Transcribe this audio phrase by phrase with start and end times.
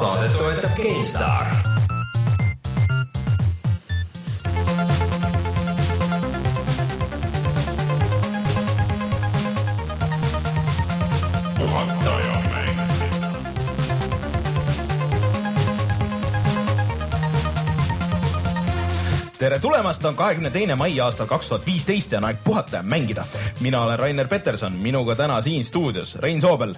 [0.00, 1.46] saadet toetab GameStar.
[19.38, 22.82] tere tulemast, on kahekümne teine mai aastal kaks tuhat viisteist ja on aeg puhata ja
[22.82, 23.24] mängida.
[23.60, 26.74] mina olen Rainer Peterson, minuga täna siin stuudios Rein Soobel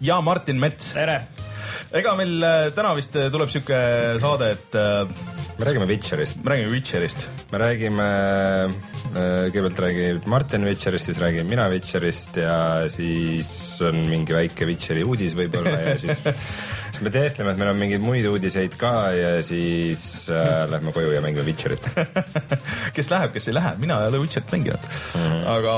[0.00, 0.92] ja Martin Mets.
[0.92, 1.39] tere!
[1.96, 3.78] Ega meil äh, täna vist äh, tuleb sihuke
[4.22, 5.02] saade, et äh,
[5.58, 6.38] me räägime Witcherist.
[6.44, 7.26] me räägime Witcherist.
[7.50, 8.06] me räägime,
[9.10, 13.50] kõigepealt räägib Martin Witcherist, siis räägin mina Witcherist ja siis
[13.84, 16.22] on mingi väike Witcheri uudis võib-olla ja siis
[17.00, 21.14] siis me teestleme, et meil on mingeid muid uudiseid ka ja siis äh, lähme koju
[21.14, 21.86] ja mängime Witcherit
[22.96, 25.46] kes läheb, kes ei lähe, mina ei ole Witcherit mänginud mm, -hmm.
[25.48, 25.76] aga.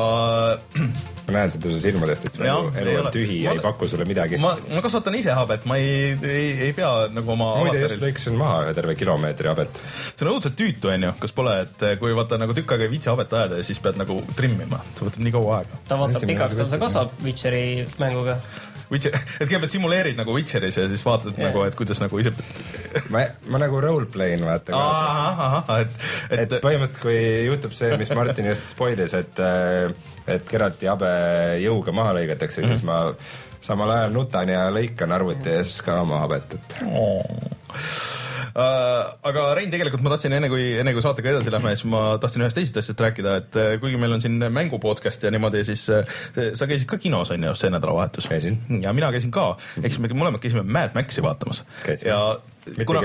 [1.28, 4.04] ma näen seda su silmadest, et elu, elu on tühi ma, ja ei paku sulle
[4.08, 4.40] midagi.
[4.42, 7.52] ma, ma kasvatan ise habet, ma ei, ei, ei pea nagu oma.
[7.62, 9.78] muide, just lõikasin maha ühe terve kilomeetri habet.
[10.16, 13.12] see on õudselt tüütu, onju, kas pole, et kui vaata nagu tükk aega ei viitsi
[13.12, 15.80] habet ajada ja siis pead nagu trimmima, see võtab nii kaua aega.
[15.86, 17.64] ta vaatab pikaks, tal see kasvab Witcheri
[18.02, 18.40] mänguga
[18.92, 21.48] Witcher, et kõigepealt simuleerid nagu Witcheris ja siis vaatad yeah.
[21.48, 22.34] nagu, et kuidas nagu ise
[23.14, 24.76] ma, ma nagu roleplay in vaata
[25.82, 25.96] et,
[26.30, 29.42] et, et põhimõtteliselt, kui juhtub see, mis Martin just spoilis, et,
[30.36, 31.12] et Geralti habe
[31.62, 32.76] jõuga maha lõigatakse mm, -hmm.
[32.76, 37.22] siis ma samal ajal nutan ja lõikan arvuti ees ka oma habet, et oh
[37.72, 38.21] äh,.
[38.54, 42.44] Aga Rein, tegelikult ma tahtsin enne kui, enne kui saatega edasi lähme, siis ma tahtsin
[42.44, 45.86] ühest teisest asjast rääkida, et äh, kuigi meil on siin mängu podcast ja niimoodi, siis
[45.92, 46.16] äh,
[46.58, 48.28] sa käisid ka kinos on ju see nädalavahetus.
[48.28, 48.60] käisin.
[48.82, 51.64] ja mina käisin ka, eks me mõlemad käisime Mad Maxi vaatamas.
[52.04, 52.22] ja
[52.86, 53.02] kuna,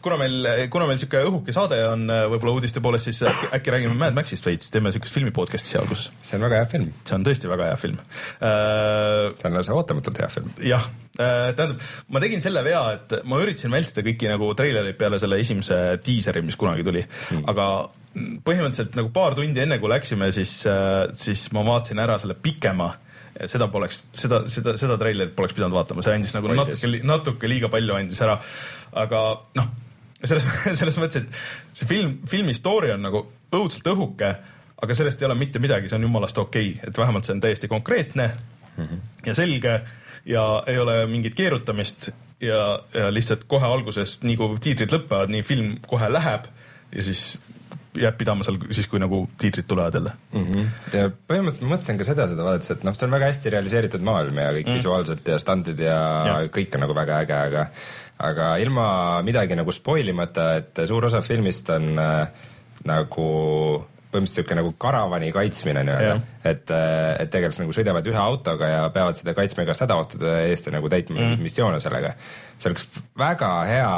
[0.00, 3.74] kuna meil, kuna meil sihuke õhuke saade on äh, võib-olla uudiste poolest, siis äkki, äkki
[3.74, 6.08] räägime Mad Maxist veits, teeme siukest filmi podcast'i seal alguses.
[6.24, 6.92] see on väga hea film.
[7.02, 9.34] see on tõesti väga hea film uh,.
[9.36, 10.48] see on lausa ootamatult hea film.
[10.64, 15.20] jah uh,, tähendab, ma tegin selle vea, et ma üritasin vältida kõiki nagu treilereid peale
[15.22, 17.68] selle esimese diiseri, mis kunagi tuli hmm., aga
[18.46, 22.94] põhimõtteliselt nagu paar tundi enne, kui läksime, siis uh,, siis ma vaatasin ära selle pikema
[23.50, 27.70] seda poleks, seda, seda, seda treilerit poleks pidanud vaatama, see andis nagu natuke, natuke liiga
[27.72, 28.38] palju andis ära.
[29.04, 29.22] aga
[29.58, 29.70] noh,
[30.22, 30.46] selles,
[30.80, 33.24] selles mõttes, et see film, filmi story on nagu
[33.54, 34.30] õudselt õhuke,
[34.84, 37.42] aga sellest ei ole mitte midagi, see on jumalast okei okay., et vähemalt see on
[37.44, 39.00] täiesti konkreetne mm -hmm.
[39.26, 39.80] ja selge
[40.24, 42.08] ja ei ole mingit keerutamist
[42.40, 46.48] ja, ja lihtsalt kohe alguses, nii kui tiitrid lõpevad, nii film kohe läheb
[46.94, 47.40] ja siis
[48.00, 50.46] jääb pidama seal siis, kui nagu tiitrid tulevad jälle mm.
[50.46, 50.70] -hmm.
[50.92, 54.06] ja põhimõtteliselt ma mõtlesin ka seda, seda vaadates, et noh, see on väga hästi realiseeritud
[54.06, 57.66] maailm ja kõik mm visuaalselt ja standid ja, ja kõik on nagu väga äge, aga
[58.24, 58.86] aga ilma
[59.26, 62.28] midagi nagu spoil imata, et suur osa filmist on äh,
[62.88, 63.28] nagu
[64.14, 66.14] põhimõtteliselt niisugune nagu karavani kaitsmine nii-öelda,
[66.46, 70.68] et, äh, et tegelased nagu sõidavad ühe autoga ja peavad seda kaitsma igast hädaohtude eest
[70.68, 71.42] ja nagu täitma mm.
[71.42, 72.14] missioone sellega.
[72.58, 72.86] see oleks
[73.18, 73.94] väga hea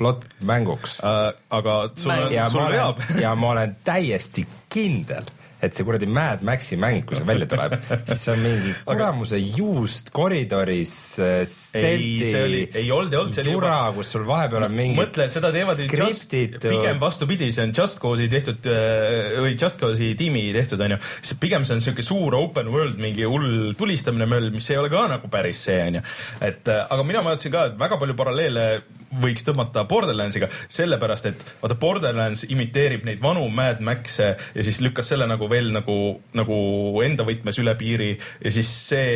[0.00, 1.34] plott mänguks äh,.
[1.52, 3.04] aga sul on, sul veab.
[3.20, 5.28] ja ma olen täiesti kindel
[5.60, 7.76] et see kuradi Mad Maxi mäng, kui see välja tuleb,
[8.08, 11.42] siis see on mingi kuramuse juust koridoris äh,
[11.78, 14.98] ei, see oli, ei olnud, ei olnud, see oli juba kus sul vahepeal on mingi
[14.98, 20.14] mõtle, seda teevad just, pigem vastupidi, see on Just Cause'i tehtud äh, või Just Cause'i
[20.18, 21.00] tiimi tehtud, onju.
[21.42, 25.06] pigem see on siuke suur open world, mingi hull tulistamine möll, mis ei ole ka
[25.10, 26.04] nagu päris see, onju.
[26.46, 28.66] et äh, aga mina mõtlesin ka, et väga palju paralleele
[29.10, 35.10] võiks tõmmata Borderlandsiga, sellepärast et vaata, Borderlands imiteerib neid vanu Mad Max'e ja siis lükkas
[35.10, 35.98] selle nagu veel nagu,
[36.36, 36.58] nagu
[37.04, 39.10] enda võtmes üle piiri ja siis see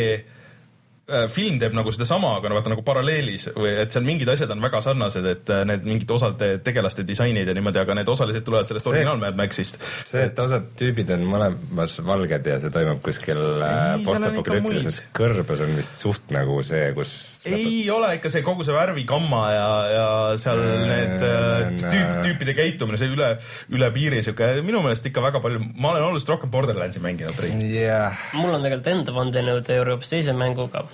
[1.28, 4.62] film teeb nagu sedasama, aga no vaata nagu paralleelis või et seal mingid asjad on
[4.64, 8.70] väga sarnased, et äh, need mingid osade tegelaste disainid ja niimoodi, aga need osalised tulevad
[8.70, 9.76] sellest originaal Mad Maxist.
[10.08, 15.76] see, et osad tüübid on mõlemas valged ja see toimub kuskil äh, postapokalüptilises kõrbes on
[15.76, 17.12] vist suht nagu see, kus
[17.52, 20.08] ei ole ikka see kogu see värvigamma ja, ja
[20.40, 23.34] seal mm, need tüüp, tüüpide käitumine, see üle,
[23.76, 27.44] üle piiri sihuke, minu meelest ikka väga palju, ma olen oluliselt rohkem Borderlandsi mänginud.
[27.44, 28.16] Yeah.
[28.32, 30.86] mul on tegelikult enda vandenõuteooria hoopis teise mänguga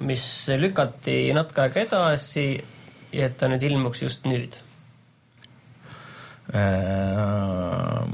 [0.00, 0.24] mis
[0.60, 2.46] lükati natuke aega edasi
[3.12, 4.60] ja et ta nüüd ilmuks just nüüd
[6.54, 8.04] äh,.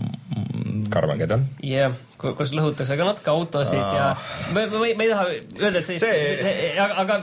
[0.93, 1.47] Carmageddon.
[1.63, 3.97] jah yeah kus lõhutakse ka natuke autosid Aa.
[3.97, 4.07] ja
[4.55, 6.71] ma, ma, ma ei taha öelda, et see, see...
[6.81, 7.19] aga, aga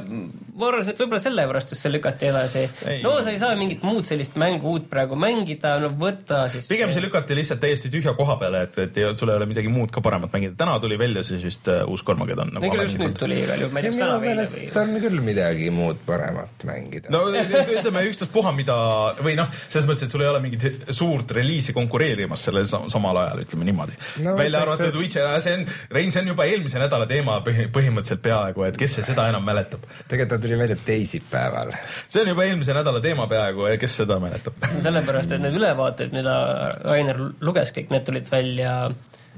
[0.54, 2.64] ma arvan, et võib-olla sellepärast just see lükati edasi.
[3.04, 6.68] no sa ei saa mingit muud sellist mängu uut praegu mängida, no võta siis.
[6.70, 9.72] pigem see lükati lihtsalt täiesti tühja koha peale, et, et ei, sul ei ole midagi
[9.74, 10.56] muud ka paremat mängida.
[10.60, 12.70] täna tuli välja siis vist uh, uus Kormageddon nagu.
[12.84, 14.70] just nüüd tuli igal juhul, ma ei tea, kas täna veel või?
[14.84, 17.14] on küll midagi muud paremat mängida.
[17.14, 18.78] no ütleme ükstaspuha, mida
[19.24, 23.44] või noh, selles mõttes, et sul ei ole mingit suurt reliisi konkureerimas sellel samal ajal,
[23.48, 24.38] ütleme niimoodi no,.
[24.38, 25.02] välja arvatud see...
[25.04, 29.28] Witcher, see on, Rein, see on juba eelmise nädala teema põhimõtteliselt peaaegu, et kes seda
[29.32, 29.84] enam mäletab.
[30.12, 31.74] tegelikult tuli välja teisipäeval.
[32.08, 36.38] see on juba eelmise nädala teema peaaegu, kes seda mäletab sellepärast, et need ülevaated, mida
[36.84, 38.78] Rainer luges, kõik need tulid välja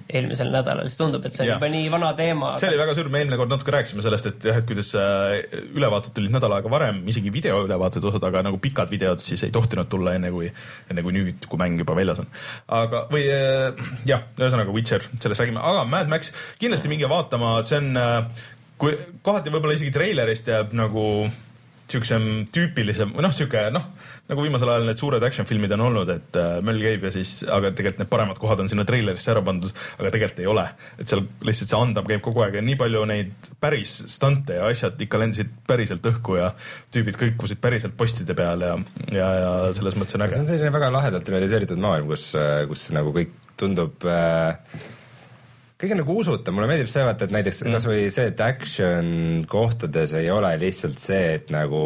[0.06, 2.52] eelmisel nädalal, siis tundub, et see on juba nii vana teema.
[2.62, 5.56] see oli väga suur, me eelmine kord natuke rääkisime sellest, et jah, et kuidas äh,
[5.74, 9.90] ülevaated tulid nädal aega varem, isegi videoülevaated osad, aga nagu pikad videod siis ei tohtinud
[9.90, 10.52] tulla enne kui,
[10.94, 12.30] enne kui nüüd, kui mäng juba väljas on.
[12.80, 16.30] aga, või äh, jah, ühesõnaga Witcher, sellest räägime, aga Mad Max
[16.62, 18.46] kindlasti minge vaatama, see on äh,
[18.82, 18.96] kui
[19.26, 21.06] kohati võib-olla isegi treilerist jääb nagu
[21.92, 22.24] siuksem
[22.54, 23.84] tüüpilisem või noh, sihuke noh,
[24.30, 27.38] nagu viimasel ajal need suured action filmid on olnud, et äh, möll käib ja siis,
[27.46, 30.66] aga tegelikult need paremad kohad on sinna treilerisse ära pandud, aga tegelikult ei ole.
[30.98, 34.72] et seal lihtsalt see andam käib kogu aeg ja nii palju neid päris stante ja
[34.72, 36.52] asjad ikka lendasid päriselt õhku ja
[36.96, 38.74] tüübid kõikusid päriselt postide peal ja,
[39.14, 40.40] ja, ja selles mõttes on äge.
[40.40, 42.32] see on selline väga lahedalt realiseeritud maailm, kus,
[42.72, 44.58] kus nagu kõik tundub äh,
[45.82, 47.76] kõik on nagu usutav, mulle meeldib see vaata, et näiteks mm.
[47.76, 49.12] kasvõi see, et action
[49.52, 51.84] kohtades ei ole lihtsalt see, et nagu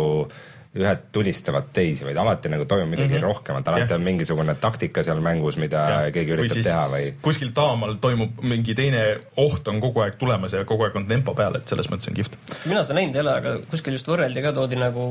[0.77, 3.25] ühed tulistavad teisi, vaid alati nagu toimub midagi mm -hmm.
[3.25, 3.95] rohkemat, alati yeah.
[3.95, 6.11] on mingisugune taktika seal mängus, mida yeah.
[6.13, 7.07] keegi üritab või teha või.
[7.25, 9.01] kuskil taamal toimub mingi teine
[9.37, 12.19] oht on kogu aeg tulemas ja kogu aeg on tempo peal, et selles mõttes on
[12.19, 12.37] kihvt.
[12.65, 15.07] mina seda näinud ei ole, aga kuskil just võrreldi ka, toodi nagu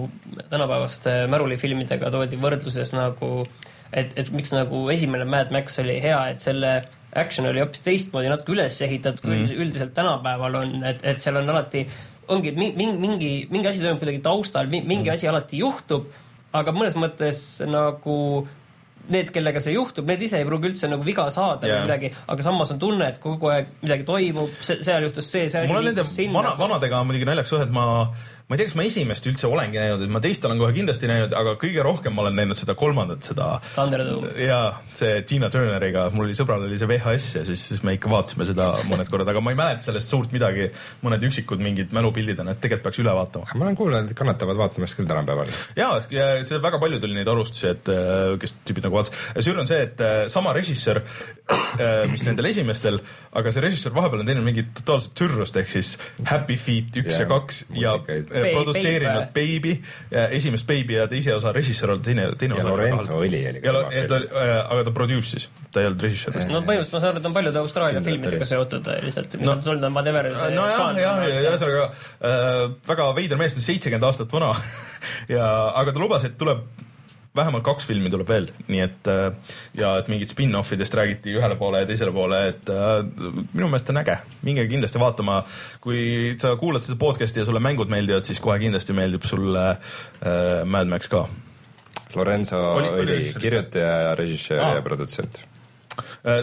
[0.49, 3.49] tänapäevaste märulifilmidega toodi võrdluses nagu
[3.93, 6.85] et, et miks nagu esimene Mad Max oli hea, et selle
[7.17, 9.57] action oli hoopis teistmoodi, natuke üles ehitatud, kui mm.
[9.65, 11.87] üldiselt tänapäeval on, et, et seal on alati
[12.29, 15.15] ongi mingi, mingi, mingi asi toimub kuidagi taustal, mingi mm.
[15.15, 16.09] asi alati juhtub,
[16.57, 18.19] aga mõnes mõttes nagu
[19.09, 21.81] need, kellega see juhtub, need ise ei pruugi üldse nagu viga saada yeah.
[21.81, 25.65] või midagi, aga samas on tunne, et kogu aeg midagi toimub, seal juhtus see, see
[25.65, 26.05] asi on nende
[26.35, 27.87] vana, vanadega on muidugi naljakas suhe, et ma
[28.49, 31.09] ma ei tea, kas ma esimest üldse olengi näinud, et ma teist olen kohe kindlasti
[31.11, 33.49] näinud, aga kõige rohkem ma olen näinud seda kolmandat, seda.
[34.41, 38.09] jaa, see Tina Turneriga, mul oli sõbral oli see VHS ja siis, siis me ikka
[38.09, 40.71] vaatasime seda mõned korrad, aga ma ei mäleta sellest suurt midagi.
[41.05, 43.51] mõned üksikud mingid mälupildid on, et tegelikult peaks üle vaatama.
[43.53, 45.53] ma olen kuulnud, et kannatavad vaatamist küll tänapäeval.
[45.77, 49.45] jaa, ja see väga palju tuli neid arvustusi, et äh, kes tüübid nagu vaatasid.
[49.45, 51.03] süür on see, et äh, sama režissöör,
[51.53, 52.97] äh, mis nendel esimestel,
[53.37, 57.27] aga see režissöör vahepeal on teinud mingit totaalset türrust, ehk siis Happy Feet üks ja,
[57.27, 57.97] ja kaks ja
[58.47, 59.75] produtseerinud Baby,
[60.39, 62.71] esimest Baby ja teise osa režissöör olnud teine, teine ja osa.
[62.73, 63.63] Lorenzo oli, oli.
[63.65, 66.39] ja ta oli, äh, aga ta produce'is, ta ei olnud režissöör.
[66.49, 69.55] no põhimõtteliselt ma saan aru, et on paljude Austraalia filmidega seotud äh, lihtsalt, mis no,
[69.57, 70.31] on tulnud, on whatever.
[70.55, 74.53] nojah, jah, ja ühesõnaga äh, väga veider mees, ta on seitsekümmend aastat vana
[75.37, 75.49] ja,
[75.83, 76.67] aga ta lubas, et tuleb
[77.37, 81.59] vähemalt kaks filmi tuleb veel, nii et äh, ja et mingid spin-off idest räägiti ühele
[81.61, 83.03] poole ja teisele poole, et äh,
[83.53, 84.17] minu meelest on äge.
[84.47, 85.43] minge kindlasti vaatama,
[85.85, 90.65] kui sa kuulad seda podcast'i ja sulle mängud meeldivad, siis kohe kindlasti meeldib sulle äh,
[90.65, 91.27] Mad Max ka.
[92.17, 94.75] Lorenzo oli, oli, oli kirjutaja, režissöör ah.
[94.79, 95.43] ja produtsent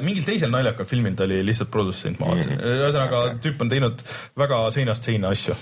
[0.04, 2.82] mingil teisel naljakal filmil ta oli lihtsalt produtsent, ma vaatasin mm -hmm..
[2.84, 3.40] ühesõnaga okay.
[3.46, 4.04] tüüp on teinud
[4.38, 5.56] väga seinast seina asju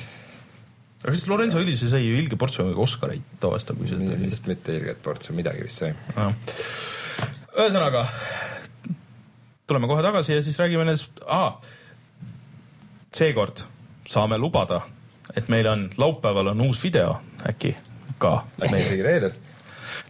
[1.03, 4.75] aga kas Lorenzo Ülise sai ju ilge portsu Oscareid too aasta, kui see vist mitte
[4.77, 5.91] ilget portsu, midagi vist sai.
[6.15, 6.31] Ah..
[7.59, 8.05] ühesõnaga,
[9.67, 11.57] tuleme kohe tagasi ja siis räägime nendest ah,,
[13.13, 13.65] seekord
[14.09, 14.81] saame lubada,
[15.35, 17.17] et meil on laupäeval on uus video
[17.49, 17.75] äkki
[18.17, 18.37] ka.
[18.63, 19.35] äkki isegi reedel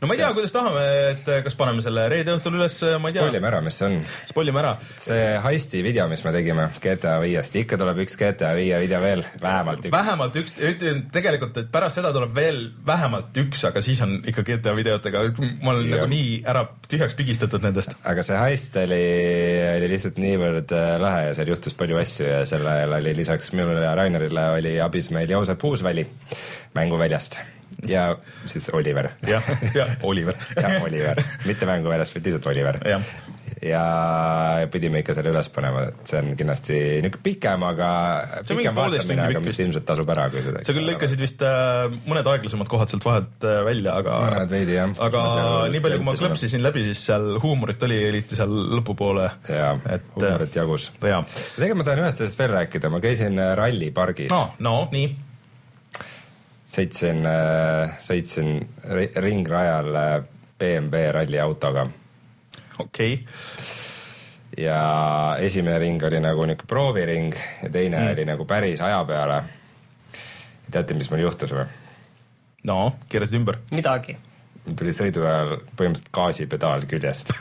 [0.02, 0.84] no ma ei tea, kuidas tahame,
[1.14, 3.26] et kas paneme selle reede õhtul üles, ma ei tea.
[3.26, 3.98] spoilime ära, mis see on.
[4.30, 4.74] spoilime ära.
[5.02, 9.26] see heisti video, mis me tegime GTA viiest, ikka tuleb üks GTA viie video veel,
[9.42, 9.94] vähemalt üks.
[9.96, 14.46] vähemalt üks, ütlen tegelikult, et pärast seda tuleb veel vähemalt üks, aga siis on ikka
[14.48, 15.26] GTA videotega,
[15.64, 17.96] ma olen nagu nii ära tühjaks pigistatud nendest.
[18.04, 19.02] aga see heist oli,
[19.78, 23.52] oli lihtsalt niivõrd äh, lahe ja seal juhtus palju asju ja sel ajal oli lisaks
[23.56, 26.08] minule ja Rainerile oli abis meil Joosep Uusväli
[26.78, 27.40] mänguväljast
[27.88, 28.08] ja
[28.46, 29.10] siis Oliver.
[29.28, 29.44] jah,
[29.76, 32.80] jah, Oliver jah, Oliver, mitte mänguväljast, vaid lihtsalt Oliver.
[33.64, 33.84] ja
[34.72, 37.90] pidime ikka selle üles panema, et see on kindlasti niisugune pikem, aga
[38.48, 42.28] pikem vaatamine, aga mis ilmselt tasub ära, kui seda sa küll lõikasid vist äh, mõned
[42.34, 44.96] aeglasemad kohad sealt vahelt äh, välja, aga mõned veidi jah.
[45.08, 45.26] aga
[45.74, 49.30] nii palju, kui ma klõpsisin läbi, siis seal huumorit oli, eriti seal lõpupoole.
[49.50, 49.76] jaa,
[50.16, 50.90] huumorit jagus.
[51.00, 54.34] tegelikult ma tahan ühest asjast veel rääkida, ma käisin äh, rallipargis.
[54.34, 55.33] no, no nii
[56.74, 58.56] sõitsin, äh, sõitsin
[59.22, 60.16] ringrajal äh,
[60.60, 61.88] BMW ralliautoga.
[62.80, 64.66] okei okay.
[64.66, 68.12] ja esimene ring oli nagu niisugune prooviring ja teine mm.
[68.14, 69.44] oli nagu päris aja peale.
[70.72, 71.66] teate, mis mul juhtus või?
[72.64, 73.62] no, keerasid ümber?
[73.72, 74.18] midagi
[74.64, 77.34] tuli sõidu ajal põhimõtteliselt gaasipedaal küljest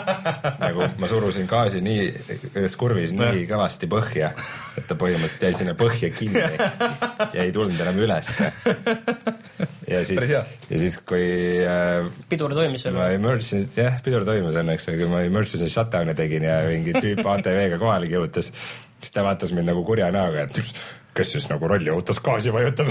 [0.64, 2.06] nagu ma surusin gaasi nii,
[2.54, 4.30] ühes kurvis nii kõvasti põhja,
[4.80, 6.40] et ta põhimõtteliselt jäi sinna põhja kinni
[7.36, 8.48] ja ei tulnud enam ülesse.
[9.90, 11.26] ja siis, ja siis, kui
[11.60, 12.96] äh, pidur toimis veel?
[12.96, 17.20] ma emergency, jah, pidur toimis õnneks, aga kui ma emergency shutdown'i tegin ja mingi tüüp
[17.36, 18.48] ATV-ga kohale kihutas,
[19.02, 20.62] siis ta vaatas mind nagu kurja näoga, et
[21.12, 22.88] kes siis nagu ralliautos gaasi vajutab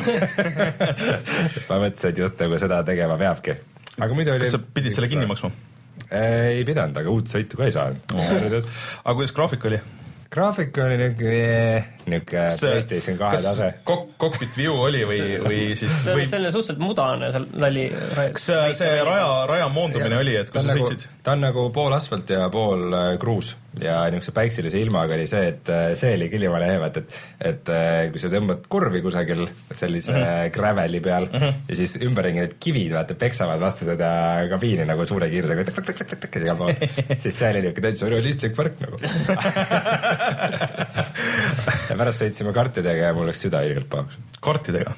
[1.69, 3.57] ma mõtlesin, et just nagu seda tegema peabki.
[3.97, 4.45] Aga muidu oli.
[4.45, 5.51] kas sa pidid selle kinni maksma?
[6.11, 9.81] ei pidanud, aga uut sõitu ka ei saa aga kuidas graafik oli?
[10.31, 11.33] graafik oli niuke,
[12.09, 13.71] niuke Playstation kahe tase.
[13.87, 16.27] Kok-, cockpit view oli või, või siis see on või...
[16.29, 17.87] selline suhteliselt mudane seal ralli.
[18.37, 21.09] kas see, see raja, raja moondumine ja, oli, et kus sa nagu, sõitsid?
[21.23, 25.47] ta on nagu pool asfalt ja pool äh, kruus ja niisuguse päikselise ilmaga oli see,
[25.53, 27.19] et äh, see oli killimane eemat, et,
[27.51, 30.51] et äh, kui sa tõmbad kurvi kusagil sellise mm -hmm.
[30.57, 31.53] graveli peal mm -hmm.
[31.69, 34.09] ja siis ümberringi need kivid vaata peksavad vastu seda
[34.49, 35.61] kabiini nagu suure kiirusega
[36.41, 36.73] igal pool,
[37.23, 38.97] siis see oli niisugune täitsa realistlik värk nagu
[41.91, 44.19] ja pärast sõitsime kartidega ja mul läks süda ilgelt pahaks.
[44.41, 44.95] kartidega?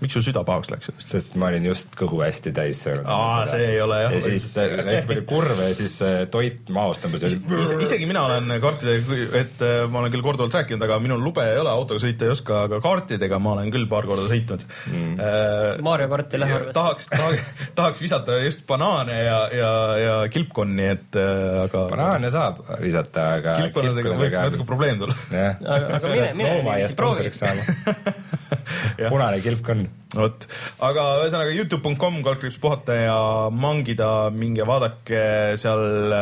[0.00, 1.10] Miks sul süda pahaks läks sellest?
[1.10, 3.06] sest ma olin just kõhu hästi täis söönud.
[3.10, 4.14] aa, see ei ole jah.
[4.14, 5.96] ja siis hästi palju kurve ja siis
[6.32, 10.54] toit maost tõmbas ja siis isegi mina olen kaartidega, et äh, ma olen küll korduvalt
[10.56, 13.88] rääkinud, aga minul lube ei ole, autoga sõita ei oska, aga kaartidega ma olen küll
[13.90, 15.16] paar korda sõitnud mm..
[15.16, 16.76] Äh, Mario karti lähe arvesse.
[16.76, 21.86] tahaks, tahaks, tahaks visata just banaane ja, ja, ja kilpkonni, et äh, aga.
[21.92, 23.56] banaane saab visata, aga.
[23.62, 25.18] kilpkonnadega võib natuke probleem tulla.
[25.32, 27.30] jah, aga mine, mine, proovi.
[29.10, 29.88] punane kilpkonn.
[30.14, 30.46] vot,
[30.84, 33.18] aga ühesõnaga Youtube.com kaldkriips puhata ja
[33.50, 36.14] mangida, minge vaadake seal,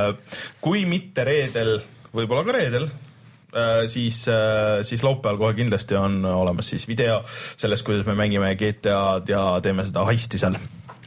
[0.65, 1.77] kui mitte reedel
[2.15, 7.85] võib-olla ka reedel äh, siis, äh, siis laupäeval kohe kindlasti on olemas siis video sellest,
[7.87, 10.59] kuidas me mängime GTA-d ja teeme seda heisti seal.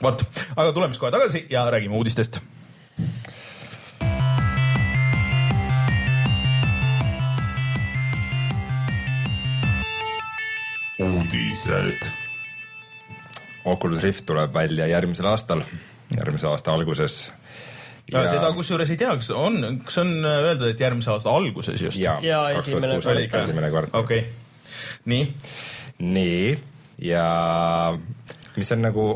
[0.04, 0.24] vot,
[0.56, 2.42] aga tuleme siis kohe tagasi ja räägime uudistest.
[11.00, 12.10] Uudised.
[13.66, 15.62] Oculus Rift tuleb välja järgmisel aastal,
[16.16, 17.32] järgmise aasta alguses
[18.12, 22.00] ja seda kusjuures ei tea, kas on, kas on öeldud, et järgmise aasta alguses just?
[22.00, 23.42] ja, ja, esimene kvartal.
[23.42, 24.00] esimene kvartal.
[24.00, 24.32] okei okay.,
[25.06, 25.34] nii.
[26.00, 26.60] nii,
[27.10, 27.28] ja
[28.56, 29.08] mis on nagu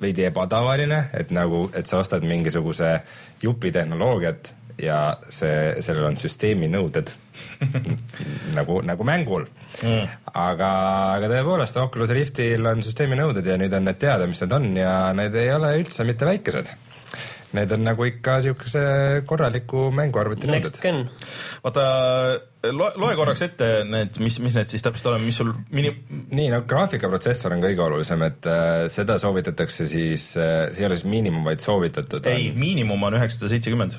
[0.00, 3.00] veidi ebatavaline, et nagu, et sa ostad mingisuguse
[3.42, 7.12] jupi tehnoloogiat ja see, sellel on süsteemi nõuded
[8.58, 9.46] nagu, nagu mängul
[9.82, 10.18] mm..
[10.32, 10.72] aga,
[11.18, 14.68] aga tõepoolest Oculus Riftil on süsteemi nõuded ja nüüd on need teada, mis need on
[14.78, 16.74] ja need ei ole üldse mitte väikesed
[17.56, 18.82] need on nagu ikka siukese
[19.28, 20.80] korraliku mänguarvuti nõuded.
[21.64, 21.84] vaata,
[22.72, 25.94] loe, loe korraks ette need, mis, mis need siis täpselt olema, mis sul mini-.
[26.10, 30.98] nii, no graafikaprotsessor on kõige olulisem, et äh, seda soovitatakse siis äh,, see ei ole
[30.98, 32.26] siis miinimum, vaid soovitatud.
[32.32, 33.98] ei, miinimum on üheksasada seitsekümmend.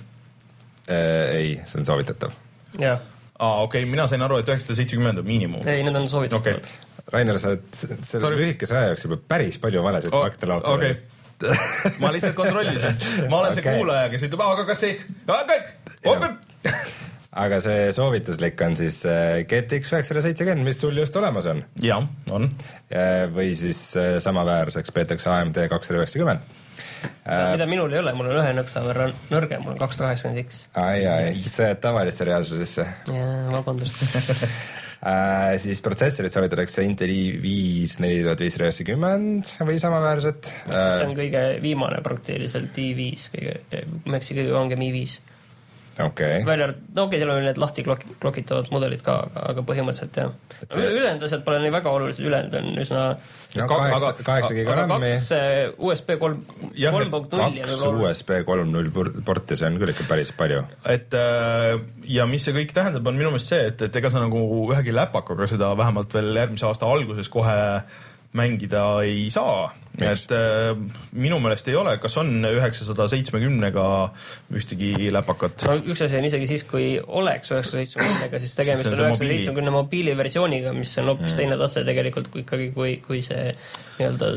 [0.87, 2.35] Äh, ei, see on soovitatav.
[2.77, 3.05] jah
[3.39, 5.67] aa, okei okay,, mina sain aru, et üheksasada seitsekümmend on miinimum.
[5.67, 6.83] ei, need on soovitatavad okay..
[7.13, 10.75] Rainer, sa oled selle lühikese aja jooksul päris palju valesid oh, fakte laotanud.
[10.75, 11.17] okay
[12.01, 12.95] ma lihtsalt kontrollisin,
[13.29, 13.61] ma olen okay.
[13.61, 14.95] see kuulaja, kes ütleb, aga kas ei,
[17.45, 21.61] aga see soovituslik on siis äh, GTX üheksasada seitsekümmend, mis sul just olemas on.
[21.83, 22.49] jah, on.
[23.35, 26.65] või siis äh, samaväärseks peetakse AMD kakssada üheksakümmend
[27.27, 30.65] mida minul ei ole, mul on ühe nõksa võrra nõrgem, mul on kakssada kaheksakümmend X.
[30.79, 32.87] ai, ai, siis sa jääd tavalisse reaalsusesse.
[33.13, 40.51] jaa, vabandust äh, siis protsessorit soovitatakse Intel i5 neli tuhat viissada üheksakümmend või samaväärset.
[40.67, 45.17] see on kõige viimane praktiliselt i5, kõige, eksi, kõige kangem i5
[46.05, 46.45] okay..
[46.45, 49.63] välja arvatud, no okei okay,, seal on need lahti klok-, klokitavad mudelid ka, aga, aga
[49.67, 50.31] põhimõtteliselt jah
[50.77, 53.03] ülejäänud asjad pole nii väga olulised, ülejäänud on üsna
[53.57, 55.11] no, kaheksa, kaheksa giga RAM-i.
[55.13, 56.41] kaks äh, USB kolm,
[56.73, 57.63] kolm punkt nulli.
[57.65, 58.91] kaks USB kolm null
[59.25, 60.63] porti, see on küll ikka päris palju.
[60.89, 61.77] et äh,
[62.17, 64.95] ja mis see kõik tähendab, on minu meelest see, et, et ega sa nagu ühegi
[64.95, 67.57] läpakaga seda vähemalt veel järgmise aasta alguses kohe
[68.35, 69.73] mängida ei saa.
[69.97, 70.75] et äh,
[71.17, 73.85] minu meelest ei ole, kas on üheksasada seitsmekümnega
[74.53, 75.65] ühtegi läpakat?
[75.65, 79.73] no üks asi on isegi siis, kui oleks üheksasada seitsmekümnega, siis tegemist on üheksasada seitsmekümne
[79.73, 81.37] mobiiliversiooniga, mis on hoopis mm.
[81.41, 83.49] teine tase tegelikult kui ikkagi, kui, kui see
[83.97, 84.31] nii-öelda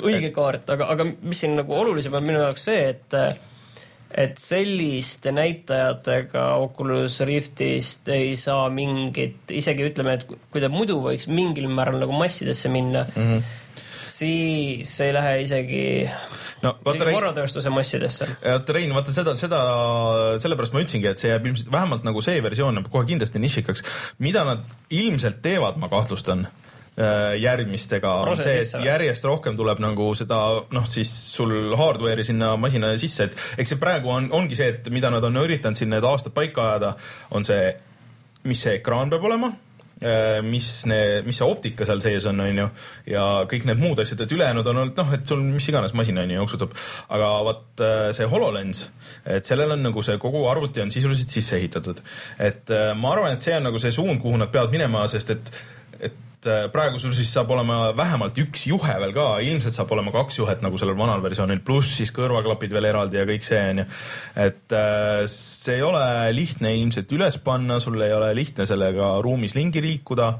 [0.00, 3.20] õige kaart, aga, aga mis siin nagu olulisem on minu jaoks see, et
[4.18, 11.28] et selliste näitajatega Oculus Riftist ei saa mingit, isegi ütleme, et kui ta muidu võiks
[11.32, 13.60] mingil määral nagu massidesse minna mm, -hmm
[14.22, 15.84] siis ei lähe isegi
[16.62, 18.28] no, korratööstuse massidesse.
[18.42, 19.60] vaata Rein, vaata seda, seda,
[20.42, 23.84] sellepärast ma ütlesingi, et see jääb ilmselt vähemalt nagu see versioon jääb kohe kindlasti nišikaks.
[24.22, 26.46] mida nad ilmselt teevad, ma kahtlustan
[27.40, 30.42] järgmistega on see, et järjest rohkem tuleb nagu seda
[30.76, 34.88] noh, siis sul hardware'i sinna masina sisse, et eks see praegu on, ongi see, et
[34.92, 36.94] mida nad on üritanud siin need aastad paika ajada,
[37.32, 37.70] on see,
[38.44, 39.48] mis see ekraan peab olema
[40.04, 42.66] äh, mis mis see optika seal sees on, on ju,
[43.14, 46.20] ja kõik need muud asjad, et ülejäänud on olnud noh, et sul mis iganes masin
[46.20, 46.74] on ju jooksutab,
[47.16, 48.82] aga vot äh, see HoloLens,
[49.38, 52.04] et sellel on nagu see kogu arvuti on sisuliselt sisse ehitatud.
[52.36, 55.54] et ma arvan, et see on nagu see suund, kuhu nad peavad minema, sest et,
[56.10, 59.92] et et äh, praegu sul siis saab olema vähemalt üks juhe veel ka, ilmselt saab
[59.94, 63.60] olema kaks juhet nagu sellel vanal versioonil, pluss siis kõrvaklapid veel eraldi ja kõik see
[63.70, 63.84] onju.
[64.42, 66.02] et äh, see ei ole
[66.34, 70.32] lihtne ilmselt üles panna, sul ei ole lihtne sellega ruumis ringi liikuda.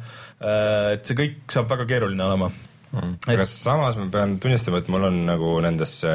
[0.42, 3.14] et see kõik saab väga keeruline olema mm..
[3.28, 3.52] aga et...
[3.52, 6.10] samas ma pean tunnistama, et mul on nagu nendesse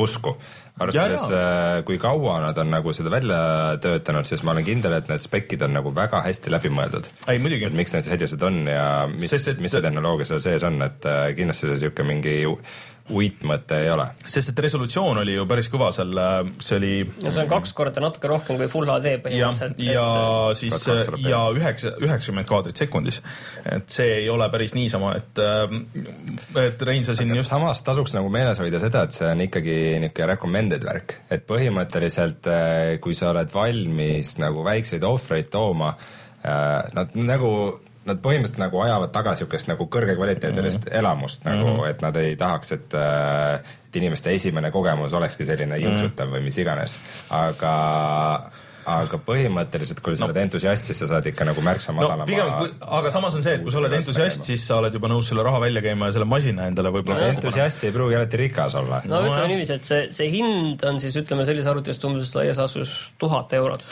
[0.00, 0.38] usku.
[0.82, 3.40] Arvestades, äh, kui kaua nad on nagu seda välja
[3.82, 7.10] töötanud, siis ma olen kindel, et need spekid on nagu väga hästi läbi mõeldud.
[7.32, 7.68] ei muidugi.
[7.70, 11.28] et miks need sellised on ja mis, mis see tehnoloogia seal sees on, et äh,
[11.38, 12.40] kindlasti see sihuke mingi
[13.10, 14.06] uitmõte ei ole.
[14.30, 16.12] sest et resolutsioon oli ju päris kõva seal,
[16.62, 16.92] see oli.
[17.24, 19.82] no see on kaks korda natuke rohkem kui full HD põhimõtteliselt.
[19.82, 20.06] ja, ja
[20.52, 20.60] et...
[20.60, 20.86] siis
[21.26, 23.20] ja üheksa, üheksakümmend kaadrit sekundis.
[23.66, 25.42] et see ei ole päris niisama, et,
[26.62, 27.50] et Rein, sa siin just.
[27.50, 32.50] samas tasuks nagu meeles hoida seda, et see on ikkagi niisugune recommended värk, et põhimõtteliselt
[33.02, 35.94] kui sa oled valmis nagu väikseid ohvreid tooma,
[36.42, 37.52] nad nagu
[38.04, 40.98] nad põhimõtteliselt nagu ajavad taga niisugust nagu kõrge kvaliteedilist mm -hmm.
[40.98, 41.90] elamust nagu mm, -hmm.
[41.90, 46.36] et nad ei tahaks, et äh, et inimeste esimene kogemus olekski selline jõuksutav mm -hmm.
[46.36, 46.98] või mis iganes,
[47.30, 47.72] aga
[48.88, 50.30] aga põhimõtteliselt, kui sa no.
[50.30, 53.56] oled entusiast, siis sa saad ikka nagu märksa madalama no, pigem, aga samas on see,
[53.58, 56.16] et kui sa oled entusiast, siis sa oled juba nõus selle raha välja käima ja
[56.16, 59.02] selle masina endale võib-olla no, entusiast ei pruugi alati rikas olla.
[59.06, 62.34] no, no ütleme niiviisi, et see, see hind on siis ütleme sellise arvuti eest umbes
[62.38, 63.84] laias laastus tuhat eurot.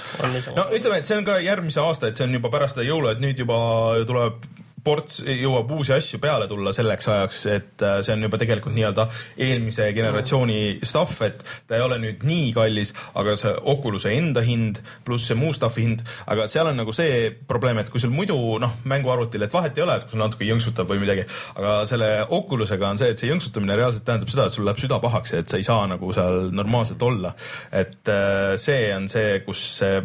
[0.57, 3.13] no ütleme, et see on ka järgmise aasta, et see on juba pärast seda jõulu,
[3.15, 3.61] et nüüd juba
[4.09, 4.43] tuleb
[4.85, 9.07] ports jõuab uusi asju peale tulla selleks ajaks, et äh, see on juba tegelikult nii-öelda
[9.41, 14.81] eelmise generatsiooni stuff, et ta ei ole nüüd nii kallis, aga see Oculus'e enda hind
[15.07, 18.39] pluss see muu stuff'i hind, aga seal on nagu see probleem, et kui sul muidu
[18.63, 22.11] noh, mänguarvutil, et vahet ei ole, et kui sul natuke jõnksutab või midagi, aga selle
[22.39, 25.51] Oculus'ega on see, et see jõnksutamine reaalselt tähendab seda, et sul läheb süda pahaks et
[25.51, 27.35] sa ei saa nagu seal normaalselt olla.
[27.73, 30.01] et äh, see on see, kus see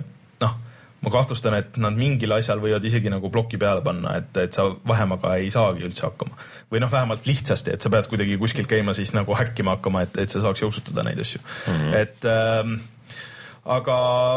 [1.05, 4.67] ma kahtlustan, et nad mingil asjal võivad isegi nagu ploki peale panna, et, et sa
[4.87, 6.37] vahemaga ei saagi üldse hakkama.
[6.71, 10.17] või noh, vähemalt lihtsasti, et sa pead kuidagi kuskilt käima siis nagu häkkima hakkama, et,
[10.25, 11.73] et sa saaks jooksutada neid asju mm.
[11.73, 11.95] -hmm.
[12.01, 12.77] et ähm,
[13.65, 13.95] aga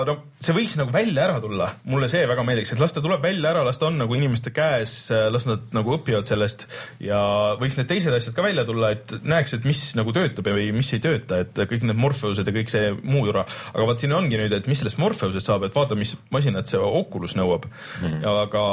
[0.09, 3.21] no see võiks nagu välja ära tulla, mulle see väga meeldiks, et las ta tuleb
[3.25, 4.95] välja ära, las ta on nagu inimeste käes,
[5.35, 6.65] las nad nagu õpivad sellest
[7.05, 7.19] ja
[7.61, 10.93] võiks need teised asjad ka välja tulla, et näeks, et mis nagu töötab või mis
[10.97, 13.45] ei tööta, et kõik need Morpheused ja kõik see muu jura.
[13.75, 16.81] aga vot siin ongi nüüd, et mis sellest Morpheusest saab, et vaata, mis masinat see
[16.81, 18.07] Oculus nõuab mm.
[18.07, 18.25] -hmm.
[18.47, 18.65] aga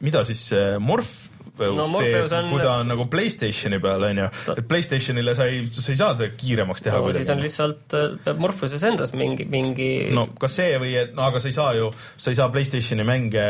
[0.00, 0.48] mida siis
[0.80, 1.29] Morph
[1.68, 2.50] no, teeb, on...
[2.52, 4.28] kui ta on nagu Playstationi peal, onju.
[4.56, 7.12] et Playstationile sa ei, sa ei saa teda kiiremaks teha no,.
[7.16, 9.90] siis on lihtsalt, äh, peab Morpheuses endas mingi, mingi.
[10.16, 13.06] no kas see või, et no aga sa ei saa ju, sa ei saa Playstationi
[13.06, 13.44] mänge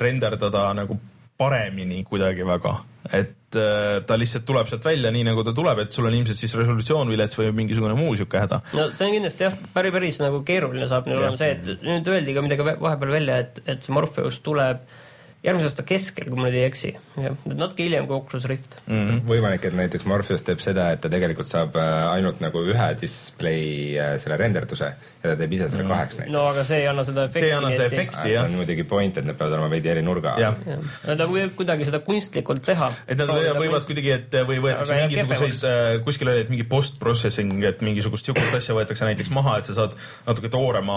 [0.00, 0.98] renderdada nagu
[1.38, 2.74] paremini kuidagi väga,
[3.10, 6.38] et äh, ta lihtsalt tuleb sealt välja nii, nagu ta tuleb, et sul on ilmselt
[6.38, 8.60] siis resolutsioon vilets või mingisugune muu sihuke häda.
[8.74, 12.12] no see on kindlasti jah, päris, päris nagu keeruline saab nüüd olema see, et nüüd
[12.12, 15.00] öeldi ka midagi vahepeal välja, et, et see Morpheus tuleb äh,
[15.44, 19.00] järgmise aasta keskel, kui ma nüüd ei eksi, jah, natuke hiljem kui Oculus Rift mm.
[19.00, 19.24] -hmm.
[19.28, 23.98] võimalik, et näiteks Morpheus teeb seda, et ta tegelikult saab äh, ainult nagu ühe display
[24.00, 25.92] äh, selle renderduse ja ta teeb ise selle mm -hmm.
[25.92, 26.32] kaheks näiteks.
[26.32, 27.40] no aga see ei anna seda efekti.
[27.40, 28.28] see ei anna seda efekti, jah.
[28.28, 31.18] see on muidugi point, et need peavad olema veidi eri nurga all.
[31.18, 32.92] ta võib kuidagi seda kunstlikult teha.
[33.06, 33.90] et nad võivad kunst...
[33.90, 38.78] kuidagi, et või võetakse mingisuguseid, äh, kuskil oli, et mingi post-processing, et mingisugust sihukest asja
[38.80, 40.96] võetakse näiteks maha, et sa saad natuke toorema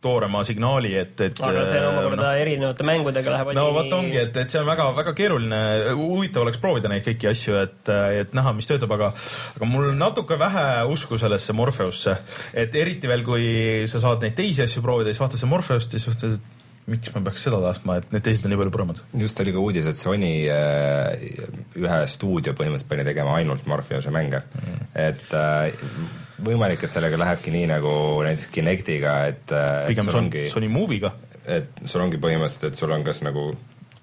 [0.00, 1.40] toorema signaali, et, et.
[1.42, 3.58] aga see on omakorda no, erinevate mängudega läheb asi.
[3.58, 5.62] no vot ongi, et, et see on väga-väga keeruline,
[5.98, 9.10] huvitav oleks proovida neid kõiki asju, et, et näha, mis töötab, aga,
[9.58, 12.14] aga mul natuke vähe usku sellesse Morpheusse,
[12.54, 13.48] et eriti veel, kui
[13.90, 16.56] sa saad neid teisi asju proovida, siis vaatad seda Morpheust ja siis mõtled, et
[16.88, 19.02] miks ma peaks seda tahtma, et need teised on nii palju paremad.
[19.24, 21.26] just oli ka uudis, et Sony äh,
[21.82, 25.74] ühe stuudio põhimõtteliselt pani tegema ainult Morpheuse mänge mm., et äh,
[26.44, 27.94] võimalik, et sellega lähebki nii nagu
[28.26, 29.56] näiteks Kinectiga, et.
[29.88, 31.14] pigem Sony, Sony Movie'ga.
[31.48, 33.50] et sul ongi põhimõtteliselt, et sul on kas nagu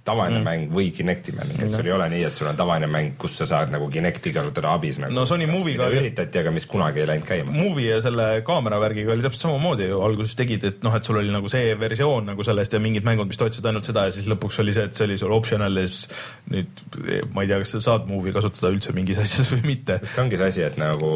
[0.06, 0.46] tavaline mm.
[0.46, 3.40] mäng või Kinecti mäng, et sul ei ole nii, et sul on tavaline mäng, kus
[3.40, 5.16] sa saad nagu Kinecti kasutada abis nagu.
[5.18, 7.54] no Sony Movie'ga üritati, aga mis kunagi ei läinud käima.
[7.56, 11.18] Movie ja selle kaamera värgiga oli täpselt samamoodi ju, alguses tegid, et noh, et sul
[11.22, 14.30] oli nagu see versioon nagu sellest ja mingid mängud, mis toetasid ainult seda ja siis
[14.30, 16.06] lõpuks oli see, et see oli sul optional ja siis
[16.54, 16.86] nüüd
[17.34, 19.98] ma ei tea, kas sa saad Movie kasutada üldse mingis asjas või mitte.
[20.06, 21.16] see ongi see asi, et nagu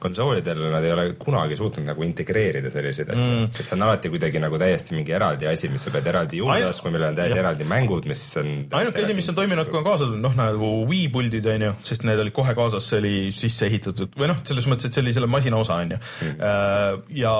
[0.00, 3.28] konsoolidel nad ei ole kunagi suutnud nagu integreerida selliseid asju.
[3.28, 6.40] Mm., et see on alati kuidagi nagu täiesti mingi eraldi asi, mis sa pead eraldi
[6.40, 9.80] juurde ostma, millel on täiesti eraldi mängud, mis on ainuke asi, mis on toiminud, kui
[9.80, 13.14] on kaasa tulnud, noh nagu Wii puldid onju, sest need olid kohe kaasas, see oli
[13.34, 16.36] sisse ehitatud või noh, selles mõttes, et see oli selle masina osa onju mm..
[16.40, 17.34] Äh, ja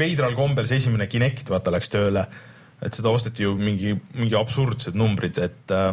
[0.00, 2.26] veidral kombel see esimene Kinect vaata läks tööle,
[2.84, 5.92] et seda osteti ju mingi, mingi absurdsed numbrid, et äh,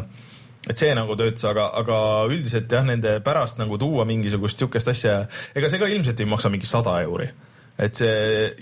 [0.69, 1.97] et see nagu töötas, aga, aga
[2.29, 5.17] üldiselt jah, nende pärast nagu tuua mingisugust sihukest asja,
[5.55, 7.27] ega see ka ilmselt ei maksa mingi sada euri.
[7.83, 8.09] Et see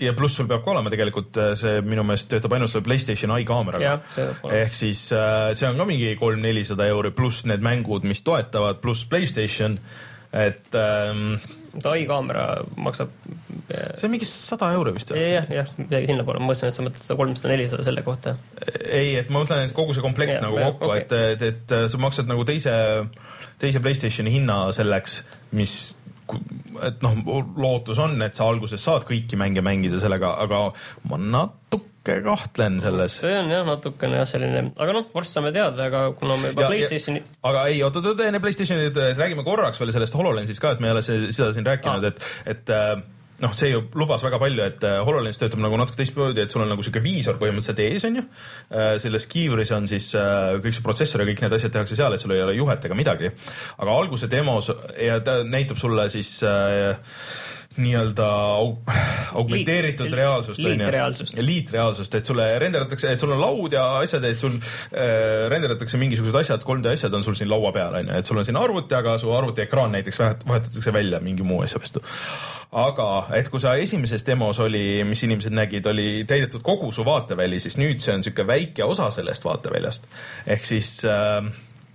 [0.00, 3.34] ja pluss sul peab ka olema tegelikult äh, see minu meelest töötab ainult selle Playstation
[3.34, 3.98] eye kaameraga.
[4.48, 9.04] ehk siis äh, see on ka mingi kolm-nelisada euri pluss need mängud, mis toetavad, pluss
[9.04, 9.76] Playstation,
[10.32, 11.36] et ähm,
[11.80, 13.12] eye kaamera maksab
[13.72, 15.22] see on mingi sada euri vist või?
[15.22, 18.34] jah, jah, midagi sinnapoole, ma mõtlesin, et sa mõtled seda kolmsada, nelisada selle kohta.
[18.82, 21.46] ei, et ma mõtlen, et kogu see komplekt ja, nagu ja, kokku okay., et, et,
[21.52, 22.74] et sa maksad nagu teise,
[23.62, 25.22] teise Playstationi hinna selleks,
[25.56, 25.76] mis
[26.88, 30.64] et noh, lootus on, et sa alguses saad kõiki mänge mängida sellega, aga
[31.10, 33.18] ma natuke kahtlen selles.
[33.22, 36.68] see on jah, natukene jah, selline, aga noh, varsti saame teada, aga kuna me juba
[36.70, 37.24] Playstationi.
[37.50, 40.96] aga ei, oot, oot, enne Playstationi, räägime korraks veel sellest HoloLensist ka, et me ei
[40.96, 42.96] ole seda siin rääkinud ah., et, et äh,
[43.42, 46.64] noh, see ju lubas väga palju, et äh, HoloLens töötab nagu natuke teistmoodi, et sul
[46.64, 48.26] on nagu sihuke viisor põhimõtteliselt ees, on ju.
[48.70, 52.14] Äh, selles kiivris on siis äh, kõik see protsessor ja kõik need asjad tehakse seal,
[52.14, 53.32] et sul ei ole juhet ega midagi.
[53.78, 56.94] aga alguse demos ja ta näitab sulle siis äh,
[57.76, 58.26] nii-öelda
[59.32, 60.58] augmenteeritud Liit, reaalsust.
[60.60, 61.34] liitreaalsust.
[61.38, 66.40] liitreaalsust, et sulle renderdatakse, et sul on laud ja asjad, et sul äh, renderdatakse mingisugused
[66.42, 68.94] asjad, 3D asjad on sul siin laua peal, on ju, et sul on siin arvuti,
[68.98, 72.04] aga su arvuti ekraan näiteks vahetatakse välja mingi muu asja vastu.
[72.72, 77.60] Aga et kui sa esimeses demos oli, mis inimesed nägid, oli täidetud kogu su vaateväli,
[77.60, 80.08] siis nüüd see on niisugune väike osa sellest vaateväljast.
[80.46, 81.44] ehk siis äh,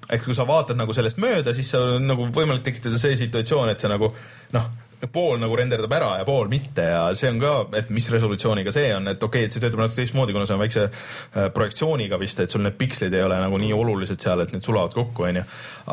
[0.09, 3.81] ehk kui sa vaatad nagu sellest mööda, siis on nagu võimalik tekitada see situatsioon, et
[3.81, 4.13] sa nagu
[4.53, 4.69] noh
[5.13, 8.89] pool nagu renderdab ära ja pool mitte ja see on ka, et mis resolutsiooniga see
[8.95, 12.17] on, et okei okay,, et see töötab natuke teistmoodi, kuna see on väikse äh, projektsiooniga
[12.21, 15.27] vist, et sul need pikslid ei ole nagu nii olulised seal, et need sulavad kokku,
[15.29, 15.45] onju.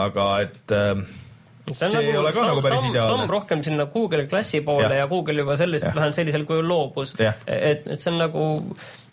[0.06, 1.04] aga et äh,
[1.70, 3.14] see, nagu, ei ole ka samm, nagu päris ideaalne.
[3.14, 7.14] samm rohkem sinna Google Glassi poole ja, ja Google juba sellest vähemalt sellisel kujul loobus.
[7.20, 8.44] et, et see on nagu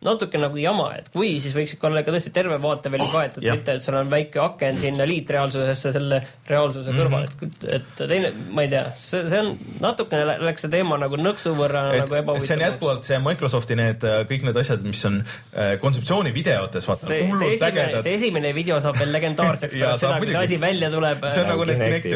[0.02, 3.76] natuke nagu jama, et kui, siis võiks ikka olla ikka tõesti terve vaateväli kaetud, mitte
[3.78, 6.18] et sul on väike aken sinna liitreaalsusesse selle
[6.50, 7.02] reaalsuse mm -hmm.
[7.04, 9.52] kõrval, et, et teine, ma ei tea, see, see on
[9.84, 12.48] natukene läks see teema nagu nõksu võrra et, nagu ebahuvitavaks.
[12.48, 16.90] see on jätkuvalt see Microsofti need äh, kõik need asjad, mis on äh, kontseptsiooni videotes,
[16.90, 18.02] vaata, hullult ägedad.
[18.02, 21.30] see esimene video saab veel legendaarseks pärast seda, kui see asi välja tuleb.
[21.30, 22.10] see on nagu need Kinecti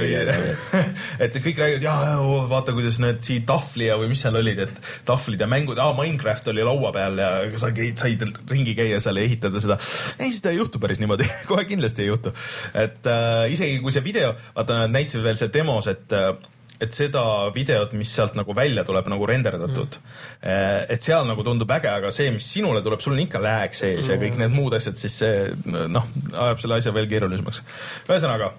[1.28, 2.18] et kõik räägivad, jaa,
[2.50, 5.94] vaata, kuidas need siin tahvli ja või mis seal olid, et tahvlid ja mängud, aa,
[6.02, 9.78] Minecraft oli laua peal ja sa said ringi käia seal ja ehitada seda.
[10.20, 12.34] ei, seda ei juhtu päris niimoodi kohe kindlasti ei juhtu.
[12.74, 16.34] et äh, isegi kui see video, vaata nad näitasid veel seal demos, et äh,
[16.82, 17.22] et seda
[17.56, 22.12] videot, mis sealt nagu välja tuleb nagu renderdatud mm., et seal nagu tundub äge, aga
[22.14, 24.12] see, mis sinule tuleb, sul on ikka lag sees mm.
[24.12, 27.62] ja kõik need muud asjad, siis see noh, ajab selle asja veel keerulisemaks.
[28.10, 28.52] ühesõnaga,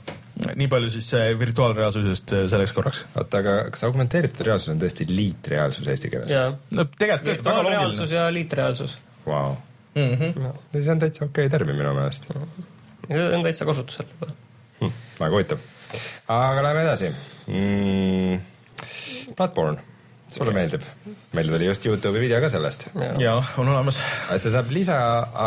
[0.57, 3.05] nii palju siis virtuaalreaalsusest selleks korraks.
[3.15, 6.33] oota, aga kas augmenteeritud reaalsus on tõesti liitreaalsus eesti keeles?
[6.73, 7.77] no tegelikult töötab väga loogiline.
[7.77, 8.99] reaalsus ja liitreaalsus
[9.29, 9.55] wow.
[9.95, 10.11] mm.
[10.17, 10.43] -hmm.
[10.43, 10.57] No.
[10.73, 12.33] see on täitsa okei okay termin minu meelest.
[13.13, 14.33] see on täitsa kasutusel juba
[14.81, 14.93] hm,.
[15.21, 15.65] väga huvitav.
[16.29, 17.15] aga läheme edasi
[17.47, 18.41] mm,.
[19.37, 19.83] Bloodborne
[20.29, 20.83] sulle meeldib?
[21.37, 22.89] meil tuli just Youtube'i video ka sellest.
[23.21, 24.01] jaa, on olemas.
[24.37, 24.99] see saab lisa,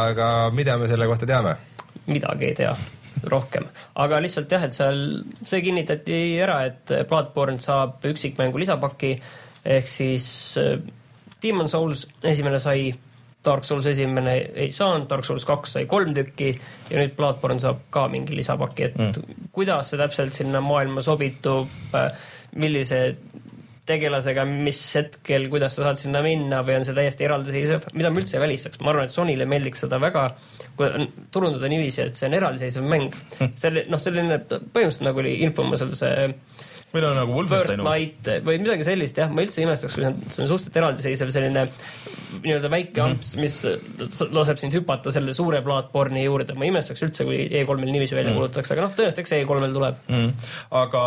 [0.04, 1.56] aga mida me selle kohta teame?
[2.10, 2.72] midagi ei tea,
[3.32, 3.68] rohkem.
[3.96, 5.04] aga lihtsalt jah, et seal,
[5.44, 9.14] see kinnitati ära, et Bloodborne saab üksikmängu lisapaki
[9.66, 10.30] ehk siis
[10.62, 10.80] äh,
[11.44, 12.90] Demon Souls esimene sai
[13.50, 17.88] Dark Souls esimene ei saanud, Dark Souls kaks sai kolm tükki ja nüüd Bloodborne saab
[17.94, 19.46] ka mingi lisapaki, et mm.
[19.56, 21.70] kuidas see täpselt sinna maailma sobitub,
[22.62, 23.02] millise
[23.90, 28.22] tegelasega, mis hetkel, kuidas sa saad sinna minna või on see täiesti eraldiseisev, mida ma
[28.22, 30.26] üldse ei välistaks, ma arvan, et Sonyle meeldiks seda väga,
[30.78, 33.16] kui turundada niiviisi, et see on eraldiseisev mäng.
[33.40, 33.56] Mm..
[33.60, 36.30] selle, noh, selline põhimõtteliselt nagu oli Infomusel see
[36.94, 40.12] meil on nagu Wolfenstein Light või midagi sellist jah, ma üldse ei imestaks, kui see
[40.12, 41.66] on, suhteliselt eraldiseisev selline
[42.44, 43.16] nii-öelda väike mhm.
[43.16, 43.58] amps, mis
[44.36, 48.34] laseb sind hüpata selle suure platvormi juurde, ma ei imestaks üldse, kui E3-l niiviisi välja
[48.34, 48.38] mm.
[48.38, 50.06] kuulutatakse, aga noh, tõenäoliselt eks E3-l tuleb.
[50.14, 50.48] Mm..
[50.84, 51.04] aga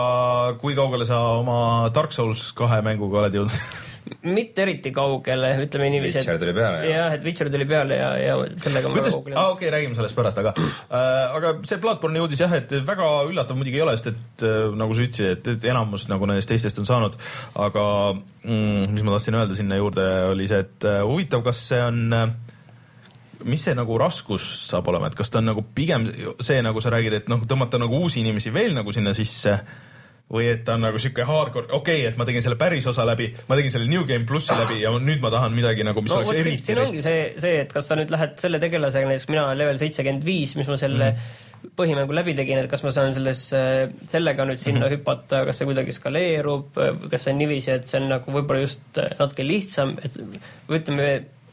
[0.62, 1.58] kui kaugele sa oma
[1.94, 3.80] Dark Souls kahe mänguga oled jõudnud
[4.22, 6.20] mitte eriti kaugele, ütleme niiviisi.
[6.20, 6.82] Witcher tuli peale.
[6.88, 9.36] jah, et Witcher tuli peale ja, ja sellega on väga kaugele.
[9.36, 13.10] aa, okei okay,, räägime sellest pärast, aga äh,, aga see Bloodborne'i uudis jah, et väga
[13.28, 16.50] üllatav muidugi ei ole, sest et äh, nagu sa ütlesid, et, et enamus nagu nendest
[16.50, 17.18] teistest on saanud,
[17.66, 17.84] aga
[18.14, 22.02] mm, mis ma tahtsin öelda sinna juurde, oli see, et äh, huvitav, kas see on
[22.18, 22.26] äh,
[23.48, 26.08] mis see nagu raskus saab olema, et kas ta on nagu pigem
[26.42, 29.56] see, nagu sa räägid, et noh, tõmmata nagu uusi inimesi veel nagu sinna sisse
[30.32, 33.04] või et ta on nagu sihuke hardcore, okei okay,, et ma tegin selle päris osa
[33.04, 36.12] läbi, ma tegin selle New Game plussi läbi ja nüüd ma tahan midagi nagu, mis
[36.14, 36.68] no, oleks eriti.
[36.70, 39.80] siin ongi see, see, et kas sa nüüd lähed selle tegelasega, näiteks mina olen level
[39.82, 41.74] seitsekümmend viis, mis ma selle mm.
[41.78, 43.42] põhimängu läbi tegin, et kas ma saan selles,
[44.14, 45.02] sellega nüüd sinna mm -hmm.
[45.02, 46.80] hüpata, kas see kuidagi skaleerub,
[47.12, 50.16] kas see on niiviisi, et see on nagu võib-olla just natuke lihtsam, et
[50.68, 51.10] või ütleme,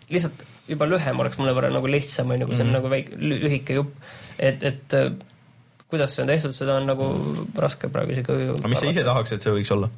[0.09, 2.79] lihtsalt juba lühem oleks mõnevõrra nagu lihtsam, on ju, kui see on mm -hmm.
[2.79, 3.95] nagu väike, lühike jupp.
[4.39, 4.93] et, et
[5.89, 7.09] kuidas see on tehtud, seda on nagu
[7.57, 8.49] raske praegu isegi.
[8.53, 9.89] aga mis sa ise tahaks, et see võiks olla?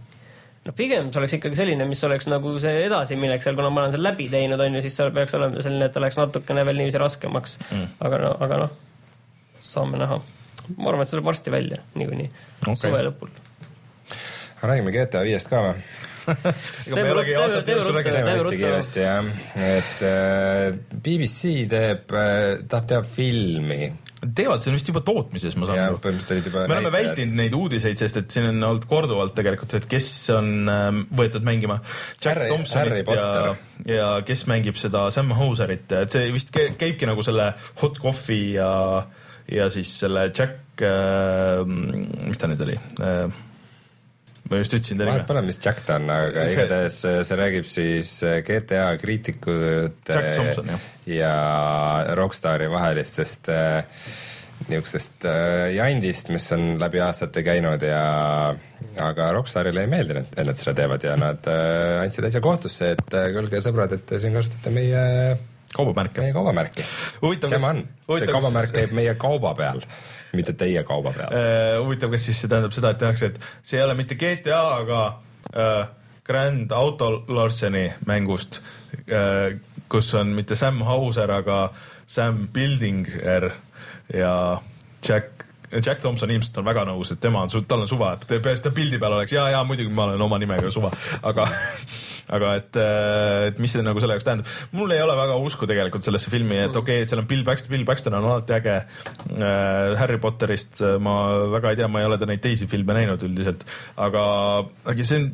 [0.65, 3.95] no pigem see oleks ikkagi selline, mis oleks nagu see edasiminek seal, kuna ma olen
[3.95, 6.82] selle läbi teinud, on ju, siis seal peaks olema selline, et ta läheks natukene veel
[6.82, 7.97] niiviisi raskemaks mm..
[8.08, 8.77] aga no, aga noh,
[9.71, 10.21] saame näha.
[10.77, 12.30] ma arvan, et see tuleb varsti välja niikuinii
[12.62, 13.34] okay., suve lõpul.
[14.62, 15.84] räägime GTA viiest ka või?
[16.86, 18.30] ega me ei olegi aastate jooksul rääkinud.
[18.30, 19.32] hästi kiiresti jah,
[19.65, 23.89] et äh, BBC teeb äh,, tahab teha filmi
[24.21, 25.99] teevad, see on vist juba tootmises, ma saan aru.
[26.03, 29.73] põhimõtteliselt olid juba me oleme vältinud neid uudiseid, sest et siin on olnud korduvalt tegelikult,
[29.79, 33.55] et kes on äh, võetud mängima Jack Harry, Thompsonit Harry ja,
[33.89, 38.71] ja kes mängib seda Sam Houserit, et see vist käibki nagu selle Hot Coffee ja,
[39.49, 43.41] ja siis selle Jack äh,, mis ta nüüd oli äh,?
[44.51, 45.13] Ma just ütlesin ta nime.
[45.15, 46.57] vahet pole, mis Jack ta on, aga see...
[46.57, 48.11] igatahes see räägib siis
[48.47, 50.19] GTA kriitikute
[51.09, 51.35] ja
[52.19, 53.85] Rockstari vahelistest äh,
[54.67, 58.01] niisugusest äh, jandist, mis on läbi aastate käinud ja
[59.01, 63.17] aga Rockstarile ei meeldinud, et nad seda teevad ja nad äh, andsid asja kohtusse, et
[63.35, 65.07] kuulge sõbrad, et siin kasutate meie
[65.75, 66.21] kaubamärke.
[66.21, 66.84] meie kaubamärki.
[66.84, 67.84] see on,
[68.17, 69.86] see kaubamärk käib meie kauba peal
[70.38, 71.86] mitte teie kauba peal uh,.
[71.86, 75.01] huvitav, kas siis see tähendab seda, et tehakse, et see ei ole mitte GTA, aga
[75.51, 75.81] uh,
[76.27, 79.51] Grand Auto Larseni mängust uh,,
[79.91, 81.65] kus on mitte Sam Hauser, aga
[82.07, 83.51] Sam Buildinger
[84.15, 84.36] ja
[85.07, 88.71] Jack Jack Thompson ilmselt on väga nõus, et tema on, tal on suva, et ta
[88.75, 90.91] pildi peal oleks ja, ja muidugi ma olen oma nimega suva,
[91.23, 91.47] aga
[92.29, 94.55] aga et, äh, et mis see nagu selle jaoks tähendab.
[94.77, 97.45] mul ei ole väga usku tegelikult sellesse filmi, et okei okay,, et seal on Bill
[97.47, 99.95] Paxton, Bill Paxton on alati äge äh,.
[100.01, 101.15] Harry Potterist äh, ma
[101.51, 103.65] väga ei tea, ma ei ole ta neid teisi filme näinud üldiselt,
[103.97, 104.25] aga,
[104.86, 105.31] aga see on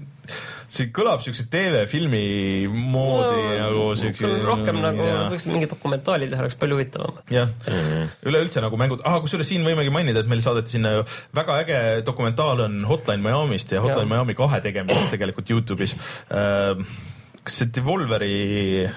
[0.67, 2.21] see kõlab siukse TV-filmi
[2.67, 4.31] moodi no, nagu siuke.
[4.43, 7.19] rohkem nagu võiks mingi dokumentaali teha, oleks palju huvitavam.
[7.31, 10.97] jah mm -hmm., üleüldse nagu mängud, ah kusjuures siin võimegi mainida, et meil saadeti sinna
[10.97, 11.03] ju
[11.35, 14.13] väga äge dokumentaal on Hotline Miami'st ja Hotline ja.
[14.15, 15.95] Miami kahe tegemisest tegelikult Youtube'is
[16.31, 16.83] äh,
[17.47, 18.31] kas see Devolveri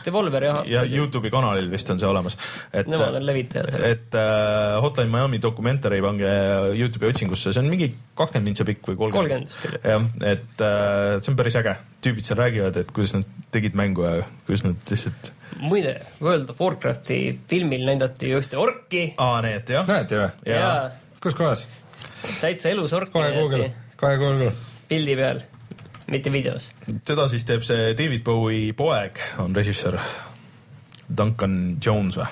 [0.04, 0.60] Devolver jah.
[0.68, 2.36] ja Youtube'i kanalil vist on see olemas.
[2.74, 3.74] Nemad on levitajad.
[3.86, 6.30] et uh, Hotline Miami dokumentari pange
[6.78, 9.58] Youtube'i otsingusse, see on mingi kakskümmend mintsa pikk või kolmkümmend.
[9.84, 11.76] jah, et uh, see on päris äge.
[12.04, 16.60] tüübid seal räägivad, et kuidas nad tegid mängu ja kuidas nad lihtsalt muide, World of
[16.62, 19.04] Warcrafti filmil näidati ühte orki.
[19.18, 19.86] aa, näidati jah?
[19.88, 20.58] näidati või?
[21.22, 21.66] kus kohas?
[22.40, 23.14] täitsa elus orki.
[23.18, 24.52] kohe Google, kohe Google.
[24.88, 25.42] pildi peal
[26.10, 26.70] mitte videos.
[27.04, 29.98] teda siis teeb see David Bowie poeg, on režissöör
[31.16, 32.28] Duncan Jones või?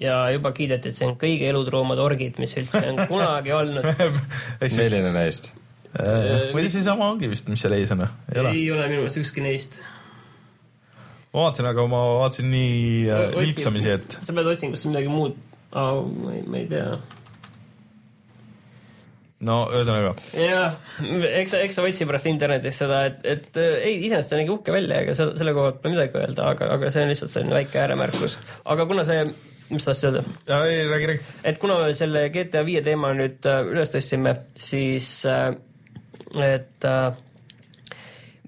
[0.00, 3.88] ja juba kiideti, et see on kõige elutruumad orgid, mis üldse on kunagi olnud
[4.62, 5.52] milline neist
[5.98, 6.52] äh,?
[6.54, 8.06] või seesama ongi vist, mis seal ees on?
[8.06, 9.80] ei ole, ei ole minu meelest ükski neist.
[11.32, 14.20] ma vaatasin, aga ma vaatasin nii äh, vilksamisi, et.
[14.20, 15.36] sa pead otsingusse midagi muud
[15.74, 16.96] oh,, ma ei, ma ei tea
[19.46, 20.12] no ühesõnaga.
[20.38, 24.74] jah, eks, eks sa otsi pärast internetis seda, et, et ei, iseenesest see nägi uhke
[24.74, 27.82] välja, ega selle, koha pealt pole midagi öelda, aga, aga see on lihtsalt selline väike
[27.82, 28.38] ääremärkus.
[28.74, 29.24] aga kuna see,
[29.72, 30.62] mis tahtsid öelda?
[30.68, 31.26] ei, räägi, räägi.
[31.50, 35.50] et kuna me selle GTA viie teema nüüd äh, üles tõstsime, siis äh,
[36.38, 37.10] et äh,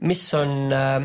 [0.04, 1.02] mis on äh,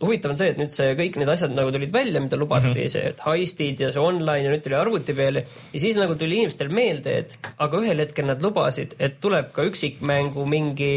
[0.00, 2.76] huvitav on see, et nüüd see kõik need asjad nagu tulid välja, mida lubati mm,
[2.76, 2.92] -hmm.
[2.94, 6.40] see, et heistid ja see online ja nüüd tuli arvuti peale ja siis nagu tuli
[6.40, 10.94] inimestel meelde, et aga ühel hetkel nad lubasid, et tuleb ka üksikmängu mingi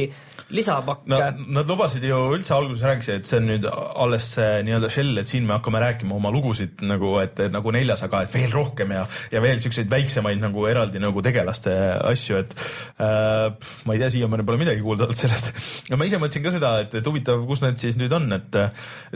[0.54, 1.20] lisapakke no,.
[1.54, 5.30] Nad lubasid ju üldse alguses rääkisid, et see on nüüd alles see nii-öelda shell, et
[5.30, 9.06] siin me hakkame rääkima oma lugusid nagu, et, nagu neljas, aga et veel rohkem ja,
[9.34, 11.74] ja veel siukseid väiksemaid nagu eraldi nagu tegelaste
[12.12, 12.56] asju, et
[13.04, 13.50] äh,
[13.88, 15.52] ma ei tea, siiamaani pole midagi kuulda olnud sellest.
[15.89, 18.60] ja ma ise mõtlesin ka seda, et, et huvitav, kus need siis nüüd on, et,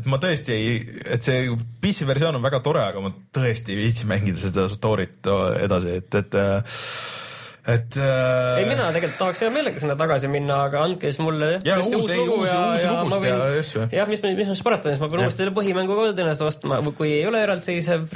[0.01, 1.45] et ma tõesti ei, et see
[1.83, 6.21] PC versioon on väga tore, aga ma tõesti ei viitsi mängida seda story't edasi, et,
[6.21, 6.81] et äh,
[7.67, 8.61] et äh....
[8.61, 11.89] ei, mina tegelikult tahaks hea meelega sinna tagasi minna, aga andke siis mulle jah, uus,
[11.97, 13.41] uus lugu ja, ja ma võin,
[13.91, 17.11] jah, mis, mis, mis parata, siis ma pean uuesti selle põhimängu ka tõenäoliselt ostma, kui
[17.17, 18.07] ei ole eraldiseisev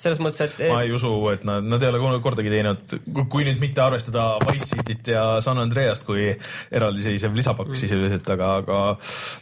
[0.00, 2.96] selles mõttes, et ma ei usu, et nad, nad ei ole kordagi teinud,
[3.32, 7.80] kui nüüd mitte arvestada Wise Cityt ja San Andreast kui eraldiseisev lisapakk mm.
[7.82, 8.80] sisuliselt, aga, aga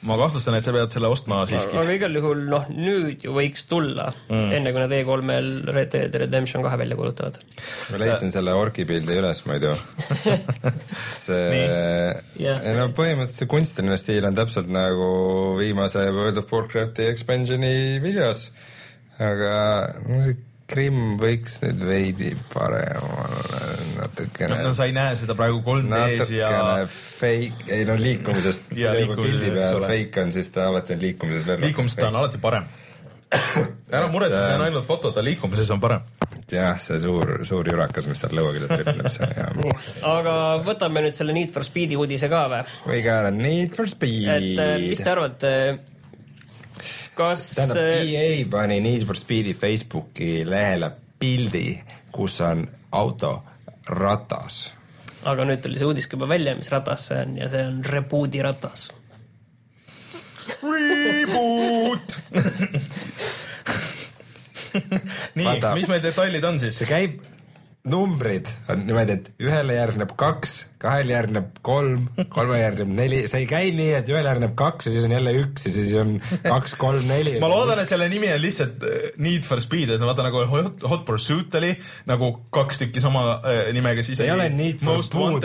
[0.09, 1.79] ma kahtlustan, et sa pead selle ostma siiski.
[1.79, 6.21] aga igal juhul noh, nüüd ju võiks tulla mm., enne kui nad E3-l Red Dead
[6.25, 7.38] Redemption kahe välja kuulutavad.
[7.93, 9.75] ma leidsin selle orki pildi üles ma ei tea.
[11.25, 11.45] See,
[12.45, 15.11] ei no põhimõtteliselt see kunstiline stiil on täpselt nagu
[15.61, 18.49] viimase World of Warcrafti expansioni videos,
[19.23, 19.55] aga
[20.09, 23.59] no see Krimm võiks nüüd veidi parem olla,
[23.99, 28.95] natukene no, sa ei näe seda praegu 3D-s ja natukene fake, ei no liikumisest ja
[28.97, 32.41] liikumisest, pildi peal fake on, siis ta alati on liikumises veel liikumises ta on alati
[32.41, 32.71] parem.
[33.35, 36.09] Ära muretse, see on ainult foto, ta liikumises on parem.
[36.53, 39.49] jah, see suur, suur jurakas, mis seal lõua küljes ripneb, see ja
[40.11, 40.35] aga
[40.65, 42.63] võtame nüüd selle Need for Speedi uudise ka või?
[42.89, 44.29] we got a need for speed.
[44.29, 45.53] et äh, mis te arvate,
[47.19, 51.69] kas tähendab, äh, EA pani Need for Speedi Facebooki lehele pildi,
[52.15, 53.37] kus on auto
[53.95, 54.75] ratas.
[55.25, 57.81] aga nüüd tuli see uudis ka juba välja, mis ratas see on ja see on
[57.85, 58.91] Rebooti ratas.
[60.61, 62.19] Reboot
[65.39, 66.77] nii Vaata., mis meil detailid on siis?
[66.81, 67.23] see käib,
[67.85, 73.49] numbrid on niimoodi, et ühele järgneb kaks, kahele järgneb kolm, kolmele järgneb neli, see ei
[73.51, 76.15] käi nii, et ühele järgneb kaks ja siis on jälle üks ja siis on
[76.47, 77.37] kaks, kolm, neli.
[77.45, 80.81] ma loodan, et selle nimi on lihtsalt äh, Need for Speed, et vaata nagu Hot,
[80.89, 81.75] Hot Pursuit oli
[82.09, 85.45] nagu kaks tükki sama äh, nimega, siis See ei ole Need for Most Boot.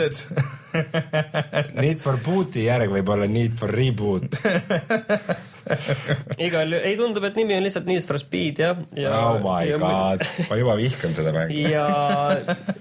[1.76, 4.40] Need for boot'i järg võib olla Need for reboot.
[6.46, 8.76] igal, ei tundub, et nimi on lihtsalt Need for Speed jah.
[9.10, 11.64] oh my god, ma juba vihkan seda mängu.
[11.76, 11.86] ja,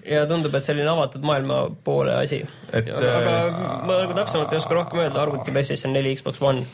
[0.08, 2.42] ja tundub, et selline avatud maailma poole asi.
[2.70, 6.66] Aga, aga äh, ma nagu täpsemalt ei oska rohkem öelda, arvuti PlayStation neli, Xbox One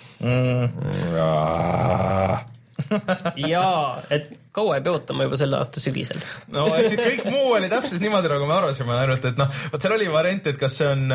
[3.51, 3.65] ja
[4.13, 6.21] et kaua jääb ootama juba selle aasta sügisel.
[6.53, 9.95] no eks kõik muu oli täpselt niimoodi, nagu me arvasime, ainult et noh, vot seal
[9.97, 11.05] oli variant, et kas see on,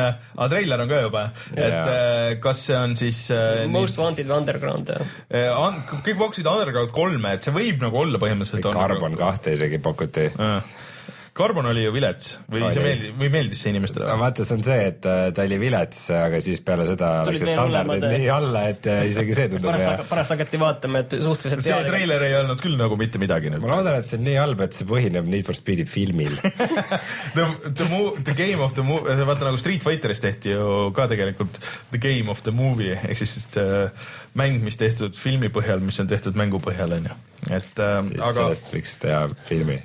[0.51, 1.23] treiler on ka juba,
[1.55, 1.81] et Jaa.
[1.95, 5.01] äh, kas see on siis äh, Most Wanted või Underground jah.
[5.31, 8.71] nii, äh, un- kõik pakkusid Underground kolme, et see võib nagu olla põhimõtteliselt.
[8.81, 10.29] Carbon kahte isegi pakuti.
[11.31, 12.73] Carbon oli ju vilets või Oli.
[12.75, 14.17] see meeldis, või meeldis see inimestele no?
[14.19, 17.53] vaata, see on see, et äh, ta oli vilets, aga siis peale seda läks see
[17.55, 21.77] standardid nii alla, et äh, isegi see tundub hea pärast, hakati vaatama, et suhteliselt see
[21.87, 23.61] treiler ei olnud küll nagu mitte midagi ma.
[23.63, 26.35] loodan, et see on nii halb, et see põhineb Need for Speedi filmil.
[27.35, 27.45] The,
[27.77, 31.61] the mo-, the game of the movie, vaata nagu Street Fighteris tehti ju ka tegelikult
[31.93, 33.87] the game of the movie ehk siis äh,
[34.35, 37.17] mäng, mis tehtud filmi põhjal, mis on tehtud mängu põhjal, onju.
[37.47, 39.79] et äh, aga sellest võiks teha filmi.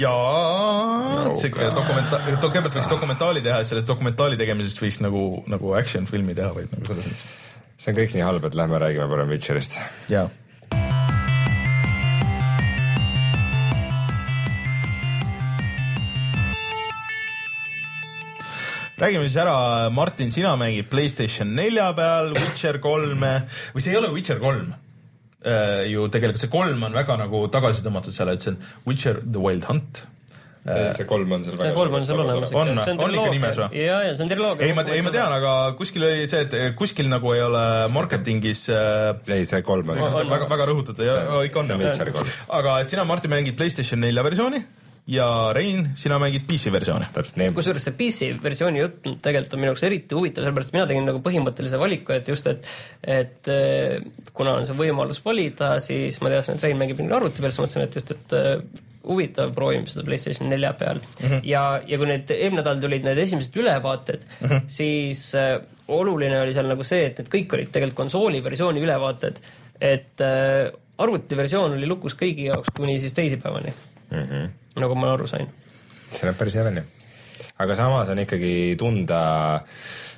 [0.00, 1.74] jaa, see God.
[1.76, 6.52] dokumenta-, kõigepealt võiks dokumentaali teha ja sellest dokumentaali tegemisest võiks nagu, nagu action filmi teha
[6.56, 7.28] või nagu selles mõttes.
[7.76, 9.78] see on kõik nii halb, et lähme räägime parem Witcherist.
[10.12, 10.28] jaa.
[18.96, 23.38] räägime siis ära, Martin, sina mängid Playstation nelja peal Witcher kolme
[23.74, 24.72] või see ei ole Witcher kolm
[25.92, 29.42] ju tegelikult see kolm on väga nagu tagasi tõmmatud seal, et see on Witcher The
[29.42, 30.04] Wild Hunt.
[30.66, 32.54] see kolm on seal see kolm on seal olemas.
[32.58, 32.96] On või?
[32.96, 33.68] On ikka nimes või?
[33.84, 34.66] ja, ja see on triloogia.
[34.66, 37.62] ei, ma, ei ma tean, aga kuskil oli see, et kuskil nagu ei ole
[37.94, 40.02] marketingis äh, ei, see kolm on.
[40.08, 40.32] On.
[40.32, 44.26] väga, väga rõhutatud ja on- ikka on on aga et sina, Martin, mängid Playstation nelja
[44.26, 44.64] versiooni
[45.06, 47.06] ja Rein, sina mängid PC versiooni.
[47.14, 47.52] täpselt nii.
[47.54, 51.22] kusjuures see PC versiooni jutt tegelikult on minu jaoks eriti huvitav, sellepärast mina tegin nagu
[51.22, 52.66] põhimõttelise valiku, et just, et
[53.16, 53.52] et
[54.34, 57.62] kuna on see võimalus valida, siis ma teadsin, et Rein mängib mingi arvuti peal, siis
[57.62, 61.26] mõtlesin, et just, et eh, huvitav, proovime seda Playstation nelja peal mm.
[61.26, 61.40] -hmm.
[61.44, 64.62] ja, ja kui nüüd eelmine nädal tulid need esimesed ülevaated mm, -hmm.
[64.66, 69.38] siis äh, oluline oli seal nagu see, et need kõik olid tegelikult konsooli versiooni ülevaated,
[69.80, 73.74] et äh, arvutiversioon oli lukus kõigi jaoks kuni siis teisipäevani
[74.10, 74.50] mm, -hmm.
[74.80, 75.48] nagu ma aru sain
[76.10, 76.84] see näeb päris hea välja.
[77.58, 79.20] aga samas on ikkagi tunda,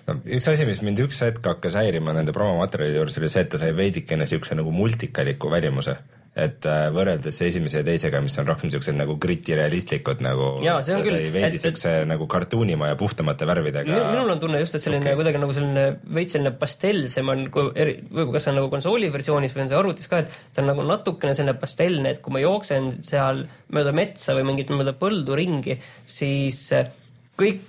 [0.07, 3.53] no üks asi, mis mind üks hetk hakkas häirima nende promomaterjalide juures oli see, et
[3.53, 5.97] ta sai veidikene siukse nagu multikaliku välimuse.
[6.39, 10.51] Et äh, võrreldes esimese ja teisega, mis on rohkem siuksed nagu gritty realistlikud nagu.
[10.63, 13.89] Jaa, see on küll, veidi siukse nagu kartuunima ja puhtamate värvidega.
[13.91, 15.19] Minu- minul on tunne just, et selline okay.
[15.19, 15.87] kuidagi nagu selline
[16.19, 19.73] veits selline pastellsem on, kui eri, võib-olla kas see on nagu konsooli versioonis või on
[19.73, 23.43] see arvutis ka, et ta on nagu natukene selline pastellne, et kui ma jooksen seal
[23.75, 26.93] mööda metsa või mingit mööda põldu ringi, siis eh,
[27.41, 27.65] kõik,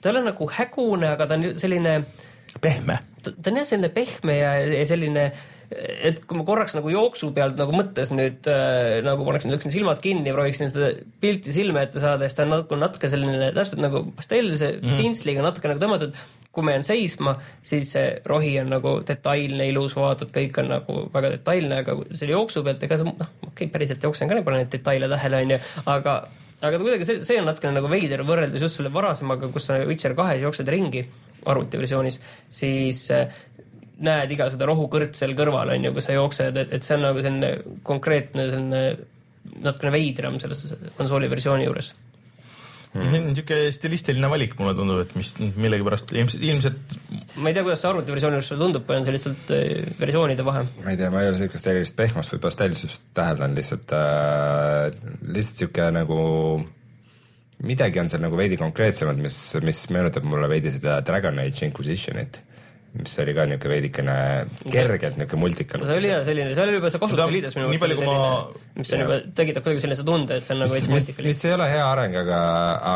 [0.00, 1.96] ta ei ole nagu hägune, aga ta on selline
[2.60, 2.98] pehme.
[3.22, 5.26] ta, ta on jah selline pehme ja, ja selline
[6.08, 10.02] et kui ma korraks nagu jooksu pealt nagu mõttes nüüd äh, nagu paneksin, lööksin silmad
[10.04, 13.82] kinni ja prooviksin seda pilti silme ette saada, siis ta on natuke, natuke selline täpselt
[13.84, 15.00] nagu pastellse mm.
[15.00, 16.22] pintsliga natuke nagu tõmmatud.
[16.52, 17.32] kui ma jään seisma,
[17.64, 22.34] siis see rohi on nagu detailne, ilus, vaatad, kõik on nagu väga detailne, aga selle
[22.34, 25.58] jooksu pealt, ega see noh, okei okay,, päriselt jooksen ka, pole neid detaile tähele, onju,
[25.94, 26.18] aga
[26.62, 30.12] aga kuidagi see, see on natukene nagu veider võrreldes just selle varasemaga, kus sa Witcher
[30.18, 31.06] kahes jooksed ringi
[31.46, 32.20] arvutiversioonis,
[32.52, 33.40] siis äh,
[34.06, 37.04] näed iga seda rohukõrt seal kõrval on ju, kus sa jooksed, et, et see on
[37.08, 37.52] nagu selline
[37.86, 38.86] konkreetne selline
[39.62, 41.92] natukene veidram selles konsooli versiooni juures.
[42.92, 46.96] niisugune stilistiline valik, mulle tundub, et mis millegipärast ilmselt, ilmselt
[47.40, 50.46] ma ei tea, kuidas see arvutiversiooni juures sulle tundub või on see lihtsalt äh, versioonide
[50.46, 50.66] vahe?
[50.84, 55.02] ma ei tea, ma ei ole siukest erilist pehmust või pastellsust täheldanud, lihtsalt äh,,
[55.32, 56.20] lihtsalt siuke nagu
[57.62, 62.40] midagi on seal nagu veidi konkreetsemat, mis, mis meenutab mulle veidi seda Dragon Age Inquisitionit.
[62.92, 64.16] Mis oli ka niisugune veidikene
[64.68, 65.84] kergelt niisugune multikal.
[65.88, 68.16] see oli jah selline, see oli juba see kasutajaliides minu nii palju kui ma
[68.76, 71.54] mis on juba, tekitab kuidagi sellise tunde, et see on nagu mis, mis, mis ei
[71.56, 72.40] ole hea areng, aga,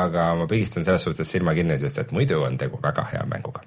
[0.01, 3.65] aga ma pigistan selles suhtes silma kinni, sest et muidu on tegu väga hea mänguga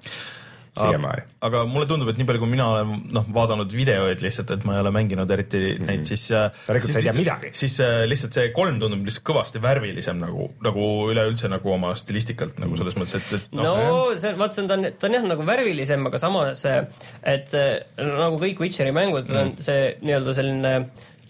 [0.76, 1.22] siiamaani.
[1.46, 4.76] aga mulle tundub, et nii palju, kui mina olen noh, vaadanud videoid lihtsalt, et ma
[4.76, 5.90] ei ole mänginud eriti mm -hmm.
[5.90, 7.52] neid, siis järelikult sa ei tea midagi.
[7.62, 7.78] siis
[8.12, 12.96] lihtsalt see kolm tundub lihtsalt kõvasti värvilisem nagu, nagu üleüldse nagu oma stilistikalt nagu selles
[12.96, 15.46] mõttes, et, et no, no see, vaat see on, ta on, ta on jah, nagu
[15.46, 16.64] värvilisem, aga samas,
[17.22, 17.54] et
[17.98, 19.40] nagu kõik Witcheri mängud mm, -hmm.
[19.40, 20.74] on see nii-öelda selline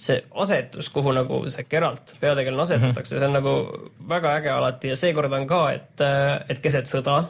[0.01, 3.21] see asetus, kuhu nagu see Geralt, peategelane asetatakse mm, -hmm.
[3.21, 6.01] see on nagu väga äge alati ja seekord on ka, et,
[6.49, 7.25] et keset sõda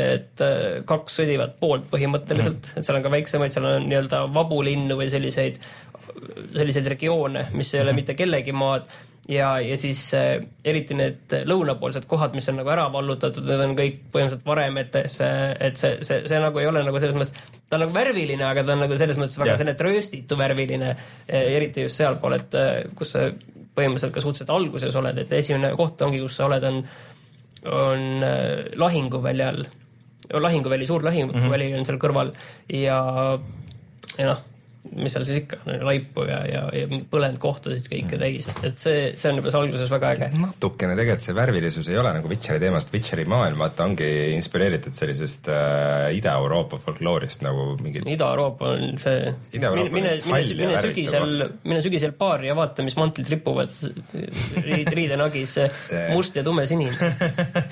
[0.00, 2.78] et äh, kaks sõdivat poolt põhimõtteliselt -hmm.
[2.78, 5.58] et seal on ka väiksemaid, seal on nii-öelda vabu linnu või selliseid,
[6.54, 8.02] selliseid regioone, mis ei ole -hmm.
[8.02, 8.90] mitte kellegi maad
[9.28, 13.74] ja, ja siis äh, eriti need lõunapoolsed kohad, mis on nagu ära vallutatud, need on
[13.78, 15.18] kõik põhimõtteliselt varemetes,
[15.60, 18.64] et see, see, see nagu ei ole nagu selles mõttes, ta on nagu värviline, aga
[18.64, 19.58] ta on nagu selles mõttes väga yeah.
[19.58, 23.28] selline trööstitu värviline, eriti just sealpool, et äh, kus sa
[23.76, 26.84] põhimõtteliselt ka suhteliselt alguses oled, et esimene koht ongi, kus sa oled, on
[27.66, 29.64] on äh, lahinguväljal,
[30.32, 31.78] lahinguväli, suur lahinguväli mm -hmm.
[31.78, 32.32] on seal kõrval
[32.68, 32.98] ja,
[34.18, 34.55] ja noh
[34.94, 39.40] mis seal siis ikka, laipu ja, ja, ja põlendkohtasid kõike täis, et see, see on
[39.40, 40.28] juba alguses väga äge.
[40.40, 45.50] natukene tegelikult see värvilisus ei ole nagu Witcheri teemast, Witcheri maailm vaata ongi inspireeritud sellisest
[45.52, 52.50] äh, Ida-Euroopa folkloorist nagu mingid Ida-Euroopa on see mine, mine, mine, sügisel, mine sügisel baari
[52.50, 53.72] ja vaata, mis mantlid ripuvad
[54.64, 55.58] riid, riidenagis
[56.14, 57.12] must ja tumesinine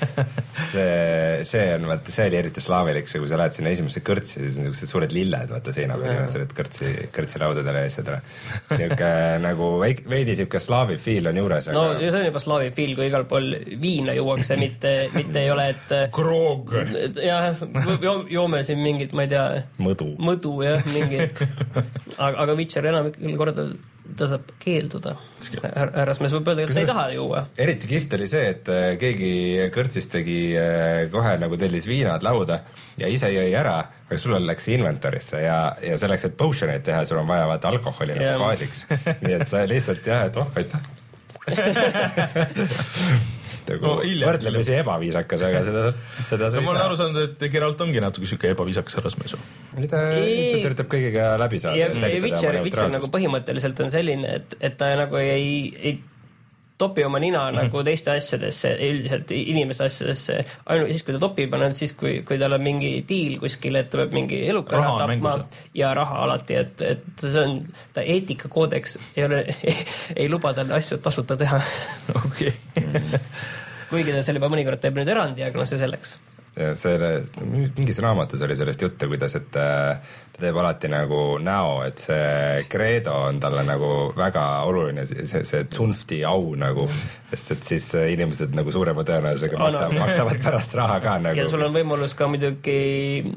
[0.73, 4.41] see, see on vaata, see oli eriti slaavilik, see kui sa lähed sinna esimesse kõrtsi,
[4.41, 8.21] siis on niisugused suured lilled vaata seina peal ja oled kõrtsi kõrtsilaudadele ja asjadele.
[8.75, 9.13] niisugune
[9.49, 11.71] nagu veik-, veidi niisugune slaavi feel on juures.
[11.75, 13.51] no ja see on juba slaavi feel, kui igal pool
[13.83, 16.77] viina juuakse, mitte, mitte ei ole, et kroog.
[17.23, 17.65] jah,
[18.31, 19.65] joome siin mingit, ma ei tea.
[19.83, 20.13] mõdu.
[20.19, 21.27] mõdu jah, mingi.
[22.19, 23.75] aga, aga Witcher enamikul kordadel
[24.19, 25.15] ta saab keelduda.
[25.65, 27.45] härrasmees võib öelda, et ta ei taha juua.
[27.61, 29.33] eriti kihvt oli see, et äh, keegi
[29.75, 32.61] kõrtsis tegi äh, kohe nagu tellis viinad lauda
[33.01, 33.79] ja ise jõi ära,
[34.09, 37.73] aga sul läks inventory'sse ja, ja selleks, et potion eid teha, sul on vaja vaata
[37.73, 38.87] alkoholi nagu baasiks.
[39.25, 40.93] nii et sa lihtsalt jah, et oh, aitäh
[43.73, 43.97] nagu no,
[44.29, 45.85] võrdlemisi ebaviisakas, aga seda,
[46.27, 49.43] seda no, ma olen aru saanud, et Geralt ongi natuke siuke ebaviisakas härrasmees ju.
[49.91, 51.79] ta ilmselt üritab kõigiga läbi saada.
[51.81, 51.91] ja
[52.25, 55.97] Witcher, Witcher nagu põhimõtteliselt on selline, et, et ta nagu ei, ei
[56.79, 57.63] topi oma nina mm -hmm.
[57.63, 62.23] nagu teiste asjadesse, üldiselt inimeste asjadesse, ainult siis, kui ta topib, on ainult siis, kui,
[62.27, 65.37] kui tal on mingi diil kuskil, et ta peab mingi eluka raha tapma
[65.75, 67.63] ja raha alati, et, et see on,
[67.93, 69.45] ta eetikakoodeks ei ole
[70.21, 71.63] ei luba tal asju tasuta teha.
[72.27, 72.55] okei.
[73.91, 76.19] kuigi ta selle mõnikord teeb nüüd erandi, aga noh, see selleks
[76.55, 77.09] selle,
[77.43, 82.65] mingis raamatus oli sellest juttu, kuidas, et äh, ta teeb alati nagu näo, et see
[82.71, 86.89] Credo on talle nagu väga oluline, see, see tsunfti au nagu,
[87.31, 91.39] sest et siis inimesed nagu suurema tõenäosusega maksavad, maksavad pärast raha ka nagu.
[91.39, 92.79] ja sul on võimalus ka muidugi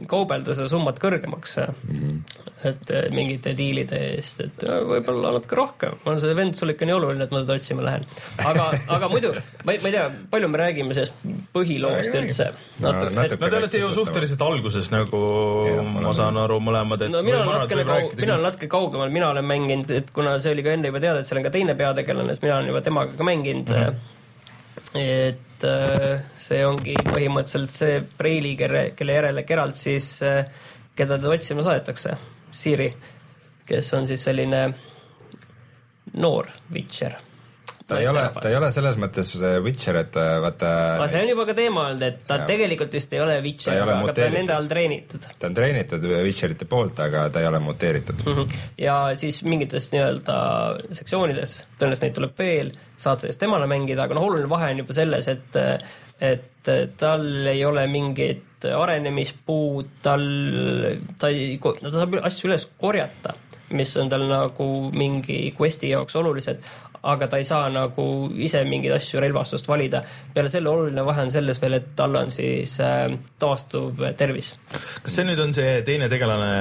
[0.10, 1.58] kaubelda seda summat kõrgemaks.
[1.68, 2.46] Mm, -hmm.
[2.72, 6.90] et äh, mingite diilide eest, et äh, võib-olla natuke rohkem, on see vend sul ikka
[6.90, 8.10] nii oluline, et ma teda otsima lähen.
[8.42, 11.22] aga, aga muidu, ma ei, ma ei tea, palju me räägime sellest
[11.54, 12.52] põhiloost üldse?
[12.82, 15.22] No, no te olete ju suhteliselt alguses nagu,
[15.98, 19.32] ma saan aru, mõlemad, et no mina olen natukene kau-, mina olen natuke kaugemal, mina
[19.32, 21.76] olen mänginud, et kuna see oli ka enne juba teada, et seal on ka teine
[21.80, 23.74] peategelane, siis mina olen juba temaga ka mänginud.
[23.74, 23.84] Mm.
[23.84, 24.16] -hmm.
[24.98, 30.46] et äh, see ongi põhimõtteliselt see Preili, kelle, kelle järele Geralt siis, äh,
[30.96, 32.18] keda ta otsima saadetakse,
[32.52, 32.94] Siri,
[33.66, 34.70] kes on siis selline
[36.14, 37.27] noor Witcher
[37.88, 39.30] ta ei ole, ta ei ole selles mõttes
[39.64, 40.72] Witcher, et vaata.
[40.98, 42.48] aga see on juba ka teema olnud, et ta ja.
[42.50, 44.18] tegelikult vist ei ole Witcher, aga muteeritud.
[44.20, 45.28] ta on nende all treenitud.
[45.40, 48.42] ta on treenitud Witcherite poolt, aga ta ei ole muteeritud mm.
[48.42, 48.66] -hmm.
[48.84, 50.36] ja siis mingites nii-öelda
[51.00, 54.98] sektsioonides, tõenäoliselt neid tuleb veel, saad sellest temale mängida, aga noh, oluline vahe on juba
[54.98, 55.64] selles, et
[56.18, 60.24] et tal ei ole mingit arenemispuud, tal,
[61.22, 63.36] ta ei, ta saab asju üles korjata
[63.70, 66.62] mis on tal nagu mingi quest'i jaoks olulised,
[67.08, 68.06] aga ta ei saa nagu
[68.36, 70.04] ise mingeid asju relvastust valida.
[70.34, 73.08] peale selle oluline vahe on selles veel, et tal on siis äh,
[73.40, 74.54] taastuv tervis.
[75.04, 76.52] kas see nüüd on see teine tegelane,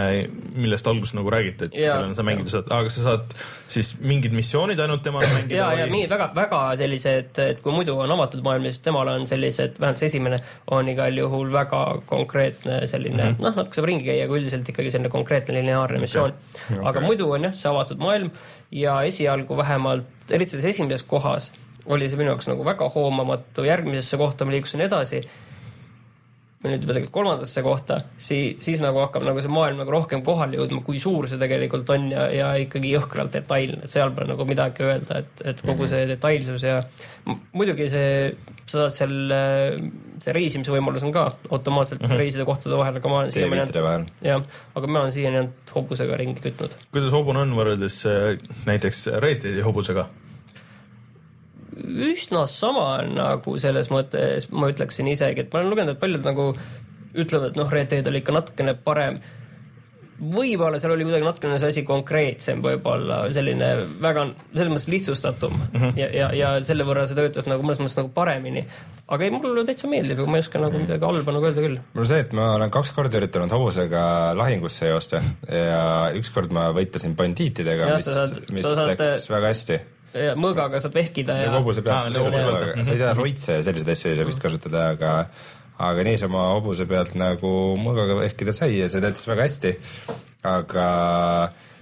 [0.54, 3.36] millest alguses nagu räägiti, et kellena sa mängida saad, aga sa saad
[3.70, 5.58] siis mingid missioonid ainult temale mängida?
[5.58, 9.26] ja, ja mingi väga, väga sellised, et kui muidu on avatud maailm, siis temal on
[9.28, 10.40] sellised, vähemalt see esimene
[10.76, 13.42] on igal juhul väga konkreetne selline mm -hmm.
[13.48, 16.78] noh, natuke saab ringi käia, aga üldiselt ikkagi selline konkreetne lineaarne missioon okay..
[16.78, 17.06] aga okay.
[17.08, 18.30] muidu on jah, see avatud maailm
[18.70, 21.52] ja esialgu vähemalt eriti selles esimeses kohas
[21.86, 25.22] oli see minu jaoks nagu väga hoomamatu, järgmisesse kohta ma liikusin edasi.
[26.66, 30.24] Või nüüd juba tegelikult kolmandasse kohta, siis, siis nagu hakkab nagu see maailm nagu rohkem
[30.26, 34.28] kohale jõudma, kui suur see tegelikult on ja, ja ikkagi jõhkralt detailne, et seal pole
[34.32, 35.92] nagu midagi öelda, et, et kogu mhm.
[35.92, 36.80] see detailsus ja
[37.56, 38.10] muidugi see,
[38.66, 39.16] sa saad seal,
[40.22, 42.22] see reisimise võimalus on ka automaatselt mm -hmm.
[42.22, 44.44] reisida kohtade vahel, aga ma olen siiamaani jah,
[44.74, 46.76] aga ma olen siiani ainult hobusega ringi kütnud.
[46.92, 50.08] kuidas hobune on võrreldes äh, näiteks Red Deadi hobusega?
[51.84, 56.52] Üsna sama nagu selles mõttes, ma ütleksin isegi, et ma olen lugenud, et paljud nagu
[57.16, 59.20] ütlevad, et noh, Red Dead oli ikka natukene parem.
[60.16, 63.66] võib-olla seal oli kuidagi natukene see asi konkreetsem, võib-olla selline
[64.00, 64.22] väga,
[64.54, 65.90] selles mõttes lihtsustatum mm -hmm.
[66.00, 68.62] ja, ja, ja selle võrra see töötas nagu mõnes mõttes nagu paremini.
[69.08, 71.76] aga ei, mulle täitsa meeldib, ma ei oska nagu midagi halba nagu öelda küll.
[71.94, 75.20] mul see, et ma olen kaks korda üritanud hobusega lahingusse joosta
[75.52, 78.08] ja ükskord ma võitlesin bandiitidega, mis,
[78.52, 79.80] mis saad, läks väga hästi
[80.38, 81.52] mõõgaga saad vehkida ja.
[81.56, 82.16] hobuse pealt,
[82.86, 85.12] sa ei saa roitse ja selliseid asju ei saa vist kasutada, aga
[85.86, 87.50] aga niisama hobuse pealt nagu
[87.80, 89.74] mõõgaga vehkida sai ja see töötas väga hästi.
[90.46, 90.86] aga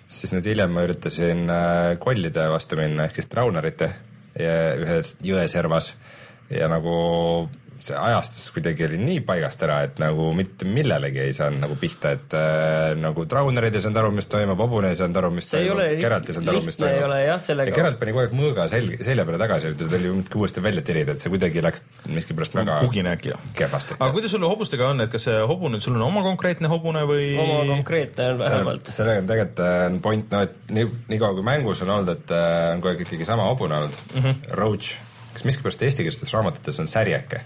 [0.09, 3.93] siis nüüd hiljem ma üritasin äh, kollide vastu minna ehk siis traunarite
[4.35, 5.93] ühes jõeservas
[6.51, 6.95] ja nagu
[7.83, 12.15] see ajastus kuidagi oli nii paigast ära, et nagu mitte millelegi ei saanud nagu pihta,
[12.17, 15.65] et äh, nagu Traunerid ei saanud aru, mis toimub, hobune ei saanud aru, mis see
[15.65, 16.97] toimub, Geralt ei saanud aru, mis toimub.
[16.97, 17.73] ei ole jah, sellega.
[17.73, 20.65] ja Geralt pani kogu aeg mõõga selg, selja peale tagasi, ütles, et oli muudkui uuesti
[20.65, 23.35] välja tirida, et see kuidagi läks miskipärast väga pugine äkki.
[23.59, 23.99] kehvasti.
[23.99, 27.33] aga kuidas sul hobustega on, et kas see hobune, sul on oma konkreetne hobune või?
[27.41, 28.93] oma konkreetne on vähemalt.
[28.95, 32.37] sellega on tegelikult äh, on point, no et nii, niikaua kui mängus on olnud, et
[32.37, 34.55] äh, on kogu aeg ikkagi sama hobune olnud mm, -hmm.
[34.61, 34.95] Roach
[35.35, 37.43] kas miskipärast eestikeelsetes raamatutes on särjeke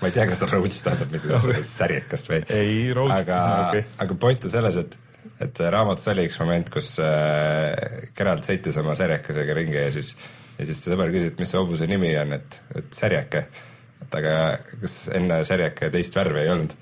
[0.00, 2.42] ma ei tea, kas roach tähendab midagi särjekast või?
[2.56, 3.22] ei, roach.
[3.22, 3.38] aga
[3.68, 4.98] okay., aga point on selles, et,
[5.46, 7.72] et raamatus oli üks moment, kus äh,
[8.16, 10.14] Geralt sõitis oma särjekesega ringi ja siis,
[10.58, 13.46] ja siis sõber küsis, et mis see hobuse nimi on, et, et särjeke
[14.00, 14.34] et aga
[14.80, 16.72] kas enne Serjaka teist värvi ei olnud?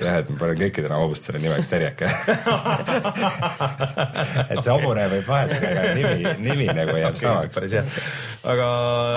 [0.00, 2.10] jah, et ma panen kõikidele hobustele nimeks Serjaka
[4.52, 7.52] et see hobune võib vahetada, aga nimi, nimi nagu jääb samaks.
[7.56, 7.84] päris hea.
[8.52, 8.66] aga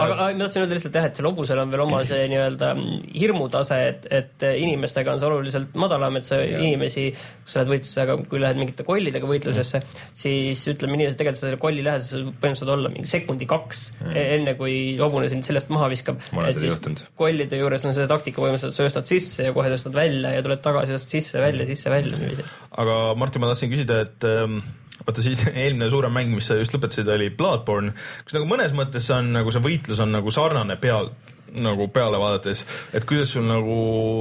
[0.05, 2.67] aga ma tahtsin öelda lihtsalt jah, et seal hobusel on veel oma see nii-öelda
[3.13, 6.59] hirmutase, et, et inimestega on see oluliselt madalam, et sa ja.
[6.63, 7.05] inimesi,
[7.43, 9.87] kui sa lähed võitlusega, kui lähed mingite kollidega võitlusesse mm.,
[10.23, 14.75] siis ütleme, inimesed tegelikult selle kolli läheduses põhimõtteliselt olla mingi sekundi kaks mm., enne kui
[14.99, 16.17] hobune sind sellest maha viskab.
[16.35, 19.71] mul on seda juhtunud kollide juures on see taktika põhimõtteliselt, sa sööstad sisse ja kohe
[19.71, 22.45] tõstad välja ja tuled tagasi, tõstad sisse, välja, sisse, välja niiviisi.
[22.83, 24.59] aga Martin, ma tahtsin küsida, et ähm,
[25.05, 29.09] vaata siis eelmine suurem mäng, mis sa just lõpetasid, oli Bloodborne, kas nagu mõnes mõttes
[29.15, 31.11] on nagu see võitlus on nagu sarnane peal,
[31.59, 32.61] nagu peale vaadates,
[32.93, 33.79] et kuidas sul nagu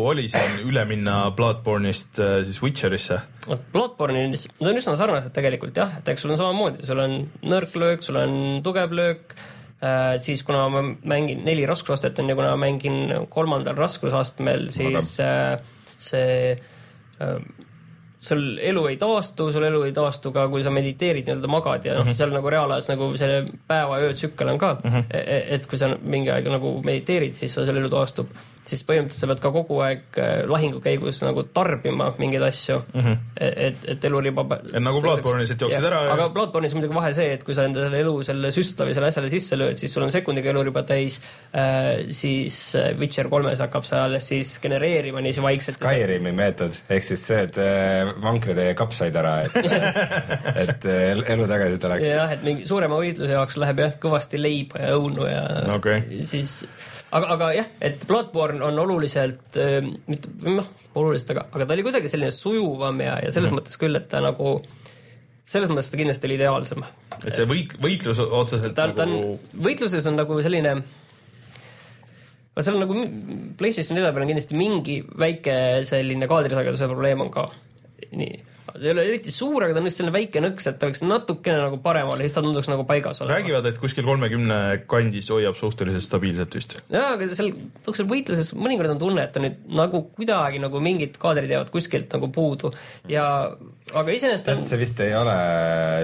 [0.08, 3.20] oli siin üle minna Bloodborne'ist äh, siis Witcherisse?
[3.74, 7.20] Bloodborne'is, need on üsna sarnased tegelikult jah, et eks sul on samamoodi, sul on
[7.52, 8.34] nõrk löök, sul on
[8.64, 9.36] tugev löök
[10.20, 15.60] siis kuna ma mängin neli raskusastet on ja kuna ma mängin kolmandal raskusastmel, siis äh,
[15.98, 16.58] see
[17.22, 17.36] äh,
[18.18, 21.94] sul elu ei taastu, sul elu ei taastu ka, kui sa mediteerid, nii-öelda magad ja
[21.94, 25.04] noh mm -hmm., seal nagu reaalajas nagu see päeva-öö tsükkel on ka mm, -hmm.
[25.54, 28.26] et kui sa mingi aeg nagu mediteerid, siis sul elu taastub
[28.68, 33.04] siis põhimõtteliselt sa pead ka kogu aeg äh, lahingu käigus nagu tarbima mingeid asju mm,
[33.04, 33.16] -hmm.
[33.40, 34.44] et, et eluriba.
[34.78, 36.14] nagu Bloodborne'is, et jooksid ära ja.
[36.16, 39.12] aga Bloodborne'is on muidugi vahe see, et kui sa enda selle elu selle süstlavi selle
[39.12, 41.20] asjale sisse lööd, siis sul on sekundiga eluriba täis
[41.52, 42.08] äh,.
[42.10, 45.80] siis äh, Witcher kolmes hakkab see alles siis genereerima niiviisi vaikselt.
[45.80, 49.56] Skyrimi meetod ehk siis see, et äh, vankri teie kapsaid ära, et
[50.64, 50.88] et
[51.34, 52.08] elu tagasi tuleks.
[52.08, 55.42] jah, et mingi suurema võitluse jaoks läheb jah kõvasti leiba ja õunu ja
[55.74, 56.04] okay.
[56.26, 56.60] siis
[57.10, 59.80] aga, aga jah, et Bloodborne on oluliselt äh,,
[60.10, 63.62] mitte noh, oluliselt, aga, aga ta oli kuidagi selline sujuvam ja, ja selles mm -hmm.
[63.62, 64.58] mõttes küll, et ta nagu
[65.48, 66.84] selles mõttes ta kindlasti oli ideaalsem.
[67.24, 69.38] et see võit, võitlus otseselt ta, nagu on,
[69.68, 70.74] võitluses on nagu selline
[72.58, 72.94] no seal on nagu
[73.58, 77.48] PlayStation 4 peal on kindlasti mingi väike selline kaadrisageduse probleem on ka.
[78.12, 80.88] nii ta ei ole eriti suur, aga ta on just selline väike nõks, et ta
[80.88, 83.38] võiks natukene nagu parem olla, siis ta tunduks nagu paigas olema.
[83.38, 84.58] räägivad, et kuskil kolmekümne
[84.90, 86.76] kandis hoiab suhteliselt stabiilselt vist.
[86.94, 87.52] jaa, aga seal,
[87.88, 92.14] seal võitluses mõnikord on tunne, et ta nüüd nagu kuidagi nagu mingid kaadrid jäävad kuskilt
[92.14, 92.72] nagu puudu
[93.10, 93.26] ja
[93.96, 94.62] aga iseenesest on...
[94.66, 95.34] see vist ei ole,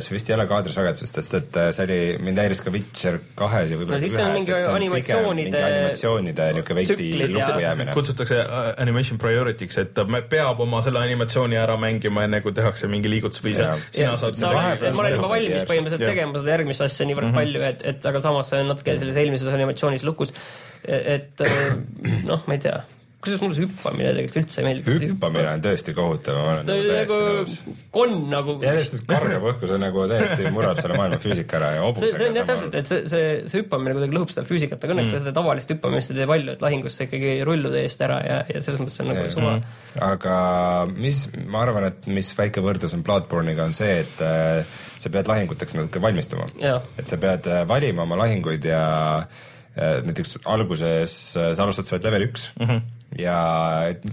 [0.05, 3.73] see vist ei ole kaadrisagedusest, sest et äh, see oli, mind häiris ka Witcher kahes
[3.73, 7.97] ja võib-olla no, siis see on mingi animatsioonide animatsioonide niisugune veidi lukku jäämine.
[7.99, 12.91] kutsutakse äh, animation priority'ks, et ta peab oma selle animatsiooni ära mängima, enne kui tehakse
[12.91, 16.57] mingi liigutus või sa, sina saad sa oled, ma olen juba valmis põhimõtteliselt tegema seda
[16.57, 17.43] järgmist asja niivõrd mm -hmm.
[17.43, 20.35] palju, et, et aga samas see on natuke selles eelmises animatsioonis lukus.
[20.85, 21.41] et
[22.29, 22.83] noh, ma ei tea
[23.25, 24.97] kusjuures mulle see hüppamine tegelikult üldse ei meeldi.
[25.11, 27.57] hüppamine on tõesti kohutav, ma olen nagu täiesti nagu nõus.
[27.97, 28.57] konn nagu.
[28.65, 32.41] järjest kargab õhku, see nagu täiesti murrab selle maailma füüsika ära ja hobusega see on
[32.41, 35.25] jah täpselt, et see, see, see hüppamine kuidagi lõhub seda füüsikat, aga õnneks mm.
[35.25, 38.65] seda tavalist hüppamist ei tee palju, et lahingus sa ikkagi rullud eest ära ja, ja
[38.65, 39.77] selles mõttes see on nagu suva mm.
[40.11, 40.39] aga
[40.95, 45.29] mis, ma arvan, et mis väike võrdlus on Bloodborne'iga, on see, et äh, sa pead
[45.31, 46.49] lahinguteks natuke valmistuma.
[46.99, 48.85] et sa pead äh, valima oma lahinguid ja
[49.21, 52.81] äh, näiteks alguses äh, sa alustad, sa oled level üks mm -hmm.
[53.19, 53.37] Ja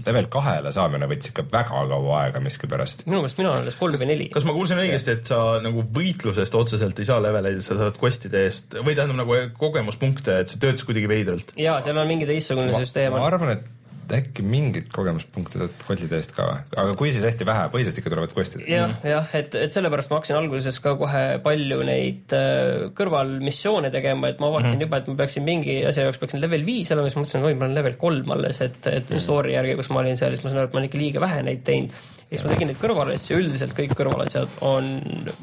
[0.06, 3.04] level kahele saamine võttis ikka väga kaua aega miskipärast.
[3.08, 4.28] minu meelest mina olen alles kolm või neli.
[4.34, 8.46] kas ma kuulsin õigesti, et sa nagu võitlusest otseselt ei saa leveleid, sa saad quest'ide
[8.46, 11.54] eest või tähendab nagu kogemuspunkte, et see töötas kuidagi veidralt?
[11.58, 13.14] jaa, seal on mingi teistsugune süsteem.
[13.16, 13.81] ma arvan, et
[14.16, 18.34] äkki mingid kogemuspunkte saad quest'ide eest ka aga kui, siis hästi vähe, põhiliselt ikka tulevad
[18.36, 18.64] quest'id.
[18.68, 24.32] jah, jah, et, et sellepärast ma hakkasin alguses ka kohe palju neid äh, kõrvalmissioone tegema,
[24.32, 24.86] et ma avastasin mm -hmm.
[24.88, 27.58] juba, et ma peaksin mingi asja jaoks peaksin level viis olema, siis mõtlesin, et oi,
[27.58, 29.24] ma olen level kolm alles, et, et mm -hmm.
[29.26, 31.20] story järgi, kus ma olin seal, siis ma sain aru, et ma olen ikka liiga
[31.20, 31.90] vähe neid teinud.
[32.30, 34.94] ja siis ma tegin neid kõrvalasju, üldiselt kõik kõrvalasjad on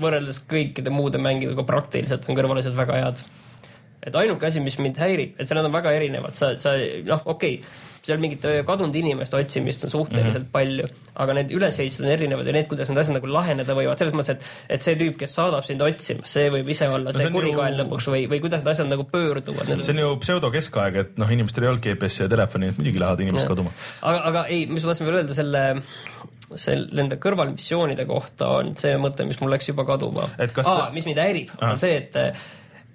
[0.02, 3.22] võrreldes kõikide muude mängudega praktiliselt on kõrvalasjad väga head
[4.04, 7.22] et ainuke asi, mis mind häirib, et see, nad on väga erinevad, sa, sa noh,
[7.26, 10.52] okei okay,, seal mingit kadunud inimeste otsimist on suhteliselt mm -hmm.
[10.52, 10.88] palju,
[11.24, 14.36] aga need ülesehitused on erinevad ja need, kuidas need asjad nagu laheneda võivad, selles mõttes,
[14.38, 17.76] et et see tüüp, kes saadab sind otsima, see võib ise olla no, see kurikael
[17.76, 17.84] ju...
[17.84, 19.74] lõpuks või, või kuidas need asjad nagu pöörduvad.
[19.84, 23.26] see on ju pseudokeskaeg, et noh, inimestel ei olnud GPS-i ja telefoni, et muidugi lähevad
[23.26, 23.74] inimesed kaduma.
[24.02, 25.64] aga, aga ei, mis ma tahtsin veel öelda selle
[26.58, 30.30] see, nende kõrvalmissioonide kohta on see mõte, mis mul läks juba kaduma.
[30.64, 32.18] Aa, mis mind häirib, on see, et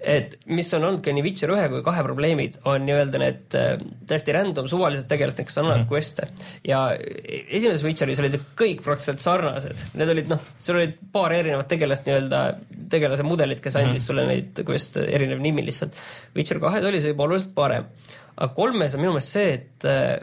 [0.05, 3.71] et mis on olnud ka nii Witcher ühe kui kahe probleemid, on nii-öelda need äh,
[4.09, 5.89] täiesti random suvalised tegelased, kes annavad mm.
[5.89, 6.27] quest'e.
[6.67, 12.05] ja esimeses Witcheris olid kõik praktiliselt sarnased, need olid noh, seal olid paar erinevat tegelast
[12.09, 12.43] nii-öelda,
[12.91, 14.05] tegelase mudelit, kes andis mm.
[14.05, 15.97] sulle neid quest'e, erinev nimi lihtsalt.
[16.37, 17.89] Witcher kahes oli see juba oluliselt parem.
[18.35, 20.15] aga kolmes on minu meelest see, et äh,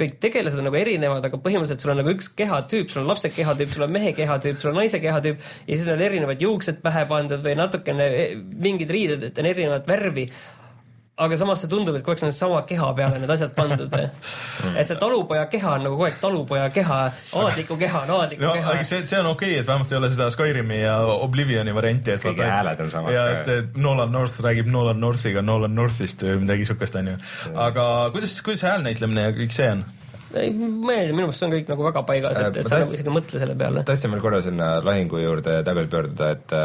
[0.00, 3.30] kõik tegelased on nagu erinevad, aga põhimõtteliselt sul on nagu üks kehatüüp, sul on lapse
[3.30, 7.04] kehatüüp, sul on mehe kehatüüp, sul on naise kehatüüp ja siis on erinevad juuksed pähe
[7.10, 10.26] pandud või natukene eh, mingid riided, et on erinevat värvi
[11.14, 13.92] aga samas see tundub, et kogu aeg on sama keha peale need asjad pandud.
[14.80, 16.98] et see talupoja keha on nagu kogu aeg talupoja keha,
[17.38, 18.76] aadliku keha on aadliku no, keha.
[18.82, 22.18] see, see on okei okay,, et vähemalt ei ole seda Skyrimi ja Oblivioni varianti.
[22.24, 23.14] kõik hääled on samad.
[23.14, 27.18] ja et, et Nolan North räägib Nolan Northiga Nolan Northist või midagi siukest, onju.
[27.68, 29.86] aga kuidas, kuidas häälnäitlemine ja kõik see on?
[30.34, 32.82] ei, ma ei tea, minu meelest see on kõik nagu väga paigas, et, et sa
[32.82, 33.86] nagu isegi mõtle selle peale.
[33.86, 36.62] tahtsin veel korra sinna lahingu juurde tagasi pöörduda, et,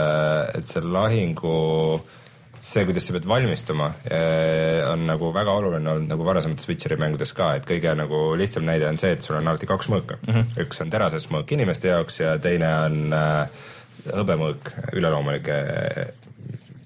[0.58, 1.60] et see lahingu
[2.00, 2.16] äh,
[2.60, 7.34] see, kuidas sa pead valmistuma, eh, on nagu väga oluline olnud nagu varasemates Witcheri mängudes
[7.36, 10.34] ka, et kõige nagu lihtsam näide on see, et sul on alati kaks mõõka mm.
[10.34, 10.62] -hmm.
[10.66, 13.66] üks on terasest mõõk inimeste jaoks ja teine on äh,
[14.14, 15.58] hõbemõõk üleloomulike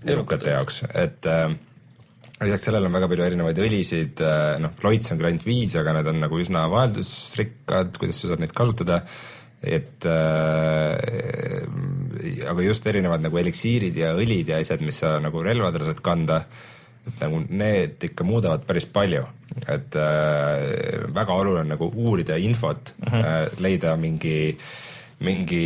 [0.06, 1.50] elukate jaoks, et äh,
[2.44, 4.24] lisaks sellele on väga palju erinevaid õlisid,
[4.60, 8.44] noh, loits on küll ainult viis, aga need on nagu üsna vaheldusrikkad, kuidas sa saad
[8.44, 9.04] neid kasutada
[9.64, 10.98] et äh,
[12.50, 16.44] aga just erinevad nagu eliksiirid ja õlid ja asjad, mis sa nagu relvadele saad kanda,
[17.08, 19.26] et nagu need ikka muudavad päris palju,
[19.68, 23.24] et äh, väga oluline nagu uurida infot mm, -hmm.
[23.26, 24.58] äh, leida mingi äh,
[25.24, 25.64] mingi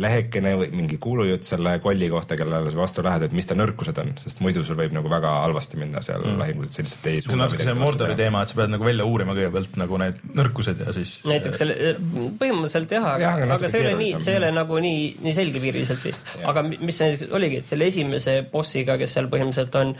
[0.00, 3.98] lehekene või mingi kuulujutt selle kolli kohta, kellele sa vastu lähed, et mis ta nõrkused
[4.02, 6.40] on, sest muidu sul võib nagu väga halvasti minna seal mm.
[6.40, 8.86] lahingus, et sa lihtsalt ei see on natuke see Mordori teema, et sa pead nagu
[8.86, 11.92] välja uurima kõigepealt nagu need nõrkused ja siis näiteks selle,
[12.40, 15.36] põhimõtteliselt jah, aga, aga, aga see ei ole nii, see ei ole nagu nii, nii
[15.38, 16.34] selgepiiriliselt vist.
[16.52, 19.94] aga mis näiteks oligi, et selle esimese bossiga, kes seal põhimõtteliselt on,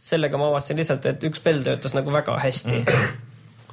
[0.00, 3.18] sellega ma avastasin lihtsalt, et üks spell töötas nagu väga hästi mm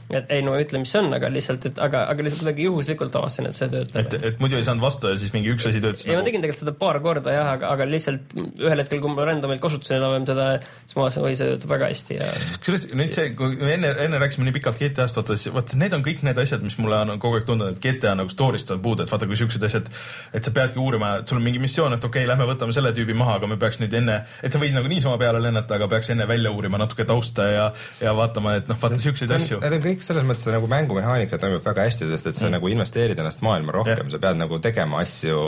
[0.10, 3.16] et ei no ütle, mis see on, aga lihtsalt, et aga, aga lihtsalt kuidagi juhuslikult
[3.20, 3.99] avastasin, et see töötab.
[4.01, 6.05] et, et muidu ei saanud vastu ja siis mingi üks asi töötas?
[6.05, 9.14] ei nagu..., ma tegin tegelikult seda paar korda jah, aga, aga lihtsalt ühel hetkel, kui
[9.14, 10.47] ma random'ilt kasutasin enam-vähem seda,
[10.86, 12.30] siis ma vaatasin, oi, see töötab väga hästi ja.
[12.62, 15.97] kusjuures nüüd see, kui me enne, enne rääkisime nii pikalt GTA-st, vaata siis, vaata need
[15.97, 18.82] on kõik need asjad, mis mulle on kogu aeg tundunud, et GTA nagu story'st on
[18.84, 19.91] puudu, et vaata, kui siuksed asjad,
[20.32, 22.93] et sa peadki uurima, et sul on mingi missioon, et okei okay,, lähme võtame selle
[22.95, 25.89] tüübi maha, aga me peaks nüüd enne, et sa võid nagu niisama peale lennata, aga
[25.91, 27.68] peaks enne välja uurima natuke tausta ja,
[28.03, 29.62] ja vaatama, et noh, vaata siukseid asju.
[29.64, 32.56] Need on kõik selles mõttes nagu mängumehaanika toimib väga hästi, sest et sa mm.
[32.58, 35.39] nagu investeerid ennast maailma rohkem, sa pead nagu tegema asju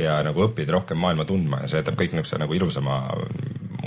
[0.00, 3.00] ja nagu õpid rohkem maailma tundma ja see jätab kõik niisuguse nagu ilusama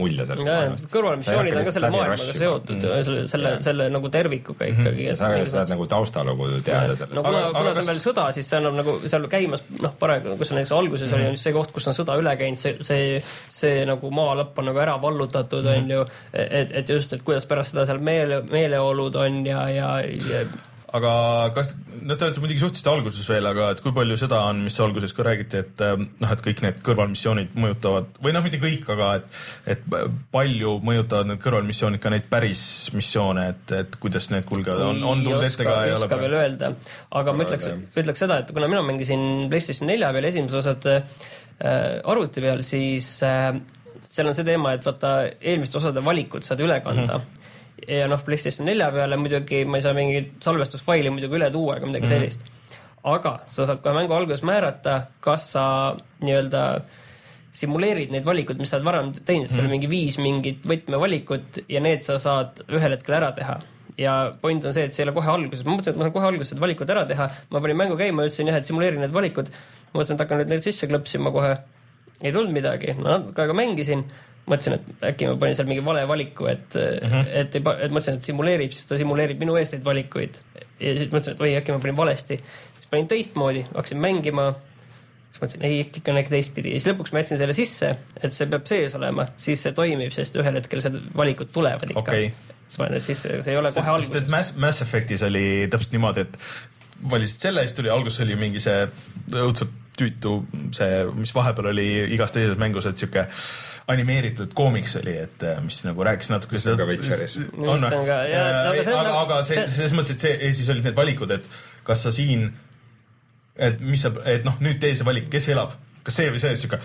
[0.02, 0.88] mulje sellest ja, maailmast.
[0.93, 4.82] kõrvalmissioonid on ka selle maailmaga seotud mm., selle, selle, selle nagu tervikuga mhm.
[4.82, 5.14] ikkagi mm.
[5.14, 5.45] -hmm.
[5.45, 7.16] sa saad nagu taustalugu teada sellest.
[7.18, 10.36] no kuna, kuna see on veel sõda, siis see annab nagu seal käimas, noh, paraku,
[10.41, 11.28] kus näiteks alguses mm -hmm.
[11.30, 14.70] oli just see koht, kus on sõda üle käinud, see, see, see nagu maalõpp on
[14.72, 15.91] nagu ära vallutatud, on mhm.
[15.91, 20.45] ju, et, et just, et kuidas pärast seda seal meele, meeleolud on ja, ja, ja
[20.98, 21.12] aga
[21.56, 21.72] kas,
[22.04, 25.14] noh, te olete muidugi suhteliselt alguses veel, aga et kui palju seda on, mis alguses
[25.16, 29.12] ka räägiti, et äh, noh, et kõik need kõrvalmissioonid mõjutavad või noh, mitte kõik, aga
[29.22, 29.42] et,
[29.76, 29.86] et
[30.34, 32.64] palju mõjutavad need kõrvalmissioonid ka neid päris
[32.98, 35.78] missioone, et, et kuidas need kulgevad, on, on tulnud ette ka?
[35.88, 36.74] ei oska veel öelda,
[37.22, 41.04] aga ma ütleks, ütleks seda, et kuna mina mängisin PlayStation nelja peal esimesed osad äh,
[42.04, 43.54] arvuti peal, siis äh,
[44.12, 47.22] seal on see teema, et vaata eelmiste osade valikud saad üle kanda mm.
[47.22, 47.38] -hmm
[47.88, 51.89] ja noh, PlayStation nelja peale muidugi ma ei saa mingit salvestusfaili muidugi üle tuua ega
[51.89, 52.17] midagi mm -hmm.
[52.17, 52.41] sellist.
[53.03, 55.63] aga sa saad kohe mängu alguses määrata, kas sa
[56.21, 56.82] nii-öelda
[57.51, 59.55] simuleerid neid valikuid, mis sa oled varem teinud mm, -hmm.
[59.55, 59.71] seal on mhm.
[59.71, 63.59] mingi viis mingit võtmevalikut ja need sa saad ühel hetkel ära teha
[63.97, 66.15] ja point on see, et see ei ole kohe alguses, ma mõtlesin, et ma saan
[66.15, 69.13] kohe alguses need valikud ära teha, ma panin mängu käima, ütlesin jah, et simuleerin need
[69.15, 69.51] valikud,
[69.93, 71.57] mõtlesin, et hakkan nüüd neid sisse klõpsima kohe.
[72.21, 74.05] ei tulnud midagi, ma natuke aega mängisin
[74.52, 77.30] mõtlesin, et äkki ma panin seal mingi vale valiku, et mm, -hmm.
[77.41, 80.41] et et mõtlesin, et simuleerib, siis ta simuleerib minu eest neid valikuid.
[80.80, 82.41] ja siis mõtlesin, et oi, äkki ma panin valesti.
[82.80, 84.54] siis panin teistmoodi, hakkasin mängima.
[85.32, 88.34] siis mõtlesin, ei, ikka on äkki teistpidi ja siis lõpuks ma jätsin selle sisse, et
[88.34, 92.32] see peab sees olema, siis see toimib, sest ühel hetkel need valikud tulevad ikka okay.
[92.68, 94.30] siis ma panen need sisse, see ei ole kohe alguses.
[94.30, 96.38] Mass, Mass Effectis oli täpselt niimoodi, et
[97.10, 98.84] valisid selle, siis tuli, alguses oli mingi see
[99.32, 100.38] õudselt tüütu,
[100.76, 103.28] see, mis vahepeal oli igas teises mängus, et sihuke
[103.92, 106.78] animeeritud koomiks oli, et äh, mis nagu rääkis natuke seda.
[106.80, 107.38] ka Witcheris.
[107.58, 108.18] on aga,
[109.04, 111.48] nagu- aga see, selles mõttes, et see, ja siis olid need valikud, et
[111.88, 112.50] kas sa siin,
[113.56, 116.56] et mis sa, et noh, nüüd tee see valik, kes elab kas see või see,
[116.60, 116.80] sihuke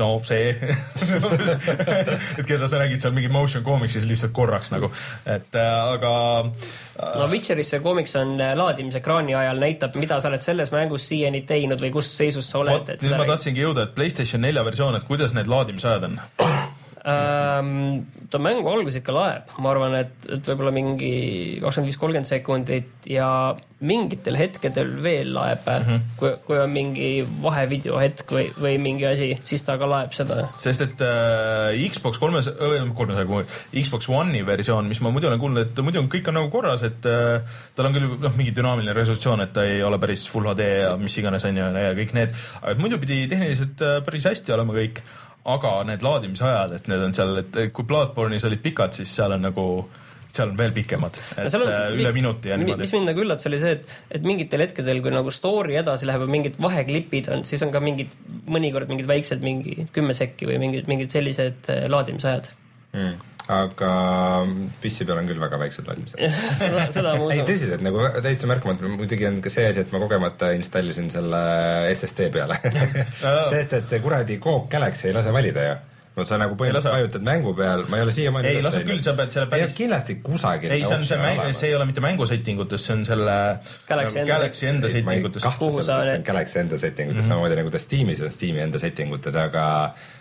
[0.00, 0.50] no see
[2.38, 4.90] et keda sa nägid seal mingi motion comicsis lihtsalt korraks nagu,
[5.24, 7.14] et äh, aga äh,.
[7.20, 11.44] no Witcheris see koomiks on äh, laadimisekraani ajal näitab, mida sa oled selles mängus siiani
[11.48, 12.94] teinud või kus seisus sa oled.
[13.00, 16.20] nüüd ma tahtsingi jõuda, et Playstation nelja versioon, et kuidas need laadimisajad on
[17.06, 18.06] ähm,?
[18.30, 21.14] ta mängu algus ikka laeb, ma arvan, et, et võib-olla mingi
[21.62, 23.30] kakskümmend viis, kolmkümmend sekundit ja
[23.80, 26.02] mingitel hetkedel veel laeb mm, -hmm.
[26.20, 27.08] kui, kui on mingi
[27.42, 30.36] vahevideo hetk või, või mingi asi, siis ta ka laeb seda.
[30.46, 32.50] sest et äh, Xbox kolmes,
[32.94, 36.50] kolmesaja, Xbox One'i versioon, mis ma muidu olen kuulnud, et muidu on kõik on nagu
[36.52, 37.40] korras, et äh,
[37.74, 40.92] tal on küll noh, mingi dünaamiline resolutsioon, et ta ei ole päris full HD ja
[41.00, 44.76] mis iganes on ju ja kõik need, aga muidu pidi tehniliselt äh, päris hästi olema
[44.76, 45.02] kõik
[45.44, 49.44] aga need laadimisajad, et need on seal, et kui Bloodborne'is olid pikad, siis seal on
[49.48, 49.66] nagu
[50.30, 52.84] seal on veel pikemad, et on, äh, üle minuti ja niimoodi.
[52.84, 56.22] mis mind nagu üllatas, oli see, et, et mingitel hetkedel, kui nagu story edasi läheb
[56.22, 58.14] ja mingid vaheklipid on, siis on ka mingid,
[58.46, 62.52] mõnikord mingid väiksed, mingi kümme sekki või mingid, mingid sellised äh, laadimisajad.
[62.94, 63.18] Mm
[63.50, 63.92] aga
[64.82, 66.20] PC peal on küll väga väiksed valmised
[66.60, 67.34] seda, seda ma usun.
[67.36, 71.42] ei tõsiselt nagu täitsa märkamatu, muidugi on ka see asi, et ma kogemata installisin selle
[71.94, 72.58] SSD peale.
[73.52, 75.78] Sest et see kuradi Coke Galaxy ei lase valida ju
[76.20, 79.14] no sa nagu põhimõtteliselt vajutad mängu peal, ma ei ole siiamaani ei lase küll, sa
[79.18, 82.86] pead selle päris kindlasti kusagil ei, see on see mäng, see ei ole mitte mängusettingutes,
[82.86, 83.36] see on selle
[83.88, 85.48] Galaxy enda, Galaxy enda settingutes.
[85.58, 87.34] kuhu sa see on Galaxy enda settingutes mm -hmm.
[87.34, 89.66] samamoodi nagu ta Steamis on Steam'i enda settingutes, aga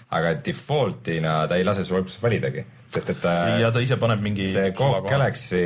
[0.10, 3.26] aga default'ina ta ei lase sul alguses validagi, sest et
[3.62, 5.64] ja ta ise paneb mingi see Galaxy,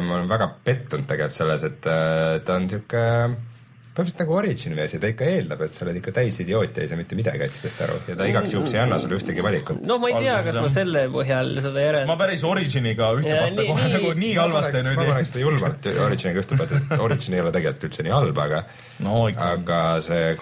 [0.00, 3.04] ma olen väga pettunud tegelikult selles, et äh, ta on sihuke
[3.96, 6.90] põhimõtteliselt nagu Origini versioon, ta ikka eeldab, et sa oled ikka täis idioot ja ei
[6.90, 9.80] saa mitte midagi asjadest aru ja ta igaks juhuks ei anna sulle ühtegi valikut.
[9.88, 12.10] no ma ei tea, kas ma selle põhjal seda järel-.
[12.10, 15.00] ma päris Originiga ühte ja, patta kohe nagu nii halvasti nüüd.
[15.00, 18.42] ma paneks ta julmalt Originiga ühte patta, sest Origin ei ole tegelikult üldse nii halb,
[18.46, 18.62] aga
[19.06, 20.34] no, aga see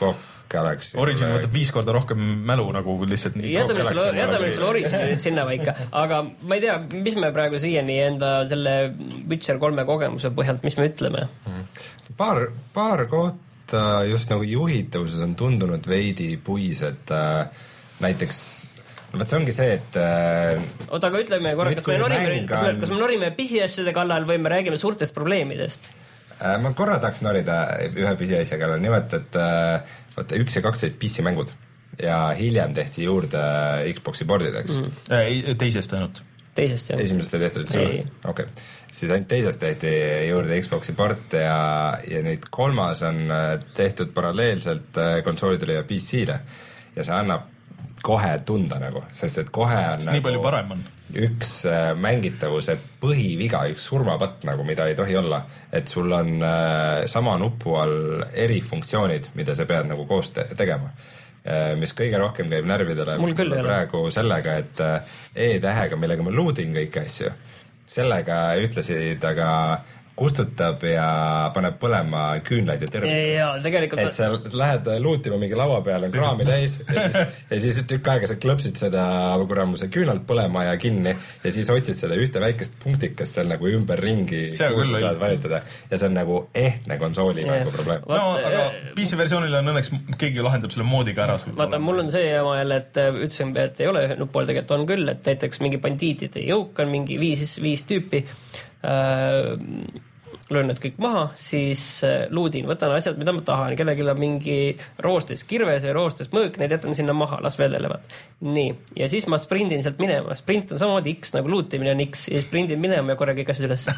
[0.55, 0.97] Coke Galaxy.
[1.01, 3.53] Origin võtab viis korda rohkem mälu nagu lihtsalt nii.
[3.55, 7.99] jätame selle, jätame selle Origini nüüd sinnapaika, aga ma ei tea, mis me praegu siiani
[8.09, 8.75] enda selle
[9.31, 11.65] Witcher kolme kogemuse põhjalt, mis me ütleme mm?
[12.19, 12.47] paar,
[12.77, 17.67] paar kohta just nagu juhitavuses on tundunud veidi puised äh,,
[18.05, 18.41] näiteks
[19.15, 22.73] vot see ongi see, et äh, oota, aga ütleme korra, kas me norime, kas me,
[22.83, 25.93] kas me norime pisiasjade kallal või me räägime suurtest probleemidest?
[26.35, 30.87] Äh, ma korra tahaks norida ühe pisiasja kallal, nimelt et äh, vaata üks ja kaks
[30.87, 31.53] olid PC mängud
[32.03, 33.43] ja hiljem tehti juurde
[33.95, 34.95] Xbox'i pordideks mm..
[35.19, 36.23] ei, teisest ainult.
[36.55, 37.01] teisest jah.
[37.01, 37.85] esimesest ei tehtud üldse?
[37.85, 39.95] okei okay., siis ainult teisest tehti
[40.29, 41.59] juurde Xbox'i port ja,
[42.11, 43.25] ja nüüd kolmas on
[43.77, 46.39] tehtud paralleelselt konsoolidele ja PC-le
[46.95, 47.54] ja see annab
[48.05, 50.85] kohe tunda nagu, sest et kohe on nii nagu, palju parem on.
[51.25, 55.41] üks äh, mängitavuse põhiviga, üks surmapatt nagu, mida ei tohi olla,
[55.73, 60.93] et sul on äh, sama nupu all erifunktsioonid, mida sa pead nagu koos te tegema.
[61.45, 63.19] Äh, mis kõige rohkem käib närvidele
[63.65, 64.85] praegu sellega, et
[65.35, 67.35] E-tähega, millega ma load in kõiki asju,
[67.95, 69.51] sellega ütlesid aga
[70.15, 71.07] kustutab ja
[71.55, 73.15] paneb põlema küünlaid ja tervik.
[73.35, 74.03] ja tegelikult.
[74.05, 74.29] et sa
[74.61, 77.17] lähed luutima mingi laua peal on kraami täis ja siis,
[77.51, 79.05] ja siis tükk aega sa klõpsid seda
[79.49, 84.45] kuramuse küünalt põlema ja kinni ja siis otsid seda ühte väikest punktikest seal nagu ümberringi,
[84.55, 85.61] kuhu sa saad vajutada
[85.91, 87.65] ja see on nagu ehtne konsooli yeah.
[87.65, 88.07] nagu probleem.
[88.07, 89.91] no aga PC versioonil on õnneks
[90.21, 91.41] keegi lahendab selle moodiga ära.
[91.59, 94.79] vaata, mul on see jama jälle, et äh, ütlesin, et ei ole ühel pool, tegelikult
[94.79, 98.23] on küll, et näiteks mingi bandiitide jõuk on mingi viis, viis tüüpi
[100.53, 104.59] löön need kõik maha, siis äh, luudin, võtan asjad, mida ma tahan, kellelgi on mingi
[105.05, 108.05] roostes kirves ja roostes mõõk, need jätan sinna maha, las vedelevad.
[108.45, 112.29] nii, ja siis ma sprindin sealt minema, sprint on samamoodi X nagu luutimine on X.
[112.29, 113.89] Ja sprindin minema ja korra kõik asjad üles.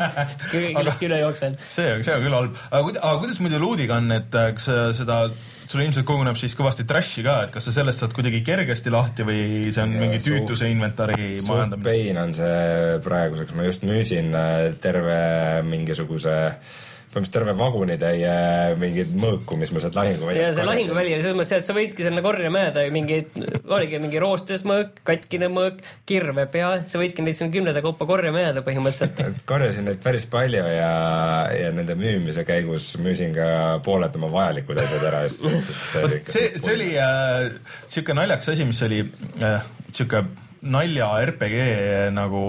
[0.52, 1.58] Kiiresti üle jooksen.
[1.58, 4.70] see, see on küll halb, aga kuidas muidu luudiga on, et äh, kas
[5.00, 5.24] seda
[5.70, 9.26] sul ilmselt koguneb siis kõvasti trash'i ka, et kas sa sellest saad kuidagi kergesti lahti
[9.26, 9.44] või
[9.74, 11.84] see on ja, mingi tüütuse inventari majandamine?
[11.86, 15.20] pain on see praeguseks, ma just müüsin äh, terve
[15.66, 18.32] mingisuguse äh, põhimõtteliselt terve vagunitäie
[18.80, 22.04] mingeid mõõku, mis ma sealt lahinguväljalt ja see lahinguväli oli selles mõttes, et sa võidki
[22.06, 23.38] sinna korjemäeda mingeid,
[23.72, 28.44] oligi mingi roostes mõõk, katkine mõõk, kirve pea, sa võidki neid sinna kümnete kaupa korjama
[28.44, 30.92] jääda põhimõtteliselt korjasin neid päris palju ja,
[31.56, 33.48] ja nende müümise käigus müüsin ka
[33.86, 35.24] pooled oma vajalikud asjad ära.
[35.32, 37.48] see, see, see oli äh,
[37.86, 39.02] sihuke naljakas asi, mis oli
[39.40, 40.26] äh, sihuke
[40.66, 41.66] nalja RPG
[42.16, 42.46] nagu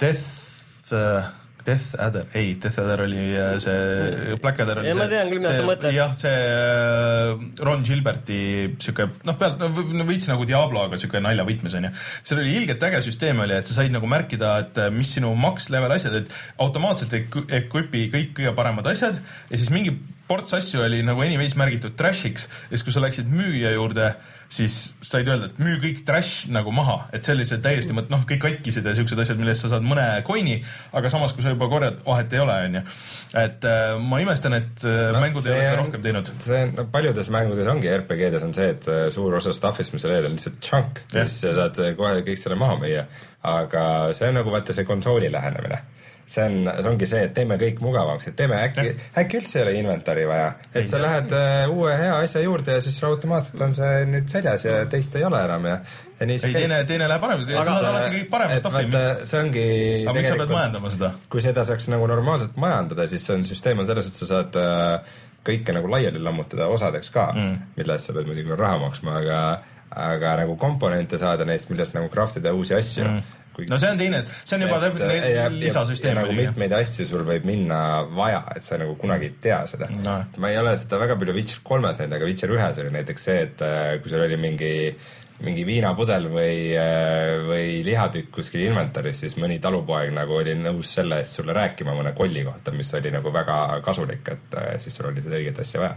[0.00, 1.39] Death äh,
[1.70, 5.00] Death Adder, ei, Death Adder oli äh, see, Black Adder oli ja, see.
[5.00, 5.94] ma tean küll, mida sa mõtled.
[5.94, 8.40] jah, see äh, Ron Gilberti
[8.82, 11.92] sihuke noh, pealt no, veits nagu Diablo, aga sihuke naljavõtmes onju.
[12.18, 15.32] seal oli ilgelt äge süsteem oli, et sa said nagu märkida, et äh, mis sinu
[15.38, 19.94] max level asjad, et automaatselt equip'i kõik kõige paremad asjad ja siis mingi
[20.30, 24.12] ports asju oli nagu anyways märgitud trash'iks ja siis, kui sa läksid müüja juurde
[24.50, 24.76] siis
[25.06, 28.86] said öelda, et müü kõik trash nagu maha, et sellised täiesti mõt-, noh, kõik katkised
[28.86, 30.58] ja siuksed asjad, millest sa saad mõne coin'i,
[30.96, 32.82] aga samas, kui sa juba korjad, vahet ei ole, onju.
[33.44, 36.32] et äh, ma imestan, et äh, no, mängud ei ole seda rohkem teinud.
[36.42, 40.10] see no, paljudes mängudes ongi RPG-des on see, et äh, suur osa stuff'ist, mis sa
[40.10, 43.06] leiad, on lihtsalt chunk ja siis sa saad kohe kõik selle maha müüa.
[43.46, 43.84] aga
[44.18, 45.78] see on nagu vaata see konsooli lähenemine
[46.30, 49.64] see on, see ongi see, et teeme kõik mugavamaks, et teeme äkki, äkki üldse ei
[49.64, 53.74] ole inventari vaja, et sa lähed uh, uue hea asja juurde ja siis automaatselt on
[53.78, 55.78] see nüüd seljas ja teist ei ole enam ja,
[56.20, 58.86] ja nii see ei, teine, teine läheb paremaks, sa saad alati kõik parema stuff'i.
[59.32, 59.64] see ongi
[60.04, 61.10] aga miks sa pead majandama seda?
[61.32, 65.18] kui seda saaks nagu normaalselt majandada, siis on, süsteem on selles, et sa saad uh,
[65.50, 69.42] kõike nagu laiali lammutada osadeks ka mm., mille eest sa pead muidugi raha maksma, aga
[69.90, 74.00] aga nagu komponente saada neist, millest nagu craft ida uusi asju mm no see on
[74.00, 76.18] teine, see on juba lisasüsteem.
[76.20, 77.80] nagu mitmeid asju sul võib minna
[78.16, 80.18] vaja, et sa nagu kunagi ei tea seda no..
[80.40, 83.40] ma ei ole seda väga palju Witcher kolmet näinud, aga Witcher ühes oli näiteks see,
[83.48, 84.72] et äh, kui sul oli mingi
[85.40, 91.20] mingi viinapudel või, äh, või lihatükk kuskil inventaris, siis mõni talupoeg nagu oli nõus selle
[91.22, 95.08] eest sulle rääkima mõne kolli kohta, mis oli nagu väga kasulik, et äh, siis sul
[95.10, 95.96] oli seda õiget asja vaja.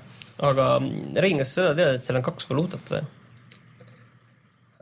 [0.52, 0.70] aga
[1.20, 3.04] Rein, kas sa seda tead, et seal on kaks valuutat või?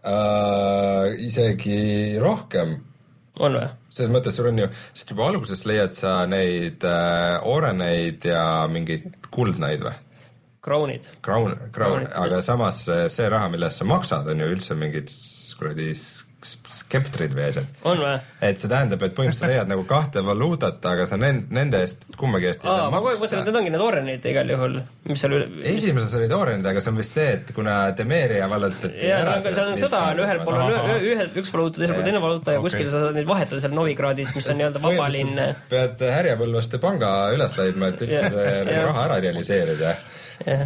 [0.04, 2.78] Äh, isegi rohkem.
[3.40, 3.68] on või?
[3.92, 9.10] selles mõttes sul on ju, sest juba alguses leiad sa neid äh, ooreneid ja mingeid
[9.32, 9.98] kuldnaid või?
[10.62, 11.08] Crown'id.
[11.26, 15.10] Crown, crown, aga samas see raha, mille eest sa maksad, on ju üldse mingid
[15.58, 15.90] kuradi
[16.42, 17.68] skeptrid või asjad.
[17.86, 18.14] on või?
[18.48, 22.50] et see tähendab, et põhimõtteliselt leiad nagu kahte valuutat, aga sa nend-, nende eest kummagi
[22.50, 22.94] eest ei Aa, saa maksta.
[22.96, 24.78] ma kogu aeg mõtlesin, et need ongi need Orenid igal juhul,
[25.10, 25.50] mis seal üle.
[25.74, 29.62] esimeses olid Orenid, aga see on vist see, et kuna Demeria vallutati ja ära, seal
[29.66, 32.64] on sõda on ühel pool on ühe, ühe, üks valuuta, teisel pool teine valuuta ja
[32.64, 32.70] okay.
[32.72, 35.44] kuskil sa saad neid vahetada seal Novigradis, mis on nii-öelda vaba linn.
[35.70, 39.96] pead Härjapõlvaste panga üles leidma, et üldse see nagu raha ära realiseerida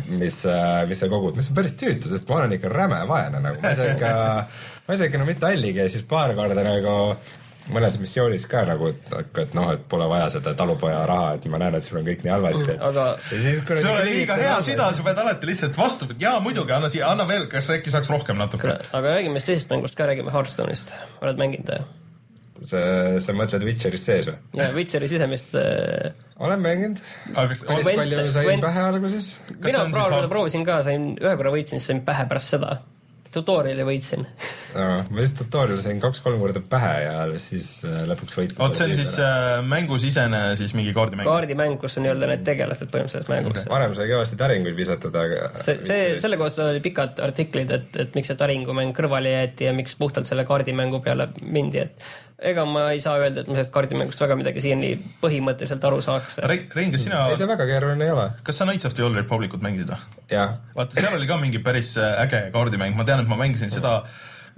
[0.07, 3.41] mis, äh, mis sa kogud, mis on päris tüütu, sest ma olen ikka räme vaene
[3.43, 4.11] nagu, ma ei saa ikka
[4.87, 6.93] ma isegi no mitte halligi ja siis paar korda nagu
[7.73, 11.59] mõnes missioonis ka nagu, et, et noh, et pole vaja seda talupoja raha, et ma
[11.61, 12.77] näen, et sul on kõik nii halvasti.
[12.89, 17.09] aga sul on liiga hea süda, sa pead alati lihtsalt vastu, jaa muidugi, anna siia,
[17.09, 18.69] anna veel, kas äkki saaks rohkem natuke.
[18.69, 20.93] aga räägime siis teisest mängust ka, räägime Hearthstone'ist,
[21.25, 21.85] oled mänginud või?
[22.69, 22.79] sa,
[23.19, 24.37] sa mõtled Witcherist sees või?
[24.61, 26.13] jaa, Witcheri sisemist äh...
[26.37, 27.01] olen mänginud.
[27.33, 29.37] päris palju sain pähe alguses.
[29.57, 29.87] mina
[30.29, 32.77] proovisin ka, sain, ühe korra võitsin, siis sain pähe pärast seda
[33.35, 34.25] tutorial'i võitsin
[34.75, 38.63] ma just tutorial'i sain kaks-kolm korda pähe ja siis äh, lõpuks võitsin.
[38.63, 41.27] oot, see on siis äh, mängusisene siis mingi kaardimäng?
[41.29, 43.71] kaardimäng, kus on nii-öelda need tegelased põhimõtteliselt mängus okay..
[43.75, 48.17] varem sai kõvasti täringuid visatada, aga see, see, selle kohta oli pikad artiklid, et, et
[48.17, 52.09] miks see täringumäng kõrvale jäeti ja miks puhtalt selle kaardimängu peale mindi, et
[52.39, 56.41] ega ma ei saa öelda, et ma sellest kaardimängust väga midagi siiani põhimõtteliselt aru saaks.
[56.43, 58.29] Rein, kas sina ei ta väga keeruline ei ole.
[58.43, 60.21] kas sa Knights of the Old Republicut mängisid või?
[60.31, 60.57] jah.
[60.75, 64.01] vaata, seal oli ka mingi päris äh, äge kaardimäng, ma tean, et ma mängisin seda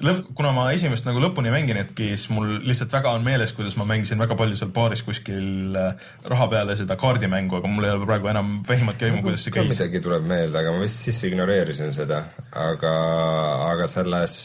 [0.02, 3.86] lõpp, kuna ma esimest nagu lõpuni mänginudki, siis mul lihtsalt väga on meeles, kuidas ma
[3.90, 8.10] mängisin väga palju seal baaris kuskil äh, raha peale seda kaardimängu, aga mul ei ole
[8.10, 9.70] praegu enam vähimatki aimu, kuidas see käis.
[9.76, 12.24] midagi tuleb meelde, aga ma vist siis ignoreerisin seda,
[12.58, 12.94] aga,
[13.70, 14.40] aga selles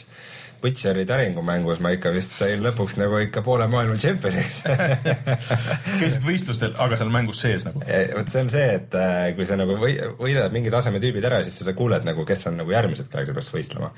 [0.62, 4.60] Butcheri täringumängus ma ikka vist sain lõpuks nagu ikka poole maailma tšempioniks
[6.00, 7.82] käisid võistlustel, aga seal mängus sees nagu?
[7.82, 11.42] vot see on see, et äh, kui sa nagu või, võidad mingi taseme tüübid ära,
[11.46, 13.92] siis sa kuuled nagu, kes on nagu järgmised, kellega sa peaks võistlema.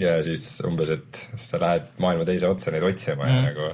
[0.00, 3.36] ja siis umbes, et sa lähed maailma teise otsa neid otsima mm.
[3.36, 3.70] ja nagu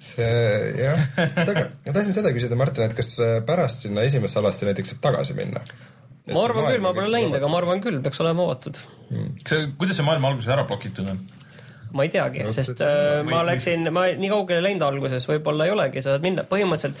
[0.00, 0.32] see
[0.80, 1.06] jah,
[1.44, 5.02] aga ma tahtsin seda küsida, Martin, et kas äh, pärast sinna esimesse alasse näiteks saab
[5.10, 5.64] tagasi minna?
[6.28, 9.36] Ma arvan küll, ma pole läinud, aga ma arvan küll, peaks olema avatud mm..
[9.42, 11.20] kas see, kuidas see maailma alguses ära blokitud on?
[11.96, 15.74] ma ei teagi no,, sest äh, ma läksin, ma nii kaugele läinud alguses, võib-olla ei
[15.74, 17.00] olegi, saad minna, põhimõtteliselt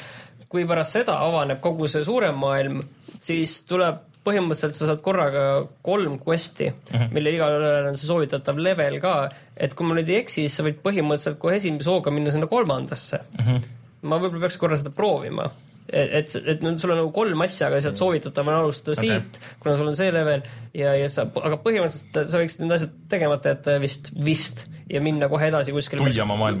[0.50, 2.80] kui pärast seda avaneb kogu see suurem maailm,
[3.22, 5.44] siis tuleb põhimõtteliselt sa saad korraga
[5.86, 6.96] kolm quest'i mhm.
[6.96, 7.12] -huh.
[7.14, 9.14] mille igalühel on see soovitatav level ka,
[9.56, 12.50] et kui ma nüüd ei eksi, siis sa võid põhimõtteliselt kohe esimese hooga minna sinna
[12.50, 13.22] kolmandasse.
[13.38, 13.56] Mhm.
[13.56, 13.78] -huh.
[14.02, 15.48] ma võib-olla peaks korra seda proovima
[15.92, 19.16] et, et, sul on nagu kolm asja, aga sealt soovitatav on alustada okay.
[19.18, 20.44] siit, kuna sul on see level
[20.76, 25.28] ja, ja sa, aga põhimõtteliselt sa võiksid need asjad tegemata jätta vist, vist ja minna
[25.30, 26.02] kohe edasi kuskile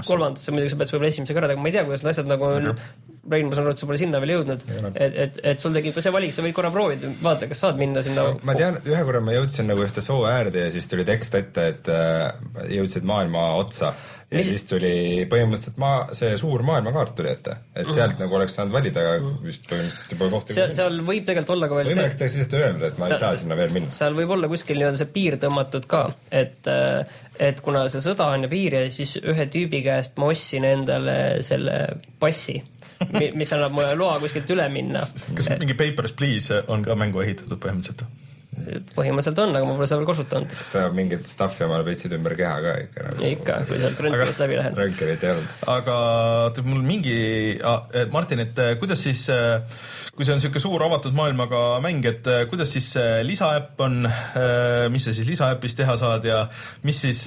[0.06, 2.46] kolmandasse, muidugi sa pead võib-olla esimesega ära tegema, ma ei tea, kuidas need asjad nagu
[2.50, 2.68] on.
[2.74, 3.06] Okay.
[3.30, 4.62] Rein, ma saan aru, et sa pole sinna veel jõudnud,
[4.96, 7.76] et, et, et sul tekib ka see valik, sa võid korra proovida, vaata, kas saad
[7.78, 11.04] minna sinna ma tean, ühe korra ma jõudsin nagu ühte soo äärde ja siis tuli
[11.06, 12.30] tekst ette, et äh,
[12.72, 13.92] jõudsid maailma otsa
[14.30, 14.46] ja Mis...
[14.46, 14.92] siis tuli
[15.30, 17.94] põhimõtteliselt maa, see suur maailmakaart tuli ette, et mhm.
[17.96, 18.22] sealt mm.
[18.24, 19.38] nagu oleks saanud valida, aga mhm.
[19.46, 20.56] vist põhimõtteliselt pole kohta.
[20.56, 23.16] seal, seal võib tegelikult olla ka veel võimalik, et ta lihtsalt öelnud, et ma seal,
[23.16, 23.94] ei saa sinna veel minna.
[23.98, 26.02] seal võib olla kuskil nii-öelda see piir tõmmatud ka,
[26.42, 27.20] et, äh,
[27.50, 31.16] et kuna see sõda on ja piir ja siis ühe tüübi käest ma ostsin endale
[31.46, 31.80] selle
[32.22, 32.60] passi
[33.34, 35.02] mis annab mulle loa kuskilt üle minna.
[35.34, 38.06] kas mingi Papers, Please on ka mängu ehitatud põhimõtteliselt?
[38.96, 40.56] Põhimõtteliselt on, aga ma pole seda veel kasutanud.
[40.60, 43.30] kas sa mingit stuff'i omale peitsid ümber keha ka ikka nagu?
[43.30, 44.76] ikka, kui sealt röntgenist läbi lähen.
[44.78, 45.56] röntgenit ei olnud.
[45.76, 45.96] aga
[46.66, 47.16] mul mingi
[47.64, 49.62] ah,, Martin, et eh, kuidas siis, eh,
[50.20, 52.90] kui see on niisugune suur avatud maailmaga mäng, et eh, kuidas siis
[53.24, 54.02] lisaäpp on,
[54.92, 56.42] mis sa siis lisaäpis teha saad ja
[56.84, 57.22] mis siis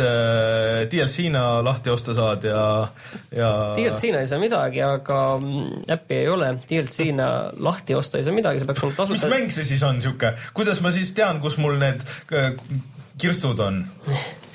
[0.91, 2.61] DLC-na lahti osta saad ja,
[3.33, 7.29] ja DLC-na ei saa midagi, aga mm, äppi ei ole, DLC-na
[7.65, 9.17] lahti osta ei saa midagi, see peaks olema tasuta.
[9.17, 12.53] mis mäng see siis on niisugune, kuidas ma siis tean, kus mul need äh,
[13.17, 13.83] kirstud on?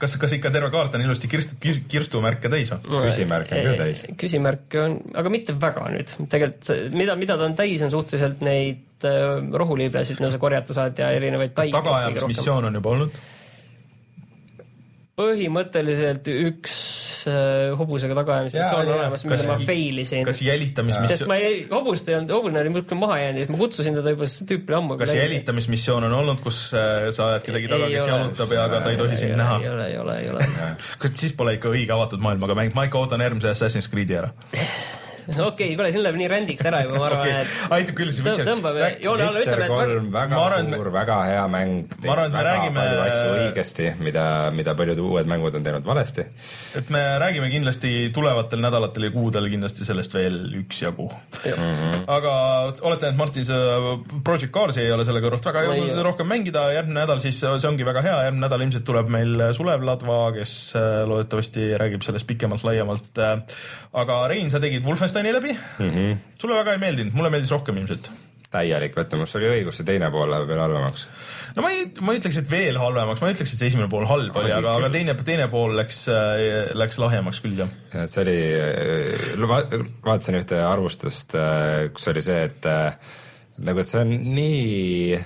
[0.00, 1.56] kas, kas ikka terve kaart on ilusti kirstu,
[1.90, 3.04] kirstumärke täis või no,?
[3.06, 4.02] küsimärke on küll täis.
[4.20, 6.12] küsimärke on, aga mitte väga nüüd.
[6.32, 11.00] tegelikult mida, mida ta on täis, on suhteliselt neid äh, rohuliiblesid, mida sa korjata saad
[11.00, 13.24] ja erinevaid kas tagaajamismissioon on juba olnud?
[15.16, 16.72] Põhimõtteliselt üks
[17.30, 20.26] äh, hobusega tagaajamismissioon on olemas, mille ma fail isin.
[20.28, 21.22] kas jälitamismissioon?
[21.22, 23.96] sest ma ei, hobust ei olnud, hobune oli muudkui maha jäänud ja siis ma kutsusin
[23.96, 27.72] teda juba, see tüüp oli ammu kas jälitamismissioon on olnud, kus äh, sa ajad kedagi
[27.72, 29.56] taga, kes jalutab ja aga ta ei tohi sind näha?
[29.64, 30.50] ei ole, ei ole, ei ole.
[31.06, 34.34] kas siis pole ikka õige avatud maailmaga mäng, ma ikka ootan järgmise Assassin's Creed'i ära
[35.30, 38.12] okei okay,, kuule, siin läheb nii rändiks ära juba, ma arvan okay., et aitab küll,
[38.14, 41.96] siis tõmbame joone alla, ütleme, et kolm, väga arvan, suur, väga hea mäng.
[42.04, 45.86] ma arvan, et me räägime palju asju õigesti, mida, mida paljud uued mängud on teinud
[45.86, 46.26] valesti.
[46.80, 51.52] et me räägime kindlasti tulevatel nädalatel ja kuudel kindlasti sellest veel üksjagu mm.
[51.52, 52.04] -hmm.
[52.18, 52.36] aga
[52.80, 53.60] oletan, et Martin, sa
[54.24, 57.86] Project Carsi ei ole selle kõrvalt väga jõudnud rohkem mängida, järgmine nädal siis see ongi
[57.86, 63.20] väga hea, järgmine nädal ilmselt tuleb meil Sulev Ladva, kes äh, loodetavasti räägib sellest pikemalt-laiemalt.
[63.22, 63.58] Äh,
[63.96, 65.90] aga Rein, sa tegid Wolfensteini Wolfensteini läbi mm.
[65.90, 66.16] -hmm.
[66.38, 68.10] sulle väga ei meeldinud, mulle meeldis rohkem ilmselt.
[68.50, 71.06] täielik pettumus, oli õigus, see teine pool läheb veel halvemaks.
[71.56, 73.88] no ma ei, ma ei ütleks, et veel halvemaks, ma ei ütleks, et see esimene
[73.92, 77.72] pool halb oli, aga, aga teine, teine pool läks, äh, läks lahjemaks küll jah.
[77.92, 82.70] et see oli, äh, vaatasin ühte arvustust, äh, kus oli see, et
[83.58, 85.20] nagu, et see on nii,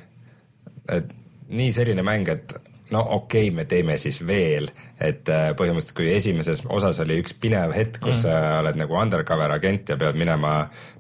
[0.98, 1.14] et
[1.50, 2.56] nii selline mäng, et
[2.90, 4.68] no okei okay,, me teeme siis veel,
[5.00, 8.22] et äh, põhimõtteliselt kui esimeses osas oli üks pinev hetk, kus mm.
[8.26, 10.54] sa oled nagu undercover agent ja pead minema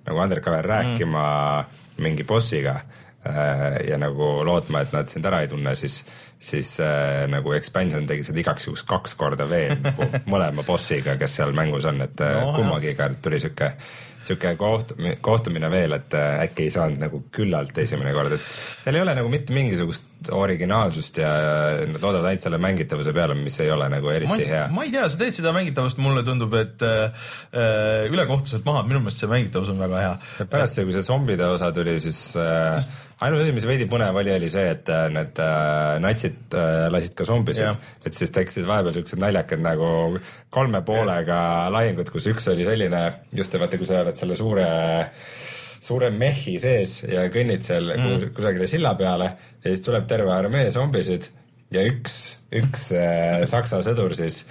[0.06, 1.22] nagu undercover rääkima
[1.60, 2.02] mm.
[2.04, 6.02] mingi bossiga äh, ja nagu lootma, et nad sind ära ei tunne, siis,
[6.38, 11.40] siis äh, nagu expansion tegi seda igaks juhuks kaks korda veel nagu mõlema bossiga, kes
[11.40, 13.74] seal mängus on, et no, kummagiga tuli sihuke
[14.20, 18.48] sihuke kohtumine, kohtumine veel, et äkki ei saanud nagu küllalt esimene kord, et
[18.84, 21.30] seal ei ole nagu mitte mingisugust originaalsust ja
[21.88, 24.64] nad loodavad ainult selle mängitavuse peale, mis ei ole nagu eriti ma, hea.
[24.74, 29.00] ma ei tea, sa teed seda mängitavust, mulle tundub, et äh, äh ülekohtuselt maha, minu
[29.04, 30.16] meelest see mängitavus on väga hea.
[30.50, 32.76] pärast see, kui see zombide osa tuli, siis äh,
[33.24, 37.16] ainus asi, mis veidi põnev oli, oli see, et äh, need äh, natsid äh, lasid
[37.18, 39.90] ka zombisid, et siis tekkisid vahepeal siuksed naljakad nagu
[40.52, 41.40] kolme poolega
[41.72, 43.04] lahingud, kus üks oli selline,
[43.36, 44.68] just see vaata, kui sa oled selle suure
[45.80, 48.32] suure mehhi sees ja kõnnid seal mm.
[48.36, 51.30] kusagile silla peale ja siis tuleb terve armee zombisid
[51.72, 52.20] ja üks
[52.50, 54.42] üks äh, saksa sõdur siis